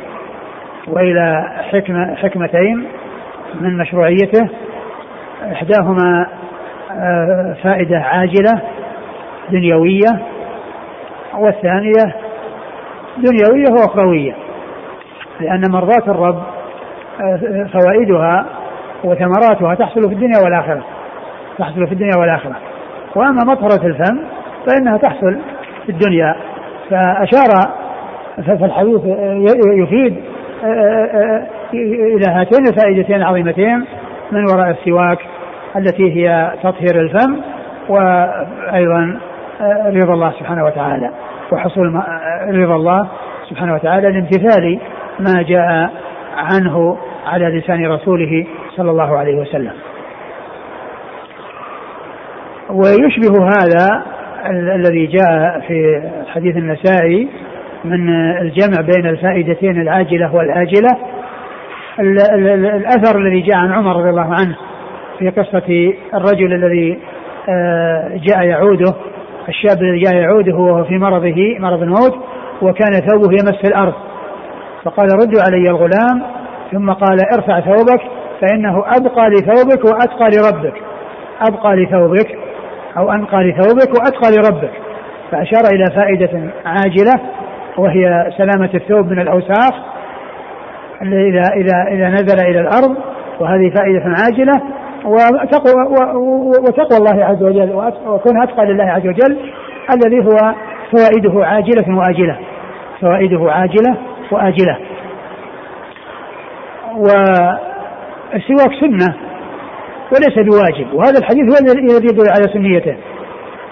وإلى 0.88 1.48
حكمة 1.72 2.16
حكمتين 2.16 2.86
من 3.62 3.78
مشروعيته. 3.78 4.50
إحداهما 5.52 6.28
آه، 6.92 7.56
فائدة 7.64 7.98
عاجلة 8.00 8.62
دنيوية 9.50 10.20
والثانية 11.38 12.16
دنيوية 13.18 13.72
وأخروية. 13.72 14.36
لأن 15.40 15.62
مرضاة 15.72 16.12
الرب 16.12 16.44
آه، 17.22 17.68
فوائدها 17.74 18.46
وثمراتها 19.04 19.76
تحصل 19.76 20.10
في 20.10 20.14
الدنيا 20.14 20.40
والآخرة. 20.44 20.84
تحصل 21.58 21.88
في 21.88 21.94
الدنيا 21.94 22.18
والآخرة. 22.20 22.56
وأما 23.16 23.44
مطهرة 23.44 23.88
الفم 23.88 24.20
فإنها 24.68 24.97
تحصل 24.97 25.38
في 25.86 25.89
الدنيا. 25.91 26.36
فأشار 26.89 27.49
فالحديث 28.45 29.01
يفيد 29.84 30.15
إلى 31.74 32.26
هاتين 32.28 32.68
الفائدتين 32.68 33.15
العظيمتين 33.15 33.86
من 34.32 34.43
وراء 34.51 34.70
السواك 34.70 35.20
التي 35.76 36.15
هي 36.15 36.53
تطهير 36.63 37.01
الفم 37.01 37.38
وأيضا 37.89 39.20
رضا 39.88 40.13
الله 40.13 40.32
سبحانه 40.39 40.65
وتعالى 40.65 41.11
وحصول 41.51 42.01
رضا 42.49 42.76
الله 42.76 43.07
سبحانه 43.49 43.74
وتعالى 43.74 44.11
لامتثال 44.11 44.80
ما 45.20 45.41
جاء 45.41 45.89
عنه 46.38 46.97
على 47.26 47.45
لسان 47.45 47.86
رسوله 47.86 48.47
صلى 48.76 48.91
الله 48.91 49.18
عليه 49.18 49.36
وسلم. 49.36 49.74
ويشبه 52.70 53.45
هذا 53.45 54.05
الذي 54.52 55.06
جاء 55.06 55.60
في 55.68 56.02
حديث 56.28 56.58
النسائي 56.58 57.28
من 57.86 58.10
الجمع 58.41 58.82
بين 58.82 59.06
الفائدتين 59.06 59.82
العاجلة 59.82 60.36
والآجلة 60.36 60.98
الأثر 62.00 63.20
الذي 63.20 63.41
جاء 63.41 63.58
عن 63.58 63.72
عمر 63.72 63.95
رضي 63.95 64.10
الله 64.10 64.36
عنه 64.39 64.56
في 65.20 65.30
قصة 65.30 65.93
الرجل 66.14 66.54
الذي 66.54 67.00
آه، 67.50 68.20
جاء 68.28 68.43
يعوده 68.43 68.93
الشاب 69.50 69.82
الذي 69.82 70.00
جاء 70.00 70.16
يعوده 70.16 70.56
وهو 70.56 70.84
في 70.84 70.98
مرضه 70.98 71.60
مرض 71.60 71.82
الموت 71.82 72.16
وكان 72.62 72.91
ثوبه 72.91 73.32
يمس 73.32 73.66
الأرض. 73.66 73.93
فقال 74.84 75.08
ردوا 75.14 75.41
علي 75.48 75.70
الغلام. 75.70 76.24
ثم 76.72 76.91
قال 76.91 77.18
ارفع 77.36 77.60
ثوبك 77.60 78.02
فإنه 78.41 78.78
أبقى 78.78 79.30
لثوبك 79.30 79.86
وأتقى 79.86 80.30
لربك. 80.30 80.74
أبقى 81.41 81.76
لثوبك 81.76 82.47
أو 82.98 83.12
أنقى 83.12 83.43
لثوبك 83.43 84.00
وأتقى 84.00 84.32
لربك. 84.32 84.72
فأشار 85.32 85.64
إلى 85.74 85.86
فائدة 85.95 86.52
عاجلة 86.66 87.22
وهي 87.78 88.32
سلامة 88.38 88.70
الثوب 88.74 89.12
من 89.12 89.20
الأوساخ 89.20 89.74
إذا 91.02 91.43
إذا 91.56 91.84
إذا 91.91 92.10
نزل 92.10 92.39
إلى 92.39 92.60
الأرض 92.60 92.98
وهذه 93.39 93.70
فائدة 93.70 94.04
عاجلة. 94.06 94.62
وتقوى 95.06 95.74
وتقوى 96.68 96.98
الله 96.98 97.26
عز 97.26 97.43
وجل 97.43 97.93
وكون 98.08 98.41
أتقى 98.41 98.66
لله 98.66 98.84
عز 98.84 99.08
وجل 99.08 99.38
الذي 99.95 100.26
هو 100.26 100.54
فوائده 100.91 101.45
عاجلة 101.45 101.98
وآجلة. 101.98 102.38
فوائده 103.02 103.52
عاجلة 103.52 103.98
وآجلة. 104.32 104.78
والسواك 106.98 108.72
سنة 108.80 109.16
وليس 110.12 110.47
بواجب. 110.49 110.93
وهذا 110.93 111.20
الحديث 111.20 111.43
هو 111.43 111.55
الذي 111.62 111.95
يدل 111.95 112.30
على 112.30 112.53
سنيته. 112.53 112.95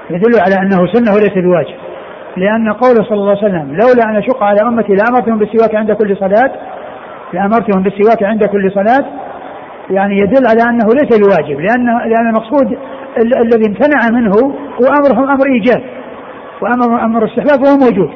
يدل 0.09 0.39
على 0.39 0.55
أنه 0.55 0.93
سنة 0.93 1.15
وليس 1.15 1.33
بواجب. 1.33 1.75
لأن 2.37 2.73
قوله 2.73 3.03
صلى 3.03 3.17
الله 3.17 3.37
عليه 3.37 3.47
وسلم 3.47 3.67
لولا 3.71 4.09
أن 4.09 4.15
أشق 4.15 4.43
على 4.43 4.61
أمتي 4.61 4.93
لأمرتهم 4.93 5.37
بالسواك 5.37 5.75
عند 5.75 5.91
كل 5.91 6.17
صلاة 6.17 6.51
لأمرتهم 7.33 7.83
بالسواك 7.83 8.23
عند 8.23 8.45
كل 8.45 8.71
صلاة 8.71 9.05
يعني 9.89 10.15
يدل 10.15 10.43
على 10.49 10.69
أنه 10.69 10.87
ليس 10.93 11.19
بواجب. 11.19 11.59
لأن 11.59 11.85
لأن 11.85 12.27
المقصود 12.27 12.77
الذي 13.17 13.67
امتنع 13.67 14.19
منه 14.19 14.31
هو 14.81 14.87
أمرهم 14.99 15.29
أمر 15.29 15.47
إيجاب 15.53 15.83
وأمر 16.61 17.03
أمر 17.03 17.25
استحباب 17.25 17.61
وهو 17.61 17.77
موجود. 17.77 18.09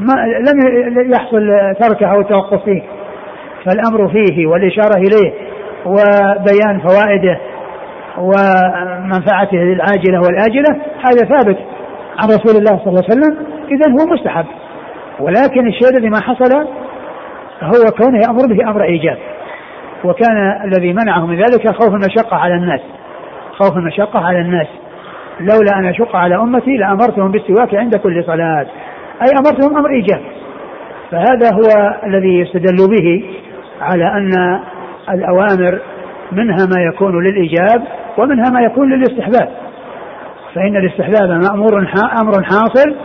ما 0.00 0.14
لم 0.50 1.12
يحصل 1.12 1.40
تركه 1.80 2.06
أو 2.06 2.20
التوقف 2.20 2.64
فيه. 2.64 2.82
فالأمر 3.64 4.08
فيه 4.08 4.46
والإشارة 4.46 4.96
إليه. 4.96 5.49
وبيان 5.86 6.80
فوائده 6.80 7.38
ومنفعته 8.18 9.62
العاجلة 9.62 10.20
والآجلة 10.20 10.80
هذا 11.04 11.28
ثابت 11.28 11.58
عن 12.18 12.28
رسول 12.28 12.56
الله 12.56 12.78
صلى 12.78 12.86
الله 12.86 13.02
عليه 13.08 13.20
وسلم. 13.20 13.46
إذا 13.70 13.90
هو 13.90 14.14
مستحب. 14.14 14.46
ولكن 15.20 15.66
الشيء 15.68 15.96
الذي 15.96 16.08
ما 16.08 16.20
حصل 16.20 16.66
هو 17.62 17.90
كونه 17.98 18.18
يأمر 18.18 18.46
به 18.54 18.70
أمر 18.70 18.82
إيجاب. 18.82 19.18
وكان 20.04 20.60
الذي 20.64 20.92
منعه 20.92 21.26
من 21.26 21.36
ذلك 21.36 21.68
خوف 21.68 21.94
المشقة 21.94 22.36
على 22.36 22.54
الناس. 22.54 22.80
خوف 23.58 23.76
المشقة 23.76 24.20
على 24.20 24.40
الناس. 24.40 24.66
لولا 25.40 25.78
أن 25.78 25.86
أشق 25.86 26.16
على 26.16 26.36
أمتي 26.36 26.76
لأمرتهم 26.76 27.30
بالسواك 27.30 27.74
عند 27.74 27.96
كل 27.96 28.24
صلاة. 28.24 28.66
أي 29.22 29.28
أمرتهم 29.38 29.76
أمر 29.76 29.90
إيجاب. 29.90 30.20
فهذا 31.10 31.50
هو 31.54 31.94
الذي 32.06 32.40
يستدل 32.40 32.76
به 32.96 33.24
على 33.80 34.04
أن 34.04 34.60
الأوامر 35.08 35.80
منها 36.32 36.66
ما 36.74 36.82
يكون 36.82 37.24
للإيجاب 37.24 37.82
ومنها 38.18 38.50
ما 38.50 38.60
يكون 38.60 38.92
للاستحباب. 38.92 39.48
فإن 40.54 40.76
الاستحباب 40.76 41.28
مأمور 41.28 41.78
أمر 42.20 42.42
حاصل 42.42 42.96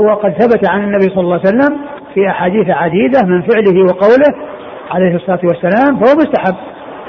وقد 0.00 0.32
ثبت 0.32 0.70
عن 0.70 0.84
النبي 0.84 1.04
صلى 1.04 1.20
الله 1.20 1.40
عليه 1.44 1.48
وسلم 1.48 1.78
في 2.14 2.28
أحاديث 2.28 2.70
عديدة 2.70 3.20
من 3.26 3.42
فعله 3.42 3.82
وقوله 3.82 4.50
عليه 4.90 5.16
الصلاة 5.16 5.40
والسلام 5.44 5.96
فهو 5.96 6.16
مستحب. 6.16 6.56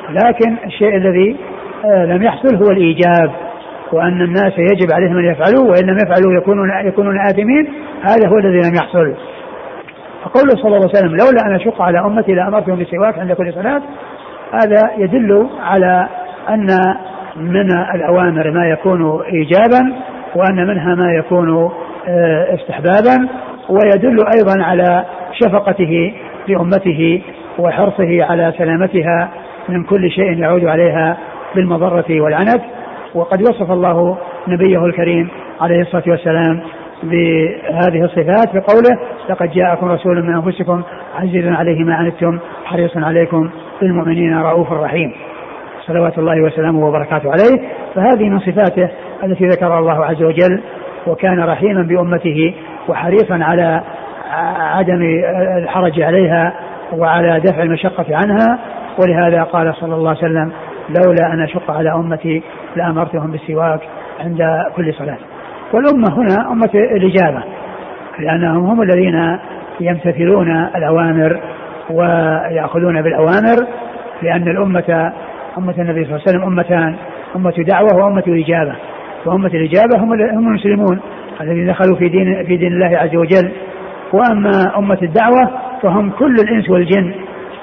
لكن 0.09 0.57
الشيء 0.65 0.95
الذي 0.97 1.37
آه، 1.85 2.05
لم 2.05 2.23
يحصل 2.23 2.55
هو 2.55 2.71
الإيجاب 2.71 3.31
وأن 3.91 4.21
الناس 4.21 4.53
يجب 4.57 4.93
عليهم 4.93 5.17
أن 5.17 5.25
يفعلوا 5.25 5.71
وإن 5.71 5.85
لم 5.89 5.97
يفعلوا 6.05 6.41
يكونون 6.41 6.69
يكونون 6.85 7.19
آثمين 7.19 7.73
هذا 8.01 8.27
هو 8.27 8.37
الذي 8.37 8.69
لم 8.69 8.75
يحصل. 8.75 9.13
فقوله 10.23 10.55
صلى 10.55 10.65
الله 10.65 10.77
عليه 10.77 10.99
وسلم 10.99 11.09
لولا 11.09 11.45
أن 11.45 11.55
أشق 11.55 11.81
على 11.81 11.99
أمتي 11.99 12.33
لأمرتهم 12.33 12.75
بالسواك 12.75 13.19
عند 13.19 13.33
كل 13.33 13.53
صلاة 13.53 13.81
هذا 14.53 14.91
يدل 14.97 15.49
على 15.63 16.07
أن 16.49 16.67
من 17.35 17.71
الأوامر 17.95 18.51
ما 18.51 18.69
يكون 18.69 19.21
إيجابا 19.21 19.93
وأن 20.35 20.67
منها 20.67 20.95
ما 20.95 21.13
يكون 21.13 21.71
آه، 22.07 22.55
استحبابا 22.55 23.27
ويدل 23.69 24.17
أيضا 24.35 24.63
على 24.63 25.05
شفقته 25.41 26.13
لأمته 26.47 27.21
وحرصه 27.59 28.23
على 28.23 28.53
سلامتها 28.57 29.29
من 29.69 29.83
كل 29.83 30.11
شيء 30.11 30.37
يعود 30.39 30.65
عليها 30.65 31.17
بالمضرة 31.55 32.21
والعنت. 32.21 32.61
وقد 33.15 33.41
وصف 33.41 33.71
الله 33.71 34.17
نبيه 34.47 34.85
الكريم 34.85 35.29
عليه 35.61 35.81
الصلاة 35.81 36.03
والسلام 36.07 36.61
بهذه 37.03 38.03
الصفات 38.03 38.55
بقوله 38.55 38.99
لقد 39.29 39.51
جاءكم 39.51 39.91
رسول 39.91 40.23
من 40.23 40.33
أنفسكم 40.33 40.81
عزيز 41.19 41.47
عليه 41.47 41.83
ما 41.83 41.95
عنتم 41.95 42.39
حريص 42.65 42.97
عليكم 42.97 43.49
بالمؤمنين 43.81 44.37
رؤوف 44.37 44.71
رحيم. 44.71 45.13
صلوات 45.87 46.17
الله 46.17 46.41
وسلامه 46.41 46.87
وبركاته 46.87 47.31
عليه. 47.31 47.69
فهذه 47.95 48.29
من 48.29 48.39
صفاته 48.39 48.89
التي 49.23 49.47
ذكرها 49.47 49.79
الله 49.79 50.05
عز 50.05 50.23
وجل 50.23 50.61
وكان 51.07 51.39
رحيما 51.39 51.81
بأمته 51.81 52.53
وحريصا 52.87 53.39
على 53.41 53.81
عدم 54.59 55.01
الحرج 55.57 56.01
عليها 56.01 56.53
وعلى 56.97 57.39
دفع 57.39 57.63
المشقة 57.63 58.05
عنها. 58.09 58.59
ولهذا 58.99 59.43
قال 59.43 59.75
صلى 59.75 59.95
الله 59.95 60.09
عليه 60.09 60.19
وسلم 60.19 60.51
لولا 60.89 61.33
أن 61.33 61.43
أشق 61.43 61.71
على 61.71 61.93
أمتي 61.93 62.43
لأمرتهم 62.75 63.31
بالسواك 63.31 63.79
عند 64.19 64.41
كل 64.75 64.93
صلاة. 64.93 65.17
والأمة 65.73 66.07
هنا 66.17 66.51
أمة 66.51 66.69
الإجابة 66.73 67.43
لأنهم 68.19 68.65
هم 68.65 68.81
الذين 68.81 69.37
يمتثلون 69.79 70.51
الأوامر 70.75 71.39
ويأخذون 71.89 73.01
بالأوامر 73.01 73.67
لأن 74.21 74.47
الأمة 74.47 75.13
أمة 75.57 75.73
النبي 75.77 76.05
صلى 76.05 76.15
الله 76.15 76.21
عليه 76.27 76.37
وسلم 76.37 76.43
أمتان 76.43 76.95
أمة 77.35 77.53
دعوة 77.57 77.95
وأمة 77.95 78.23
إجابة 78.27 78.75
وأمة 79.25 79.47
الإجابة 79.53 79.97
هم 79.97 80.13
هم 80.13 80.47
المسلمون 80.47 80.99
الذين 81.41 81.67
دخلوا 81.67 81.97
في 81.97 82.09
دين 82.09 82.43
في 82.43 82.57
دين 82.57 82.73
الله 82.73 82.97
عز 82.97 83.15
وجل. 83.15 83.51
وأما 84.13 84.77
أمة 84.77 84.97
الدعوة 85.01 85.51
فهم 85.81 86.09
كل 86.09 86.35
الإنس 86.43 86.69
والجن 86.69 87.13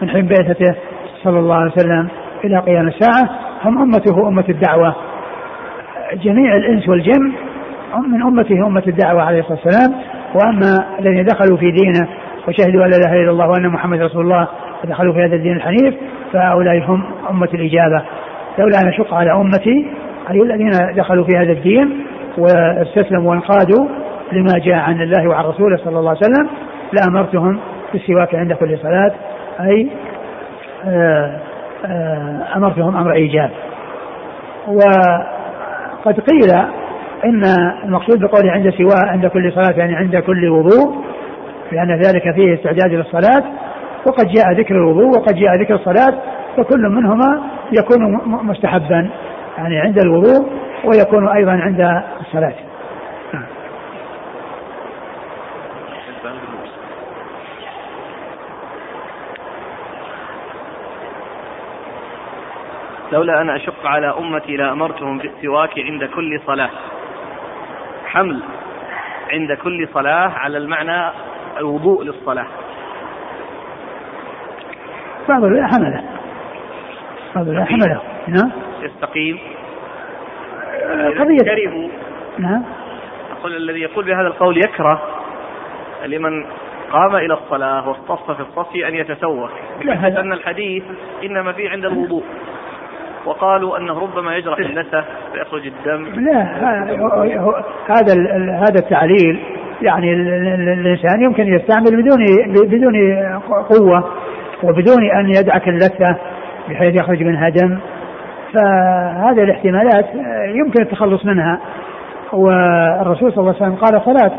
من 0.03 0.11
حين 0.11 0.27
بعثته 0.27 0.75
صلى 1.23 1.39
الله 1.39 1.55
عليه 1.57 1.73
وسلم 1.73 2.09
إلى 2.45 2.59
قيام 2.59 2.89
الساعة 2.89 3.29
هم 3.65 3.83
أمته 3.83 4.29
أمة 4.29 4.45
الدعوة. 4.49 4.95
جميع 6.15 6.57
الإنس 6.57 6.89
والجن 6.89 7.33
من 7.97 8.23
أمته 8.23 8.67
أمة 8.67 8.83
الدعوة 8.87 9.23
عليه 9.23 9.41
الصلاة 9.41 9.59
والسلام. 9.65 10.01
وأما 10.35 10.99
الذين 11.01 11.25
دخلوا 11.25 11.57
في 11.57 11.71
دينه 11.71 12.09
وشهدوا 12.49 12.85
أن 12.85 12.91
لا 12.91 12.97
إله 12.97 13.13
إلا 13.23 13.31
الله 13.31 13.49
وأن 13.49 13.69
محمد 13.69 14.01
رسول 14.01 14.25
الله 14.25 14.49
ودخلوا 14.85 15.15
في 15.15 15.25
هذا 15.25 15.37
الدين 15.37 15.57
الحنيف 15.57 15.95
فهؤلاء 16.33 16.79
هم 16.79 17.05
أمة 17.31 17.49
الإجابة. 17.55 18.03
لولا 18.59 18.81
أن 18.83 18.89
أشق 18.89 19.15
على 19.15 19.33
أمتي 19.33 19.87
أي 20.31 20.43
الذين 20.43 20.71
دخلوا 20.97 21.25
في 21.25 21.37
هذا 21.37 21.53
الدين 21.53 22.07
واستسلموا 22.39 23.31
وانقادوا 23.31 23.89
لما 24.33 24.59
جاء 24.59 24.75
عن 24.75 25.03
الله 25.03 25.29
وعن 25.29 25.45
رسوله 25.45 25.77
صلى 25.77 25.99
الله 25.99 26.11
عليه 26.11 26.21
وسلم 26.21 26.49
لأمرتهم 26.93 27.61
بالسواك 27.93 28.35
عند 28.35 28.53
كل 28.53 28.79
صلاة. 28.79 29.13
أي 29.61 29.89
آه، 30.87 31.41
آه، 31.87 32.57
أمرتهم 32.57 32.97
أمر 32.97 33.13
إيجاب. 33.13 33.51
وقد 34.69 36.21
قيل 36.21 36.65
إن 37.25 37.43
المقصود 37.85 38.21
بقوله 38.21 38.53
عند 38.53 38.71
سواء 38.71 39.07
عند 39.07 39.27
كل 39.27 39.53
صلاة 39.53 39.79
يعني 39.79 39.97
عند 39.97 40.17
كل 40.17 40.49
وضوء 40.49 41.05
لأن 41.73 41.91
ذلك 41.93 42.35
فيه 42.35 42.55
استعداد 42.55 42.93
للصلاة. 42.93 43.45
وقد 44.07 44.27
جاء 44.27 44.53
ذكر 44.53 44.75
الوضوء 44.75 45.09
وقد 45.19 45.35
جاء 45.35 45.57
ذكر 45.57 45.75
الصلاة 45.75 46.23
فكل 46.57 46.81
منهما 46.81 47.43
يكون 47.73 48.21
مستحبا 48.27 49.11
يعني 49.59 49.79
عند 49.79 49.99
الوضوء 49.99 50.53
ويكون 50.85 51.29
أيضا 51.29 51.53
عند 51.53 52.03
الصلاة. 52.21 52.55
لولا 63.13 63.41
أن 63.41 63.51
أشق 63.51 63.87
على 63.87 64.15
أمتي 64.19 64.57
لأمرتهم 64.57 65.19
بالسواك 65.19 65.79
عند 65.79 66.05
كل 66.05 66.41
صلاة. 66.47 66.71
حمل 68.09 68.43
عند 69.33 69.53
كل 69.53 69.89
صلاة 69.95 70.29
على 70.29 70.59
المعنى 70.59 71.13
الوضوء 71.59 72.05
للصلاة. 72.05 72.47
بعض 75.29 75.43
حمله 75.45 76.05
بعض 77.35 77.67
حمله 77.67 78.01
نعم. 78.29 78.51
يستقيم. 78.83 79.39
قضية. 81.19 81.39
كرهوا. 81.39 81.89
نعم. 82.39 82.65
أقول 83.39 83.57
الذي 83.57 83.81
يقول 83.81 84.05
بهذا 84.05 84.27
القول 84.27 84.59
يكره 84.59 85.03
لمن 86.07 86.47
قام 86.91 87.17
إلى 87.17 87.35
الصلاة 87.35 87.89
واصطف 87.89 88.31
في 88.31 88.41
الصف 88.41 88.77
أن 88.77 88.95
يتسوق. 88.95 89.51
أن 90.21 90.33
الحديث 90.33 90.83
إنما 91.25 91.53
فيه 91.53 91.71
عند 91.71 91.85
الوضوء. 91.85 92.25
وقالوا 93.29 93.79
أنه 93.79 94.01
ربما 94.01 94.37
يجرح 94.37 94.59
اللثه 94.59 95.05
فيخرج 95.33 95.67
الدم. 95.67 96.21
لا 96.21 96.43
هذا 97.89 98.15
هذا 98.53 98.79
التعليل 98.79 99.41
يعني 99.83 100.13
الإنسان 100.13 101.23
يمكن 101.23 101.47
يستعمل 101.47 102.03
بدون 102.03 102.25
بدون 102.67 102.97
قوة 103.49 104.05
وبدون 104.63 105.11
أن 105.11 105.29
يدعك 105.29 105.69
اللثة 105.69 106.17
بحيث 106.69 107.01
يخرج 107.03 107.23
منها 107.23 107.49
دم. 107.49 107.79
فهذه 108.55 109.43
الاحتمالات 109.43 110.07
يمكن 110.55 110.83
التخلص 110.83 111.25
منها. 111.25 111.61
والرسول 112.33 113.33
صلى 113.33 113.41
الله 113.41 113.55
عليه 113.55 113.63
وسلم 113.63 113.75
قال 113.75 114.03
صلاة 114.03 114.33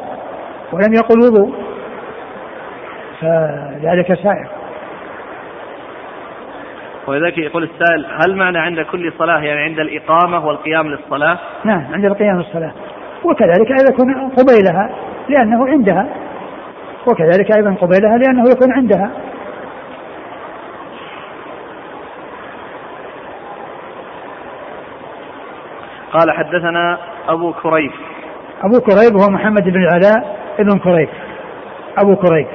ولم 0.72 0.94
يقل 0.94 1.20
وضوء. 1.20 1.54
فذلك 3.22 4.14
سائر. 4.14 4.48
ولذلك 7.10 7.38
يقول 7.38 7.64
السائل 7.64 8.06
هل 8.06 8.36
معنى 8.36 8.58
عند 8.58 8.80
كل 8.80 9.14
صلاة 9.18 9.40
يعني 9.40 9.62
عند 9.62 9.80
الإقامة 9.80 10.46
والقيام 10.46 10.88
للصلاة؟ 10.88 11.40
نعم 11.64 11.86
عند 11.94 12.06
القيام 12.06 12.38
للصلاة. 12.38 12.72
وكذلك 13.24 13.72
أيضا 13.72 13.94
يكون 13.94 14.30
قبيلها 14.30 14.90
لأنه 15.30 15.68
عندها. 15.68 16.08
وكذلك 17.08 17.56
أيضا 17.58 17.74
قبيلها 17.74 18.18
لأنه 18.18 18.44
يكون 18.50 18.72
عندها. 18.72 19.12
قال 26.14 26.32
حدثنا 26.32 26.98
أبو 27.28 27.54
كريب. 27.54 27.92
أبو 28.64 28.80
كريب 28.80 29.22
هو 29.22 29.30
محمد 29.30 29.64
بن 29.64 29.84
العلاء 29.84 30.38
ابن 30.60 30.80
كريب. 30.80 31.10
أبو 31.98 32.16
كريب. 32.16 32.48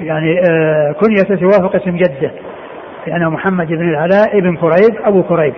يعني 0.00 0.40
آه 0.50 0.92
كنية 0.92 1.36
توافق 1.40 1.76
اسم 1.76 1.96
جدة. 1.96 2.30
لأنه 3.06 3.30
محمد 3.30 3.66
بن 3.66 3.88
العلاء 3.88 4.40
بن 4.40 4.56
كريب 4.56 4.96
أبو 5.04 5.22
كريب 5.22 5.54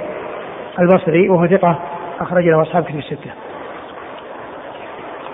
البصري 0.79 1.29
وهو 1.29 1.47
ثقة 1.47 1.79
أخرج 2.21 2.45
له 2.45 2.63
أصحاب 2.63 2.85
كتب 2.85 2.99
الستة. 2.99 3.31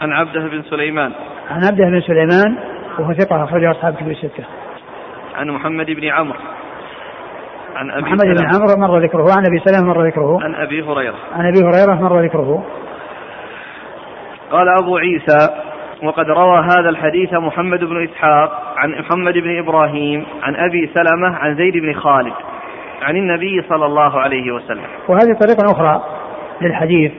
عن 0.01 0.13
عبده 0.13 0.41
بن 0.41 0.63
سليمان. 0.63 1.13
عن 1.51 1.65
عبده 1.65 1.85
بن 1.85 2.01
سليمان 2.01 2.57
وهو 2.99 3.13
ثقة 3.13 3.45
أخرج 3.45 3.63
له 3.63 3.71
أصحاب 3.71 3.95
كتب 3.95 4.09
الستة. 4.09 4.45
عن 5.35 5.51
محمد 5.51 5.87
بن 5.87 6.09
عمرو. 6.09 6.39
عن 7.77 7.91
أبي 7.91 8.03
محمد 8.03 8.27
بن 8.27 8.47
عمرو 8.55 8.77
مر 8.77 8.99
ذكره، 8.99 9.27
عن 9.37 9.47
أبي 9.47 9.59
سلمة 9.59 9.89
مر 9.89 10.07
ذكره. 10.07 10.45
عن 10.45 10.55
أبي 10.55 10.83
هريرة. 10.83 11.17
عن 11.33 11.47
أبي 11.47 11.59
هريرة 11.65 11.95
مر 11.95 12.21
ذكره. 12.21 12.65
قال 14.51 14.67
أبو 14.83 14.97
عيسى 14.97 15.72
وقد 16.03 16.31
روى 16.31 16.59
هذا 16.59 16.89
الحديث 16.89 17.35
محمد 17.35 17.85
بن 17.85 18.05
إسحاق 18.05 18.75
عن 18.77 18.91
محمد 18.91 19.35
بن 19.35 19.59
إبراهيم 19.59 20.27
عن 20.43 20.57
أبي 20.57 20.91
سلمة 20.95 21.37
عن 21.37 21.55
زيد 21.55 21.77
بن 21.77 21.93
خالد 21.93 22.33
عن 23.03 23.17
النبي 23.17 23.63
صلى 23.69 23.87
الله 23.87 24.21
عليه 24.21 24.53
وسلم. 24.53 24.85
وهذه 25.09 25.33
طريقة 25.41 25.73
أخرى 25.73 26.03
للحديث. 26.61 27.13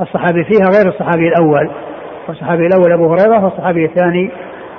الصحابي 0.00 0.44
فيها 0.44 0.70
غير 0.76 0.88
الصحابي 0.88 1.28
الأول. 1.28 1.70
والصحابي 2.28 2.66
الأول 2.66 2.92
أبو 2.92 3.14
هريرة 3.14 3.44
والصحابي 3.44 3.84
الثاني 3.84 4.30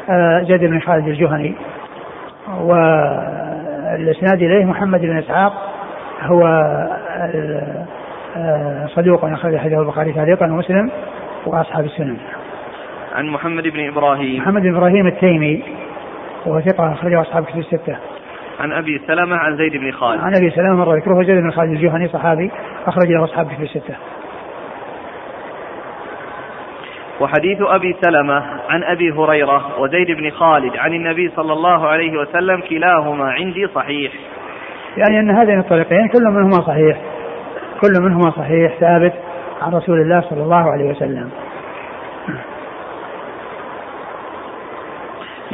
آه، 0.10 0.44
زيد 0.44 0.60
بن 0.60 0.80
خالد 0.80 1.08
الجهني. 1.08 1.56
والإسناد 2.62 4.42
إليه 4.42 4.66
محمد 4.66 5.02
بن 5.02 5.18
إسحاق 5.18 5.54
هو 6.22 6.48
آه، 8.38 8.88
صدوق 8.88 9.26
أخرج 9.26 9.58
حديث 9.58 9.80
البخاري 9.80 10.14
تعليقا 10.14 10.46
ومسلم 10.46 10.92
وأصحاب 11.46 11.86
السنن. 11.86 12.18
عن 13.16 13.28
محمد 13.28 13.64
بن 13.64 13.88
إبراهيم 13.88 14.42
محمد 14.42 14.62
بن 14.62 14.76
إبراهيم 14.76 15.08
التيمي 15.08 15.64
وهو 16.46 16.62
ثقة 16.62 16.94
أخرجه 16.94 17.22
أصحاب 17.22 17.46
كتب 17.46 17.60
الستة. 17.60 17.98
عن 18.60 18.72
أبي 18.72 19.02
سلمة 19.08 19.36
عن 19.36 19.58
زيد 19.58 19.78
بن 19.78 19.92
خالد. 19.92 20.22
عن 20.22 20.36
أبي 20.36 20.50
سلمة 20.50 20.76
مرة 20.76 20.96
ذكره 20.96 21.24
زيد 21.24 21.38
بن 21.38 21.52
خالد 21.52 21.72
الجهني 21.72 22.08
صحابي 22.08 22.52
أخرج 22.88 23.12
له 23.12 23.24
أصحاب 23.24 23.48
كتب 23.48 23.64
الستة. 23.64 23.96
وحديث 27.20 27.58
أبي 27.62 27.96
سلمة 28.02 28.44
عن 28.70 28.84
أبي 28.84 29.12
هريرة 29.12 29.80
وزيد 29.80 30.12
بن 30.12 30.30
خالد 30.30 30.78
عن 30.78 30.94
النبي 30.94 31.32
صلى 31.36 31.54
الله 31.54 31.88
عليه 31.88 32.18
وسلم 32.18 32.62
كلاهما 32.70 33.32
عندي 33.32 33.68
صحيح 33.68 34.12
يعني 34.98 35.20
أن 35.20 35.30
هذين 35.30 35.60
الطريقين 35.60 36.08
كل 36.08 36.24
منهما 36.24 36.62
صحيح 36.62 36.98
كل 37.82 38.02
منهما 38.02 38.32
صحيح 38.32 38.78
ثابت 38.80 39.14
عن 39.62 39.74
رسول 39.74 40.02
الله 40.02 40.22
صلى 40.22 40.44
الله 40.44 40.72
عليه 40.72 40.86
وسلم 40.86 41.30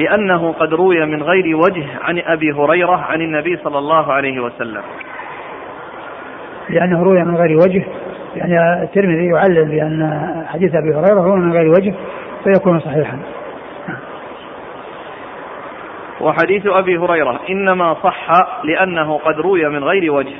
لأنه 0.02 0.52
قد 0.52 0.74
روي 0.74 1.06
من 1.06 1.24
غير 1.24 1.56
وجه 1.56 1.86
عن 2.02 2.22
أبي 2.26 2.52
هريرة 2.52 2.98
عن 2.98 3.22
النبي 3.22 3.58
صلى 3.58 3.78
الله 3.78 4.14
عليه 4.14 4.40
وسلم. 4.40 4.82
لأنه 6.70 7.04
روي 7.04 7.24
من 7.24 7.36
غير 7.36 7.58
وجه 7.58 7.86
يعني 8.36 8.84
الترمذي 8.84 9.26
يعلل 9.26 9.66
بأن 9.66 10.22
حديث 10.48 10.76
أبي 10.76 10.96
هريرة 10.96 11.22
روي 11.22 11.40
من 11.40 11.54
غير 11.54 11.70
وجه 11.70 11.94
فيكون 12.44 12.80
صحيحا. 12.80 13.20
وحديث 16.22 16.68
أبي 16.68 16.98
هريرة 16.98 17.40
إنما 17.50 17.94
صح 17.94 18.28
لأنه 18.64 19.18
قد 19.18 19.40
روي 19.40 19.70
من 19.70 19.84
غير 19.84 20.12
وجه. 20.12 20.36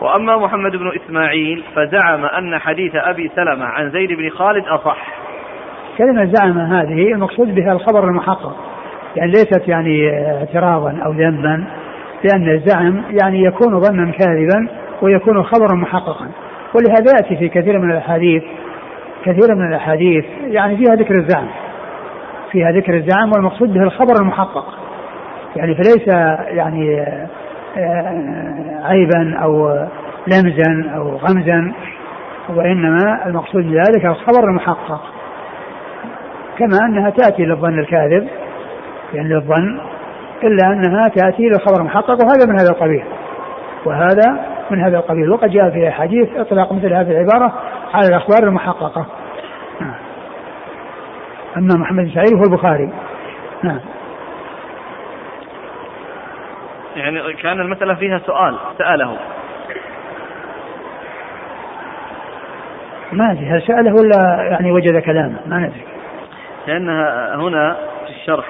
وأما 0.00 0.36
محمد 0.36 0.76
بن 0.76 0.92
إسماعيل 0.96 1.64
فزعم 1.74 2.24
أن 2.24 2.58
حديث 2.58 2.92
أبي 2.94 3.30
سلمة 3.36 3.64
عن 3.64 3.90
زيد 3.90 4.12
بن 4.12 4.30
خالد 4.30 4.64
أصح. 4.66 5.17
كلمة 5.98 6.32
زعم 6.34 6.58
هذه 6.58 7.12
المقصود 7.12 7.54
بها 7.54 7.72
الخبر 7.72 8.04
المحقق 8.04 8.56
يعني 9.16 9.30
ليست 9.30 9.68
يعني 9.68 10.10
اعتراضا 10.10 10.98
أو 11.04 11.12
ذنبا 11.12 11.64
لأن 12.24 12.48
الزعم 12.48 13.02
يعني 13.22 13.44
يكون 13.44 13.80
ظنا 13.80 14.10
كاذبا 14.10 14.68
ويكون 15.02 15.42
خبرا 15.42 15.74
محققا. 15.74 16.26
ولهذا 16.74 17.12
يأتي 17.16 17.36
في 17.36 17.48
كثير 17.48 17.78
من 17.78 17.90
الأحاديث 17.90 18.42
كثير 19.24 19.54
من 19.54 19.68
الأحاديث 19.68 20.24
يعني 20.42 20.76
فيها 20.76 20.94
ذكر 20.94 21.14
الزعم. 21.14 21.48
فيها 22.52 22.70
ذكر 22.70 22.94
الزعم 22.94 23.32
والمقصود 23.32 23.74
به 23.74 23.82
الخبر 23.82 24.14
المحقق. 24.20 24.78
يعني 25.56 25.74
فليس 25.74 26.08
يعني 26.48 27.00
آه، 27.76 28.18
عيبا 28.84 29.38
أو 29.42 29.68
لمزا 30.26 30.90
أو 30.96 31.16
غمزا 31.16 31.72
وإنما 32.48 33.26
المقصود 33.26 33.64
بذلك 33.64 34.04
الخبر 34.04 34.48
المحقق. 34.48 35.17
كما 36.58 36.78
أنها 36.88 37.10
تأتي 37.10 37.42
للظن 37.42 37.78
الكاذب 37.78 38.28
يعني 39.14 39.28
للظن 39.28 39.80
إلا 40.42 40.66
أنها 40.66 41.08
تأتي 41.08 41.42
للخبر 41.42 41.80
المحقق 41.80 42.24
وهذا 42.24 42.46
من 42.46 42.60
هذا 42.60 42.70
القبيل. 42.70 43.04
وهذا 43.84 44.46
من 44.70 44.80
هذا 44.80 44.96
القبيل. 44.98 45.30
وقد 45.30 45.50
جاء 45.50 45.70
في 45.70 45.88
أحاديث 45.88 46.28
إطلاق 46.36 46.72
مثل 46.72 46.92
هذه 46.92 47.10
العبارة 47.10 47.52
على 47.94 48.08
الأخبار 48.08 48.42
المحققة. 48.42 49.06
نعم. 49.80 49.94
أما 51.56 51.74
محمد 51.74 52.04
بن 52.04 52.10
سعيد 52.10 52.34
هو 52.34 52.42
البخاري. 52.42 52.92
نعم. 53.62 53.80
يعني 56.96 57.32
كان 57.42 57.60
المسألة 57.60 57.94
فيها 57.94 58.18
سؤال 58.18 58.58
سأله. 58.78 59.18
ما 63.12 63.32
أدري 63.32 63.46
هل 63.46 63.62
سأله 63.62 63.92
ولا 63.92 64.48
يعني 64.50 64.72
وجد 64.72 64.98
كلامه؟ 65.02 65.38
ما 65.46 65.58
ندري. 65.58 65.97
لأنها 66.68 67.36
هنا 67.36 67.76
في 68.06 68.10
الشرح. 68.10 68.46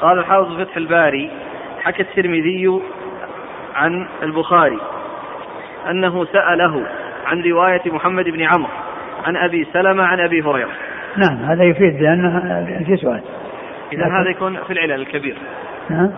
قال 0.00 0.18
الحافظ 0.18 0.60
فتح 0.60 0.76
الباري 0.76 1.30
حكى 1.82 2.02
الترمذي 2.02 2.80
عن 3.74 4.06
البخاري 4.22 4.78
أنه 5.90 6.24
سأله 6.24 6.86
عن 7.26 7.42
رواية 7.42 7.82
محمد 7.86 8.24
بن 8.24 8.42
عمرو 8.42 8.70
عن 9.24 9.36
أبي 9.36 9.66
سلمة 9.72 10.04
عن 10.04 10.20
أبي 10.20 10.42
هريرة. 10.42 10.70
نعم 11.16 11.36
هذا 11.36 11.64
يفيد 11.64 12.02
لأنه 12.02 12.84
في 12.86 12.96
سؤال. 12.96 13.22
إذا 13.92 14.06
هذا 14.06 14.30
يكون 14.30 14.56
في 14.66 14.72
العلل 14.72 14.92
الكبير. 14.92 15.36
نعم 15.90 16.10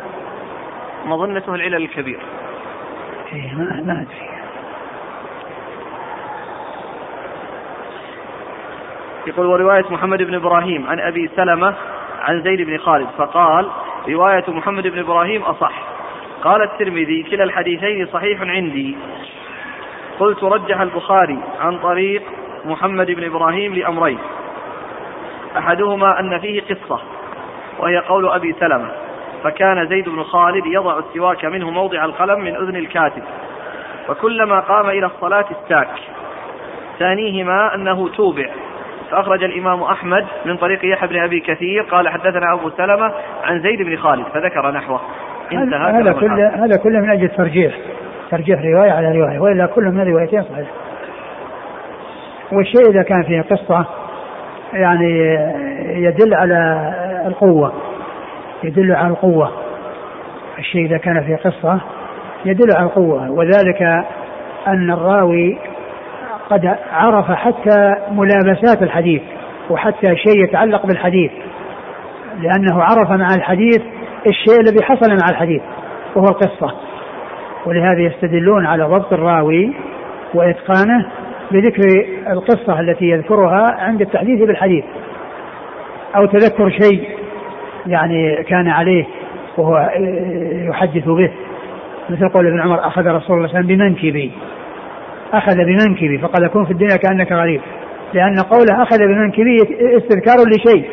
مظنته 1.07 1.55
العلل 1.55 1.75
الكبير. 1.75 2.19
إيه 3.33 3.55
ما, 3.55 3.83
ما 3.87 3.93
أدري. 3.93 4.36
يقول 9.27 9.47
ورواية 9.47 9.85
محمد 9.91 10.23
بن 10.23 10.35
إبراهيم 10.35 10.87
عن 10.87 11.01
أبي 11.01 11.31
سلمة 11.37 11.75
عن 12.21 12.43
زيد 12.43 12.63
بن 12.63 12.79
خالد. 12.79 13.07
فقال 13.19 13.67
رواية 14.09 14.45
محمد 14.49 14.87
بن 14.87 14.99
إبراهيم 14.99 15.43
أصح. 15.43 15.73
قال 16.43 16.63
الترمذي 16.63 17.23
كلا 17.23 17.45
الحديثين 17.45 18.07
صحيح 18.07 18.41
عندي. 18.41 18.97
قلت 20.19 20.45
رجح 20.45 20.81
البخاري 20.81 21.39
عن 21.61 21.79
طريق 21.79 22.23
محمد 22.65 23.11
بن 23.11 23.25
إبراهيم 23.25 23.75
لأمرين. 23.75 24.19
أحدهما 25.59 26.21
أن 26.21 26.39
فيه 26.39 26.61
قصة 26.61 27.01
وهي 27.79 27.99
قول 27.99 28.29
أبي 28.29 28.53
سلمة. 28.61 28.91
فكان 29.45 29.87
زيد 29.87 30.09
بن 30.09 30.23
خالد 30.23 30.67
يضع 30.67 30.99
السواك 30.99 31.45
منه 31.45 31.71
موضع 31.71 32.05
القلم 32.05 32.41
من 32.41 32.57
أذن 32.57 32.77
الكاتب. 32.77 33.23
وكلما 34.09 34.61
قام 34.61 34.91
إلى 34.91 35.07
الصلاة 35.07 35.45
استاك. 35.53 35.91
ثانيهما 36.99 37.75
أنه 37.75 38.09
توبع. 38.09 38.51
فأخرج 39.11 39.45
الإمام 39.45 39.83
أحمد 39.83 40.25
من 40.45 40.57
طريق 40.57 40.85
يحيى 40.85 41.09
بن 41.09 41.23
أبي 41.23 41.41
كثير 41.41 41.83
قال 41.83 42.09
حدثنا 42.09 42.53
أبو 42.53 42.71
سلمة 42.71 43.13
عن 43.45 43.61
زيد 43.61 43.83
بن 43.83 43.97
خالد 43.97 44.25
فذكر 44.35 44.71
نحوه. 44.71 45.01
انتهى 45.53 45.91
هذا 45.93 46.13
كله 46.13 46.65
هذا 46.65 46.77
كله 46.83 47.01
من 47.01 47.11
أجل 47.11 47.25
الترجيح. 47.25 47.75
ترجيح 48.31 48.61
رواية 48.61 48.93
على 48.93 49.19
رواية 49.19 49.39
وإلا 49.39 49.67
كل 49.67 49.85
من 49.85 50.01
الروايتين 50.01 50.43
صحيح 50.43 50.69
والشيء 52.53 52.91
إذا 52.91 53.03
كان 53.03 53.23
فيه 53.23 53.41
قصة 53.41 53.87
يعني 54.73 55.39
يدل 55.87 56.35
على 56.35 56.93
القوة. 57.27 57.73
يدل 58.65 58.93
على 58.93 59.09
القوة. 59.09 59.53
الشيء 60.59 60.87
إذا 60.87 60.99
كان 60.99 61.23
فيه 61.23 61.37
قصة 61.37 61.81
يدل 62.45 62.77
على 62.77 62.87
القوة. 62.87 63.31
وذلك 63.31 63.83
أن 64.67 64.91
الراوي 64.91 65.59
قد 66.51 66.77
عرف 66.93 67.31
حتى 67.31 67.95
ملابسات 68.11 68.83
الحديث 68.83 69.23
وحتى 69.71 70.17
شيء 70.17 70.45
يتعلق 70.45 70.87
بالحديث 70.87 71.31
لأنه 72.41 72.83
عرف 72.83 73.11
مع 73.11 73.29
الحديث 73.37 73.83
الشيء 74.27 74.61
الذي 74.61 74.85
حصل 74.85 75.11
مع 75.11 75.31
الحديث 75.31 75.63
وهو 76.17 76.27
القصة. 76.27 76.75
ولهذا 77.67 78.01
يستدلون 78.01 78.67
على 78.67 78.85
ضبط 78.85 79.13
الراوي 79.13 79.73
وإتقانه 80.35 81.07
بذكر 81.51 81.83
القصة 82.31 82.81
التي 82.81 83.05
يذكرها 83.05 83.65
عند 83.79 84.01
التحديث 84.01 84.47
بالحديث. 84.47 84.85
أو 86.17 86.27
تذكر 86.27 86.71
شيء 86.71 87.09
يعني 87.87 88.43
كان 88.43 88.69
عليه 88.69 89.05
وهو 89.59 89.91
يحدث 90.69 91.05
به 91.05 91.31
مثل 92.11 92.29
قول 92.29 92.47
ابن 92.47 92.61
عمر 92.61 92.87
أخذ 92.87 93.07
رسول 93.07 93.11
الله 93.11 93.21
صلى 93.27 93.37
الله 93.37 93.49
عليه 93.49 93.59
وسلم 93.59 93.67
بمنكبي. 93.67 94.33
أخذ 95.33 95.57
بمنكبي 95.57 96.19
فقال 96.19 96.49
كن 96.49 96.65
في 96.65 96.71
الدنيا 96.71 96.97
كأنك 96.97 97.33
غريب. 97.33 97.61
لأن 98.15 98.37
قوله 98.37 98.83
أخذ 98.83 98.99
بمنكبي 98.99 99.57
استذكار 99.97 100.37
لشيء. 100.49 100.91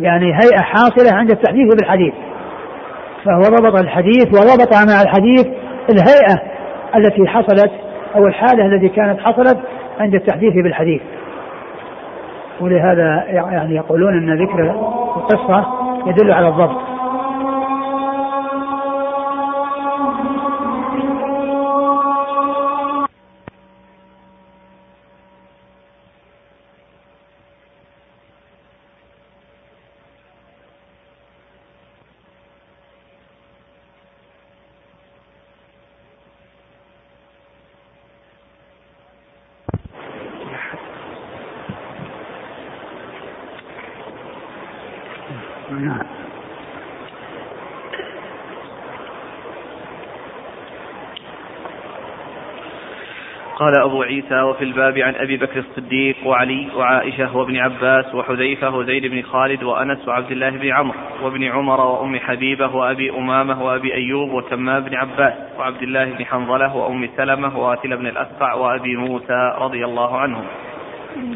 يعني 0.00 0.26
هيئة 0.26 0.60
حاصلة 0.60 1.18
عند 1.18 1.30
التحديث 1.30 1.74
بالحديث. 1.74 2.14
فهو 3.24 3.40
ضبط 3.40 3.80
الحديث 3.80 4.26
وضبط 4.26 4.74
مع 4.74 5.02
الحديث 5.02 5.46
الهيئة 5.90 6.42
التي 6.96 7.26
حصلت 7.26 7.70
أو 8.16 8.26
الحالة 8.26 8.66
التي 8.66 8.88
كانت 8.88 9.20
حصلت 9.20 9.58
عند 10.00 10.14
التحديث 10.14 10.54
بالحديث. 10.54 11.02
ولهذا 12.60 13.24
يعني 13.28 13.74
يقولون 13.74 14.16
أن 14.16 14.42
ذكر 14.42 14.70
القصة 15.16 15.66
يدل 16.06 16.32
على 16.32 16.48
الضبط. 16.48 16.93
قال 53.64 53.82
أبو 53.82 54.02
عيسى 54.02 54.40
وفي 54.40 54.64
الباب 54.64 54.98
عن 54.98 55.14
أبي 55.14 55.36
بكر 55.36 55.58
الصديق 55.58 56.16
وعلي 56.26 56.68
وعائشة 56.76 57.36
وابن 57.36 57.56
عباس 57.56 58.14
وحذيفة 58.14 58.76
وزيد 58.76 59.06
بن 59.06 59.22
خالد 59.22 59.62
وأنس 59.62 60.08
وعبد 60.08 60.30
الله 60.30 60.50
بن 60.50 60.72
عمرو 60.72 60.96
وابن 61.22 61.44
عمر 61.44 61.80
وأم 61.80 62.18
حبيبة 62.18 62.76
وأبي 62.76 63.10
أمامة 63.10 63.62
وأبي 63.62 63.94
أيوب 63.94 64.30
وتمام 64.32 64.84
بن 64.84 64.94
عباس 64.94 65.32
وعبد 65.58 65.82
الله 65.82 66.04
بن 66.04 66.24
حنظلة 66.24 66.76
وأم 66.76 67.08
سلمة 67.16 67.58
وآتل 67.58 67.96
بن 67.96 68.06
الأسقع 68.06 68.54
وأبي 68.54 68.96
موسى 68.96 69.54
رضي 69.58 69.84
الله 69.84 70.18
عنهم. 70.18 70.44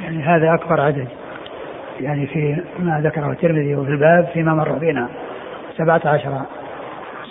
يعني 0.02 0.22
هذا 0.22 0.54
أكبر 0.54 0.80
عدد. 0.80 1.08
يعني 2.00 2.26
في 2.26 2.62
ما 2.78 3.00
ذكره 3.04 3.30
الترمذي 3.30 3.74
وفي 3.74 3.90
الباب 3.90 4.28
فيما 4.34 4.54
مر 4.54 4.72
بنا. 4.72 5.08
سبعة 5.76 6.02
عشر 6.04 6.40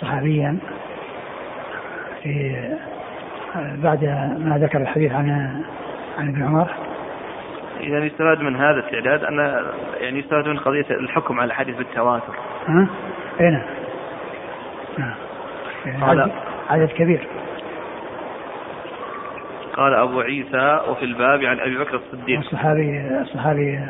صحابيا 0.00 0.58
في 2.22 2.62
بعد 3.56 4.04
ما 4.38 4.58
ذكر 4.58 4.80
الحديث 4.80 5.12
عن 5.12 5.30
عن 6.18 6.28
ابن 6.28 6.42
عمر 6.42 6.68
إذا 7.80 7.98
يستفاد 7.98 8.40
من 8.40 8.56
هذا 8.56 8.78
التعداد 8.78 9.24
أن 9.24 9.64
يعني 10.00 10.18
يستفاد 10.18 10.48
من 10.48 10.58
قضية 10.58 10.86
الحكم 10.90 11.40
على 11.40 11.48
الحديث 11.48 11.76
بالتواتر. 11.76 12.34
ها؟ 12.66 12.86
أي 13.40 13.50
نعم. 13.50 13.62
نعم. 14.98 15.14
يعني 15.86 16.32
عدد 16.70 16.88
كبير. 16.88 17.26
قال 19.76 19.94
أبو 19.94 20.20
عيسى 20.20 20.80
وفي 20.88 21.04
الباب 21.04 21.44
عن 21.44 21.60
أبي 21.60 21.78
بكر 21.78 21.94
الصديق. 21.94 22.38
الصحابي 22.38 23.08
الصحابي 23.20 23.80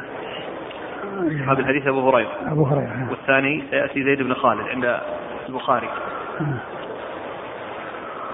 صحابي 1.45 1.61
الحديث 1.61 1.87
أبو 1.87 2.11
هريرة. 2.11 2.31
أبو 2.47 2.65
هريرة. 2.65 2.97
نعم. 2.97 3.09
والثاني 3.11 3.65
سيأتي 3.71 4.05
زيد 4.05 4.23
بن 4.23 4.35
خالد 4.35 4.69
عند 4.69 5.01
البخاري. 5.49 5.89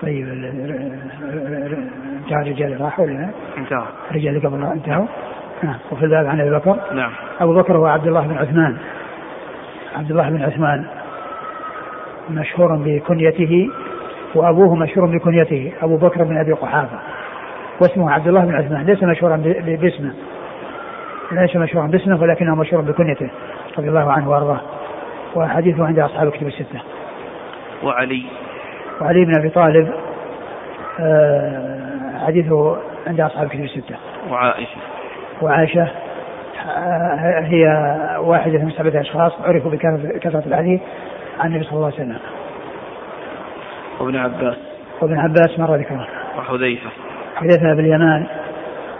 طيب 0.05 0.29
انتهى 2.19 2.43
الرجال 2.43 2.81
راحوا 2.81 3.05
ولا 3.05 3.29
انتهى. 3.59 3.85
الرجال 4.11 4.43
قبل 4.47 4.65
انتهوا. 4.65 5.07
نعم 5.63 5.77
وفي 5.93 6.05
الباب 6.05 6.27
عن 6.27 6.41
أبي 6.41 6.51
بكر. 6.51 6.77
نعم. 6.93 7.11
أبو 7.41 7.55
بكر 7.55 7.77
هو 7.77 7.87
عبد 7.87 8.07
الله 8.07 8.27
بن 8.27 8.37
عثمان. 8.39 8.77
عبد 9.97 10.11
الله 10.11 10.31
بن 10.31 10.43
عثمان 10.43 10.85
مشهور 12.31 12.77
بكنيته 12.77 13.71
وأبوه 14.35 14.75
مشهور 14.75 15.07
بكنيته 15.07 15.73
أبو 15.83 15.97
بكر 15.97 16.25
بن 16.25 16.37
أبي 16.37 16.53
قحافة. 16.53 16.99
واسمه 17.81 18.11
عبد 18.11 18.29
الله 18.29 18.45
بن 18.45 18.55
عثمان. 18.55 18.87
ليس 18.87 19.03
مشهورا 19.03 19.37
باسمه. 19.37 20.13
ليس 21.33 21.57
مشهورا 21.57 21.87
باسمه 21.87 22.23
ولكنه 22.23 22.55
مشهور 22.55 22.83
بكنيته 22.83 23.29
رضي 23.79 23.89
الله 23.89 24.13
عنه 24.13 24.31
وأرضاه. 24.31 24.61
وحديثه 25.35 25.87
عند 25.87 25.99
أصحاب 25.99 26.29
الكتب 26.29 26.47
الستة. 26.47 26.81
وعلي. 27.83 28.25
وعلي 29.01 29.25
بن 29.25 29.39
أبي 29.39 29.49
طالب 29.49 29.93
آه، 31.01 32.27
حديثه 32.27 32.77
عند 33.07 33.21
أصحاب 33.21 33.47
الكتب 33.47 33.65
الستة. 33.65 33.97
وعائشة 34.31 34.77
وعائشة 35.43 35.89
آه، 36.67 37.41
هي 37.41 37.67
واحدة 38.19 38.59
من 38.59 38.71
سبعة 38.71 39.01
أشخاص 39.01 39.33
عرفوا 39.45 39.71
بكثره 39.71 40.43
الحديث 40.47 40.81
عن 41.41 41.51
النبي 41.51 41.65
صلى 41.65 41.73
الله 41.73 41.87
عليه 41.87 41.97
وسلم. 41.97 42.19
وابن 44.01 44.17
عباس 44.17 44.57
وابن 45.03 45.19
عباس 45.19 45.59
مر 45.59 45.77
ذكره. 45.77 46.07
وحذيفة 46.39 46.91
حذيفة 47.37 47.75
بن 47.75 47.81
اليمان 47.81 48.27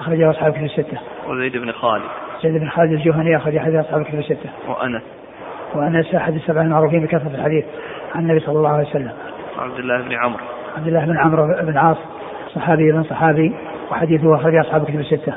أخرجه 0.01 0.31
أصحاب 0.31 0.49
الكتب 0.55 0.65
الستة. 0.65 0.99
وزيد 1.29 1.57
بن 1.57 1.73
خالد 1.73 2.05
زيد 2.43 2.61
بن 2.61 2.69
خالد 2.69 2.93
الجهني 2.93 3.37
أخرج 3.37 3.59
حديث 3.59 3.81
أصحاب 3.81 4.01
الكتب 4.01 4.19
الستة. 4.19 4.51
وأنس 4.69 5.03
وأنس 5.75 6.15
أحد 6.15 6.35
السبعه 6.35 6.63
المعروفين 6.63 7.01
بكثرة 7.01 7.31
الحديث 7.35 7.65
عن 8.15 8.23
النبي 8.23 8.41
صلى 8.41 8.59
الله 8.59 8.71
عليه 8.71 8.89
وسلم. 8.89 9.13
وعبد 9.59 9.79
الله 9.79 10.01
بن 10.01 10.13
عمرو 10.13 10.45
عبد 10.77 10.87
الله 10.87 11.05
بن 11.07 11.19
عمرو 11.19 11.47
بن 11.63 11.77
عاص 11.77 11.97
صحابي 12.55 12.93
بن 12.93 13.03
صحابي 13.03 13.55
وحديثه 13.91 14.35
اخرج 14.35 14.55
أصحاب 14.55 14.83
الكتب 14.83 15.01
الستة. 15.01 15.35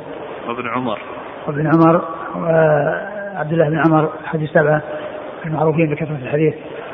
وابن 0.48 0.68
عمر 0.68 1.00
وابن 1.48 1.68
عمر 1.68 2.02
وعبد 2.36 3.54
الله 3.54 3.70
بن 3.70 3.82
عمر 3.88 4.10
احد 4.26 4.42
السبعه 4.42 4.82
المعروفين 5.46 5.90
بكثرة 5.90 6.18
الحديث 6.22 6.54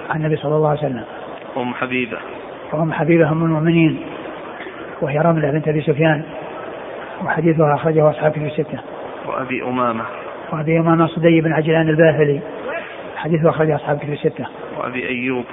عن 0.09 0.19
النبي 0.19 0.36
صلى 0.36 0.55
الله 0.55 0.69
عليه 0.69 0.80
وسلم. 0.80 1.03
وام 1.55 1.74
حبيبة 1.74 2.17
وأم 2.74 2.93
حبيبة 2.93 3.32
ام 3.32 3.43
المؤمنين 3.43 4.01
وهي 5.01 5.19
رملة 5.19 5.51
بنت 5.51 5.67
أبي 5.67 5.82
سفيان 5.82 6.24
وحديثها 7.26 7.76
أخرجه 7.76 8.09
أصحاب 8.09 8.38
الكتب 8.38 8.45
الستة. 8.45 8.80
وأبي 9.28 9.63
أمامة 9.63 10.03
وأبي 10.53 10.80
أمامة 10.80 11.07
صدي 11.07 11.41
بن 11.41 11.53
عجلان 11.53 11.89
الباهلي 11.89 12.39
حديثه 13.15 13.49
أخرجه 13.49 13.76
أصحاب 13.76 13.95
الكتب 13.95 14.13
الستة. 14.13 14.45
وأبي 14.78 15.07
أيوب 15.07 15.45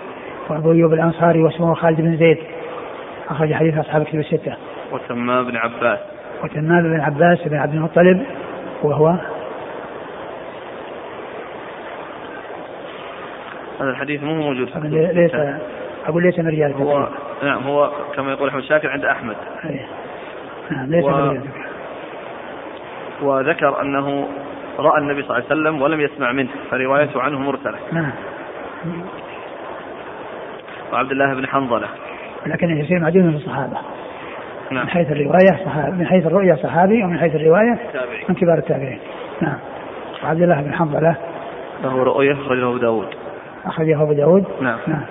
وابو 0.51 0.73
أيوب 0.73 0.93
الأنصاري 0.93 1.43
واسمه 1.43 1.75
خالد 1.75 2.01
بن 2.01 2.17
زيد 2.17 2.39
أخرج 3.31 3.53
حديث 3.55 3.79
أصحاب 3.79 4.03
الكتب 4.03 4.19
الستة. 4.19 4.55
وتمام 4.93 5.45
بن 5.45 5.57
عباس 5.57 5.99
وتمام 6.45 6.83
بن 6.83 7.01
عباس 7.01 7.49
بن 7.49 7.57
عبد 7.57 7.75
المطلب 7.75 8.23
وهو 8.83 9.09
هذا 13.81 13.91
الحديث 13.91 14.23
مو 14.23 14.35
موجود 14.35 14.67
في 14.67 14.73
كتب 14.73 14.85
ليس. 14.95 15.33
أقول 16.07 16.23
ليس 16.23 16.39
من 16.39 16.49
رجال 16.49 16.73
هو. 16.73 17.09
نعم 17.43 17.63
هو 17.63 17.91
كما 18.17 18.33
يقول 18.33 18.49
أحمد 18.49 18.63
شاكر 18.63 18.91
عند 18.91 19.05
أحمد 19.05 19.37
أيه. 19.65 19.87
نعم 20.71 20.87
ليس 20.91 21.05
و- 21.05 21.09
من 21.11 21.29
رجال. 21.31 21.43
وذكر 23.23 23.83
أنه 23.83 24.29
رأى 24.79 24.99
النبي 24.99 25.23
صلى 25.23 25.31
الله 25.39 25.45
عليه 25.51 25.61
وسلم 25.61 25.83
ولم 25.83 26.01
يسمع 26.01 26.33
منه 26.33 26.49
فروايته 26.71 27.23
عنه 27.23 27.39
مرسلة 27.39 27.79
نعم 27.93 28.13
وعبد 30.93 31.11
الله 31.11 31.35
بن 31.35 31.47
حنظلة. 31.47 31.89
لكن 32.47 32.71
يصير 32.71 32.99
معدوم 32.99 33.23
من 33.23 33.35
الصحابة. 33.35 33.77
نعم. 34.71 34.83
من 34.83 34.89
حيث 34.89 35.11
الرواية 35.13 35.65
صحابي 35.65 35.97
من 35.97 36.07
حيث 36.07 36.27
الرؤيه 36.27 36.55
صحابي 36.55 37.05
ومن 37.05 37.19
حيث 37.19 37.35
الرواية 37.35 37.79
تابعي 37.93 38.25
من 38.29 38.35
كبار 38.35 38.59
التابعين. 38.59 38.99
نعم. 39.41 39.59
وعبد 40.25 40.43
الله 40.43 40.63
بن 40.63 40.75
حنظلة. 40.75 41.17
له 41.85 42.03
رؤية 42.03 42.33
أخرجه 42.33 42.69
أبو 42.69 42.77
داود. 42.77 43.09
أخرجه 43.65 44.03
أبو 44.03 44.13
داود. 44.13 44.45
نعم. 44.61 44.79
نعم. 44.87 45.05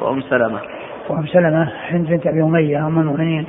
وأم 0.00 0.20
سلمة. 0.20 0.60
وأم 1.08 1.26
سلمة 1.26 1.72
هند 1.88 2.06
بنت 2.06 2.26
أبي 2.26 2.42
أمية 2.42 2.86
أم 2.86 2.98
المؤمنين 2.98 3.46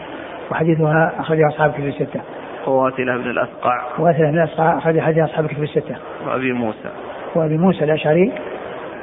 وحديثها 0.51 1.13
أخرجه 1.19 1.47
أصحاب 1.47 1.69
الكتب 1.69 1.87
الستة. 1.87 2.21
وواتلة 2.67 3.17
بن 3.17 3.29
الأسقع. 3.29 3.81
وواثله 3.99 4.31
من 4.31 4.47
الأصحاب- 4.47 4.77
اخرج 4.77 4.99
حديث 4.99 5.23
أصحاب 5.23 5.45
الكتب 5.45 5.63
الستة. 5.63 5.95
وأبي 6.27 6.53
موسى. 6.53 6.89
وأبي 7.35 7.57
موسى 7.57 7.83
الأشعري 7.83 8.31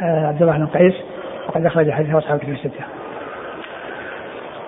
آه، 0.03 0.27
عبد 0.27 0.43
الله 0.43 0.57
بن 0.59 0.67
قيس 0.67 0.95
وقد 1.49 1.67
أخرج 1.67 1.91
حديث 1.91 2.15
أصحاب 2.15 2.37
الكتب 2.37 2.53
الستة. 2.53 2.85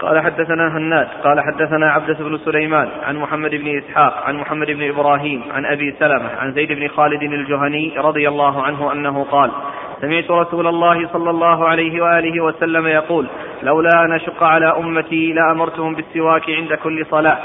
قال 0.01 0.21
حدثنا 0.21 0.77
هناد 0.77 1.09
قال 1.25 1.41
حدثنا 1.41 1.93
عبدة 1.93 2.15
بن 2.15 2.39
سليمان 2.39 2.89
عن 3.03 3.17
محمد 3.17 3.51
بن 3.51 3.79
إسحاق 3.79 4.23
عن 4.25 4.37
محمد 4.37 4.67
بن 4.67 4.89
إبراهيم 4.89 5.43
عن 5.53 5.67
أبي 5.67 5.95
سلمة 5.99 6.31
عن 6.39 6.53
زيد 6.53 6.73
بن 6.73 6.89
خالد 6.89 7.23
الجهني 7.23 7.95
رضي 7.99 8.29
الله 8.29 8.63
عنه 8.63 8.93
أنه 8.93 9.25
قال 9.25 9.51
سمعت 10.01 10.31
رسول 10.31 10.67
الله 10.67 11.09
صلى 11.13 11.31
الله 11.31 11.69
عليه 11.69 12.03
وآله 12.03 12.45
وسلم 12.45 12.87
يقول 12.87 13.27
لولا 13.63 14.05
أن 14.05 14.13
أشق 14.13 14.43
على 14.43 14.77
أمتي 14.77 15.33
لأمرتهم 15.33 15.95
بالسواك 15.95 16.51
عند 16.51 16.75
كل 16.75 17.07
صلاة 17.11 17.39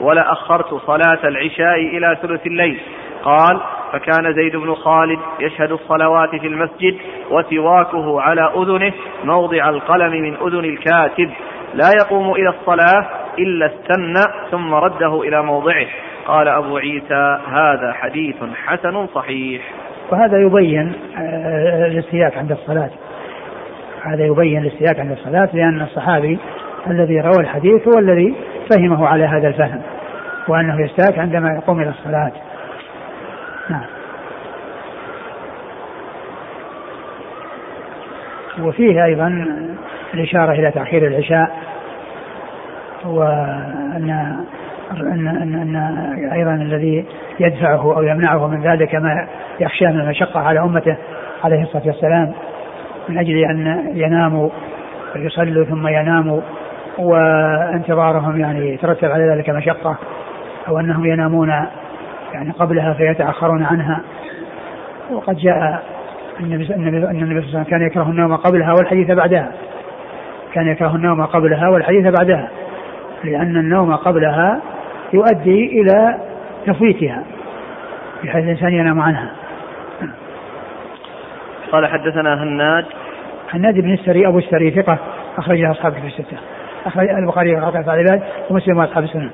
ولأخرت 0.00 0.74
صلاة 0.74 1.18
العشاء 1.24 1.76
إلى 1.76 2.18
ثلث 2.22 2.46
الليل 2.46 2.80
قال 3.22 3.60
فكان 3.92 4.34
زيد 4.34 4.56
بن 4.56 4.74
خالد 4.74 5.18
يشهد 5.40 5.72
الصلوات 5.72 6.30
في 6.30 6.46
المسجد 6.46 6.96
وسواكه 7.30 8.20
على 8.20 8.52
أذنه 8.56 8.92
موضع 9.24 9.68
القلم 9.68 10.12
من 10.12 10.34
أذن 10.34 10.64
الكاتب 10.64 11.30
لا 11.74 11.90
يقوم 12.00 12.32
إلى 12.32 12.48
الصلاة 12.48 13.06
إلا 13.38 13.66
استنى 13.66 14.24
ثم 14.50 14.74
رده 14.74 15.22
إلى 15.22 15.42
موضعه 15.42 15.86
قال 16.26 16.48
أبو 16.48 16.76
عيسى 16.76 17.38
هذا 17.52 17.92
حديث 17.92 18.36
حسن 18.66 19.06
صحيح 19.06 19.62
وهذا 20.10 20.38
يبين 20.38 20.92
آه، 21.18 21.86
الاستياك 21.86 22.38
عند 22.38 22.52
الصلاة. 22.52 22.90
هذا 24.02 24.24
يبين 24.24 24.62
الاستياك 24.62 25.00
عند 25.00 25.10
الصلاة 25.10 25.48
لأن 25.52 25.80
الصحابي 25.80 26.38
الذي 26.86 27.20
روى 27.20 27.40
الحديث 27.40 27.88
هو 27.88 27.98
الذي 27.98 28.34
فهمه 28.70 29.06
على 29.06 29.24
هذا 29.24 29.48
الفهم 29.48 29.82
وأنه 30.48 30.84
يستاك 30.84 31.18
عندما 31.18 31.52
يقوم 31.54 31.80
إلى 31.80 31.90
الصلاة. 31.90 32.32
نعم. 33.70 33.99
وفيه 38.58 39.04
أيضا 39.04 39.46
الإشارة 40.14 40.52
إلى 40.52 40.70
تأخير 40.70 41.06
العشاء 41.06 41.50
وأن 43.04 44.36
أن 44.90 45.28
أن, 45.28 45.54
أن 45.54 45.76
أيضا 46.32 46.54
الذي 46.54 47.04
يدفعه 47.40 47.96
أو 47.96 48.02
يمنعه 48.02 48.48
من 48.48 48.62
ذلك 48.62 48.94
ما 48.94 49.26
يخشى 49.60 49.86
من 49.86 50.00
المشقة 50.00 50.40
على 50.40 50.60
أمته 50.60 50.96
عليه 51.44 51.62
الصلاة 51.62 51.86
والسلام 51.86 52.32
من 53.08 53.18
أجل 53.18 53.38
أن 53.38 53.90
يناموا 53.94 54.50
ويصلوا 55.16 55.64
ثم 55.64 55.88
يناموا 55.88 56.40
وانتظارهم 56.98 58.40
يعني 58.40 58.74
يترتب 58.74 59.10
على 59.10 59.24
ذلك 59.24 59.50
مشقة 59.50 59.96
أو 60.68 60.80
أنهم 60.80 61.06
ينامون 61.06 61.48
يعني 62.34 62.50
قبلها 62.58 62.92
فيتأخرون 62.92 63.62
عنها. 63.62 64.00
وقد 65.10 65.36
جاء 65.36 65.82
النبي 66.40 66.74
النبي 66.74 66.96
النبي 66.96 67.10
صلى 67.10 67.20
الله 67.20 67.38
عليه 67.38 67.48
وسلم 67.48 67.62
كان 67.62 67.82
يكره 67.82 68.02
النوم 68.02 68.36
قبلها 68.36 68.72
والحديث 68.72 69.10
بعدها. 69.10 69.52
كان 70.52 70.66
يكره 70.66 70.96
النوم 70.96 71.24
قبلها 71.26 71.68
والحديث 71.68 72.14
بعدها. 72.18 72.48
لأن 73.24 73.56
النوم 73.56 73.96
قبلها 73.96 74.60
يؤدي 75.12 75.80
إلى 75.80 76.18
تفويتها 76.66 77.22
بحيث 78.24 78.44
الإنسان 78.44 78.72
ينام 78.72 79.00
عنها. 79.00 79.30
قال 81.72 81.86
حدثنا 81.86 82.42
هناد. 82.42 82.84
حناد 83.48 83.74
بن 83.74 83.92
السري 83.92 84.26
أبو 84.26 84.38
السري 84.38 84.70
ثقة 84.70 84.98
أخرجها 85.38 85.70
أصحاب 85.70 85.92
في 85.92 86.06
الستة. 86.06 86.36
أخرج 86.86 87.08
البخاري 87.08 87.54
وعطاء 87.54 87.82
العباد 87.82 88.22
ومسلم 88.50 88.78
وأصحاب 88.78 89.04
السنن 89.04 89.30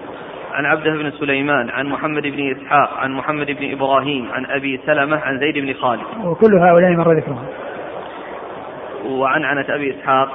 عن 0.56 0.66
عبده 0.66 0.90
بن 0.90 1.10
سليمان 1.10 1.70
عن 1.70 1.86
محمد 1.86 2.22
بن 2.22 2.56
إسحاق 2.56 2.98
عن 2.98 3.12
محمد 3.12 3.46
بن 3.46 3.72
إبراهيم 3.72 4.28
عن 4.32 4.46
أبي 4.46 4.80
سلمة 4.86 5.16
عن 5.16 5.38
زيد 5.38 5.58
بن 5.58 5.72
خالد. 5.72 6.02
وكل 6.24 6.58
هؤلاء 6.58 6.90
مر 6.90 7.12
ذكرهم 7.12 7.44
وعن 9.06 9.44
عنة 9.44 9.64
أبي 9.68 9.90
إسحاق. 9.90 10.28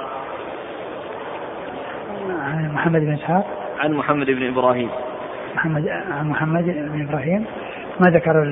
عن 2.42 2.70
محمد 2.74 3.00
بن 3.00 3.12
إسحاق. 3.12 3.46
عن 3.80 3.92
محمد 3.92 4.26
بن 4.26 4.46
إبراهيم. 4.46 4.88
محمد 5.54 5.88
عن 5.88 6.28
محمد 6.28 6.64
بن 6.64 7.06
إبراهيم. 7.08 7.44
ما 8.00 8.10
ذكر 8.10 8.42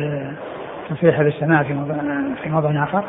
التصريح 0.90 1.22
بالسماع 1.22 1.62
في 1.62 1.72
موضوع 1.72 1.96
في 2.42 2.48
موضوع 2.48 2.84
آخر. 2.84 3.04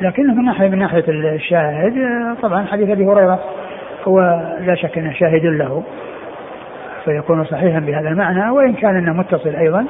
لكنه 0.00 0.34
من 0.34 0.44
ناحية 0.44 0.68
من 0.68 0.78
ناحية 0.78 1.04
الشاهد 1.08 1.94
طبعا 2.42 2.66
حديث 2.66 2.90
أبي 2.90 3.04
هريرة 3.04 3.40
هو 4.04 4.20
لا 4.60 4.74
شك 4.74 4.98
أنه 4.98 5.12
شاهد 5.12 5.44
له. 5.44 5.84
فيكون 7.06 7.44
صحيحا 7.44 7.78
بهذا 7.78 8.08
المعنى 8.08 8.50
وإن 8.50 8.74
كان 8.74 8.96
أنه 8.96 9.12
متصل 9.12 9.54
أيضا 9.54 9.86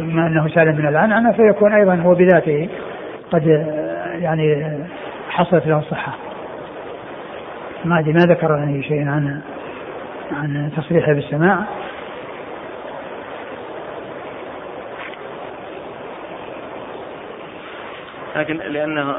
بما 0.00 0.26
أنه 0.26 0.48
سالم 0.48 0.76
من 0.76 0.86
العنعنة 0.86 1.32
فيكون 1.32 1.72
أيضا 1.74 1.94
هو 1.94 2.14
بذاته 2.14 2.68
قد 3.32 3.46
يعني 4.20 4.78
حصلت 5.30 5.66
له 5.66 5.78
الصحة. 5.78 6.12
ما 7.84 7.98
أدري 7.98 8.12
ما 8.12 8.24
ذكر 8.26 8.50
يعني 8.50 8.82
شيء 8.82 9.08
عن 9.08 9.40
عن 10.32 10.70
تصريحه 10.76 11.12
بالسماع. 11.12 11.58
لكن 18.36 18.56
لأنه 18.56 19.14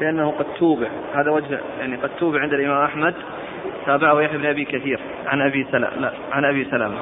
لأنه 0.00 0.30
قد 0.30 0.46
توبع 0.58 0.88
هذا 1.14 1.30
وجه 1.30 1.60
يعني 1.80 1.96
قد 1.96 2.10
توبع 2.18 2.40
عند 2.40 2.52
الإمام 2.52 2.84
أحمد 2.84 3.14
تابعه 3.86 4.20
يحيى 4.20 4.38
بن 4.38 4.46
أبي 4.46 4.64
كثير. 4.64 5.00
عن 5.26 5.40
أبي 5.40 5.66
سلام. 5.72 5.90
لا 6.00 6.12
عن 6.32 6.44
أبي 6.44 6.64
سلامة 6.64 6.98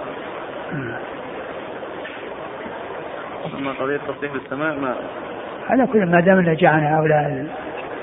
أما 3.58 3.72
قضية 3.72 3.96
تصريح 3.96 4.32
بالسماع 4.32 4.74
ما 4.74 4.96
على 5.70 5.86
كل 5.86 6.06
ما 6.06 6.20
دام 6.20 6.38
إنه 6.38 6.54
جاء 6.54 6.70
عن 6.72 6.84
هؤلاء 6.84 7.46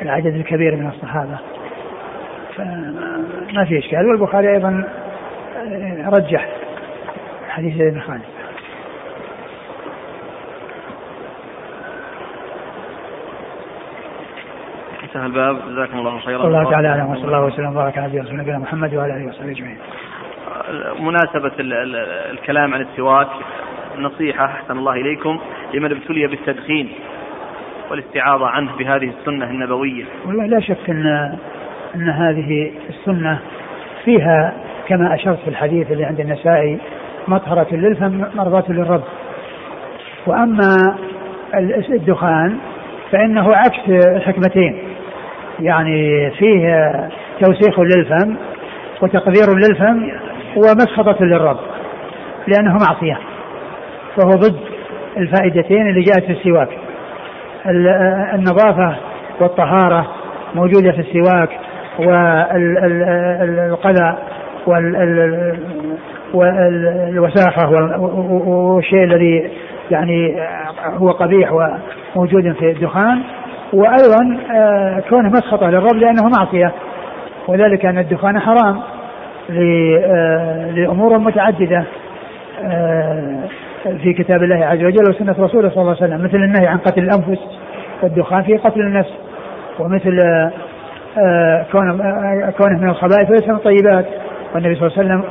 العدد 0.01 0.36
الكبير 0.36 0.76
من 0.76 0.88
الصحابة. 0.88 1.39
فما 2.56 3.66
في 3.68 3.80
إشكال. 3.80 4.06
والبخاري 4.08 4.49
أيضا 4.49 4.89
رجح 6.06 6.49
حديث 7.49 7.82
ابن 7.82 7.99
خالد. 7.99 8.22
انتهى 15.16 15.26
الباب. 15.26 15.55
جزاكم 15.70 15.99
الله 15.99 16.20
خيرا. 16.20 16.47
الله 16.47 16.72
تعالى 16.72 16.88
اعلم 16.88 17.09
وصلى 17.09 17.26
الله 17.26 17.45
وسلم. 17.45 17.68
وبارك 17.68 17.97
على 17.97 18.26
نبينا 18.32 18.57
محمد 18.57 18.95
وعلى 18.95 19.14
آله 19.14 19.28
وصحبه 19.28 19.51
أجمعين. 19.51 19.78
مناسبة 20.99 21.51
الكلام 22.32 22.74
عن 22.74 22.82
السواك 22.82 23.28
نصيحة 23.99 24.45
أحسن 24.45 24.78
الله 24.78 24.93
إليكم 24.93 25.39
لمن 25.74 25.91
ابتلي 25.91 26.28
بالتدخين 26.28 26.89
والاستعاضة 27.91 28.47
عنه 28.47 28.76
بهذه 28.78 29.11
السنة 29.20 29.45
النبوية. 29.45 30.03
والله 30.26 30.45
لا 30.45 30.59
شك 30.59 30.89
أن 30.89 31.38
أن 31.95 32.09
هذه 32.09 32.72
السنة 32.89 33.39
فيها 34.05 34.53
كما 34.88 35.16
أشرت 35.16 35.39
في 35.39 35.47
الحديث 35.47 35.91
اللي 35.91 36.05
عند 36.05 36.20
النسائي 36.20 36.80
مطهرة 37.28 37.68
للفم 37.72 38.26
مرضاة 38.36 38.64
للرب. 38.70 39.03
وأما 40.28 40.97
الدخان 41.89 42.57
فإنه 43.11 43.55
عكس 43.55 43.89
الحكمتين. 43.89 44.92
يعني 45.60 46.32
فيه 46.32 46.91
توسيخ 47.41 47.80
للفم 47.80 48.36
وتقدير 49.01 49.56
للفم 49.58 50.12
ومسخطة 50.58 51.26
للرب 51.26 51.60
لأنه 52.47 52.74
معصية 52.74 53.18
فهو 54.18 54.30
ضد 54.30 54.60
الفائدتين 55.18 55.89
اللي 55.89 56.01
جاءت 56.01 56.24
في 56.24 56.32
السواك. 56.32 56.70
النظافة 58.34 58.95
والطهارة 59.39 60.08
موجودة 60.56 60.91
في 60.91 60.99
السواك 60.99 61.49
والقذى 63.60 64.18
والوساخة 66.34 67.70
والشيء 68.49 69.04
الذي 69.04 69.49
يعني 69.91 70.36
هو 70.84 71.12
قبيح 71.12 71.51
وموجود 72.16 72.54
في 72.54 72.72
الدخان. 72.72 73.22
وأيضا 73.74 74.38
آه، 74.51 75.03
كونه 75.09 75.30
مسخطة 75.30 75.69
للرب 75.69 75.95
لأنه 75.95 76.30
معصية. 76.38 76.71
وذلك 77.47 77.86
أن 77.86 77.97
الدخان 77.97 78.39
حرام 78.39 78.80
آه، 79.51 80.71
لأمور 80.71 81.17
متعددة 81.17 81.84
آه، 82.63 83.39
في 84.03 84.13
كتاب 84.13 84.43
الله 84.43 84.65
عز 84.65 84.84
وجل 84.84 85.09
وسنة 85.09 85.36
رسوله 85.39 85.69
صلى 85.69 85.82
الله 85.82 85.95
عليه 86.01 86.05
وسلم 86.05 86.24
مثل 86.24 86.38
النهي 86.38 86.67
عن 86.67 86.78
قتل 86.78 87.03
الأنفس 87.03 87.39
والدخان 88.03 88.43
في 88.43 88.57
قتل 88.57 88.82
النفس 88.82 89.13
ومثل 89.80 90.19
كونه 91.71 92.80
من 92.82 92.89
الخبائث 92.89 93.30
وليس 93.30 93.47
من 93.47 93.55
الطيبات. 93.55 94.05
والنبي 94.55 94.76
صلى 94.76 94.88
الله 94.88 94.97
عليه 94.97 95.09
وسلم 95.09 95.24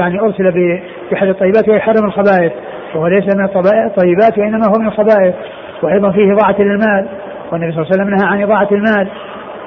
يعني 0.00 0.20
أرسل 0.20 0.80
بحد 1.12 1.28
الطيبات 1.28 1.68
ويحرم 1.68 2.04
الخبائث 2.04 2.52
وهو 2.94 3.06
ليس 3.06 3.36
من 3.36 3.44
الطيبات 3.44 4.38
وإنما 4.38 4.66
هو 4.66 4.80
من 4.80 4.86
الخبائث 4.86 5.34
وأيضا 5.82 6.10
فيه 6.10 6.32
اضاعه 6.32 6.56
للمال. 6.58 7.08
والنبي 7.52 7.72
صلى 7.72 7.82
الله 7.82 7.92
عليه 7.92 8.02
وسلم 8.02 8.10
نهى 8.10 8.28
عن 8.28 8.42
إضاعة 8.42 8.68
المال 8.72 9.08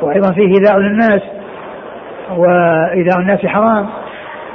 وأيضا 0.02 0.34
فيه 0.34 0.48
إيذاء 0.48 0.80
للناس 0.80 1.22
وإيذاء 2.38 3.20
الناس 3.20 3.46
حرام. 3.46 3.88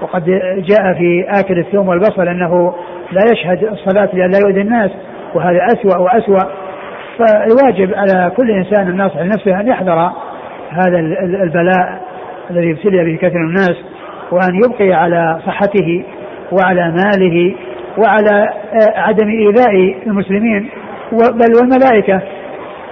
وقد 0.03 0.24
جاء 0.59 0.95
في 0.95 1.27
آكل 1.41 1.59
الثوم 1.59 1.89
والبصل 1.89 2.29
أنه 2.29 2.74
لا 3.12 3.22
يشهد 3.33 3.64
الصلاة 3.64 4.09
لئلا 4.12 4.39
يؤذي 4.39 4.61
الناس 4.61 4.91
وهذا 5.35 5.59
أسوأ 5.66 5.99
وأسوأ. 5.99 6.51
فالواجب 7.18 7.95
على 7.95 8.33
كل 8.37 8.51
إنسان 8.51 8.89
الناصح 8.89 9.16
لنفسه 9.16 9.61
أن 9.61 9.68
يحذر 9.68 10.12
هذا 10.70 10.99
البلاء 11.43 12.01
الذي 12.51 12.70
ابتلي 12.72 13.05
به 13.05 13.16
كثير 13.16 13.39
من 13.39 13.49
الناس 13.49 13.77
وأن 14.31 14.55
يبقي 14.55 14.93
على 14.93 15.41
صحته 15.47 16.05
وعلى 16.53 16.91
ماله 16.91 17.55
وعلى 17.99 18.49
عدم 18.97 19.29
إيذاء 19.29 19.97
المسلمين 20.07 20.70
بل 21.12 21.53
والملائكة. 21.61 22.20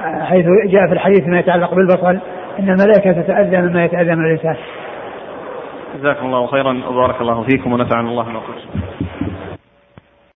حيث 0.05 0.47
جاء 0.67 0.87
في 0.87 0.93
الحديث 0.93 1.27
ما 1.27 1.39
يتعلق 1.39 1.75
بالبصل 1.75 2.19
إن 2.59 2.71
الملائكة 2.71 3.13
تتأذى 3.13 3.61
مما 3.61 3.85
يتأذى 3.85 4.15
من 4.15 4.25
الإنسان. 4.25 4.57
جزاكم 5.99 6.27
الله 6.27 6.47
خيرا 6.47 6.81
وبارك 6.89 7.21
الله 7.21 7.43
فيكم 7.43 7.73
ونفعنا 7.73 8.09
الله 8.09 8.29
ما. 8.29 8.59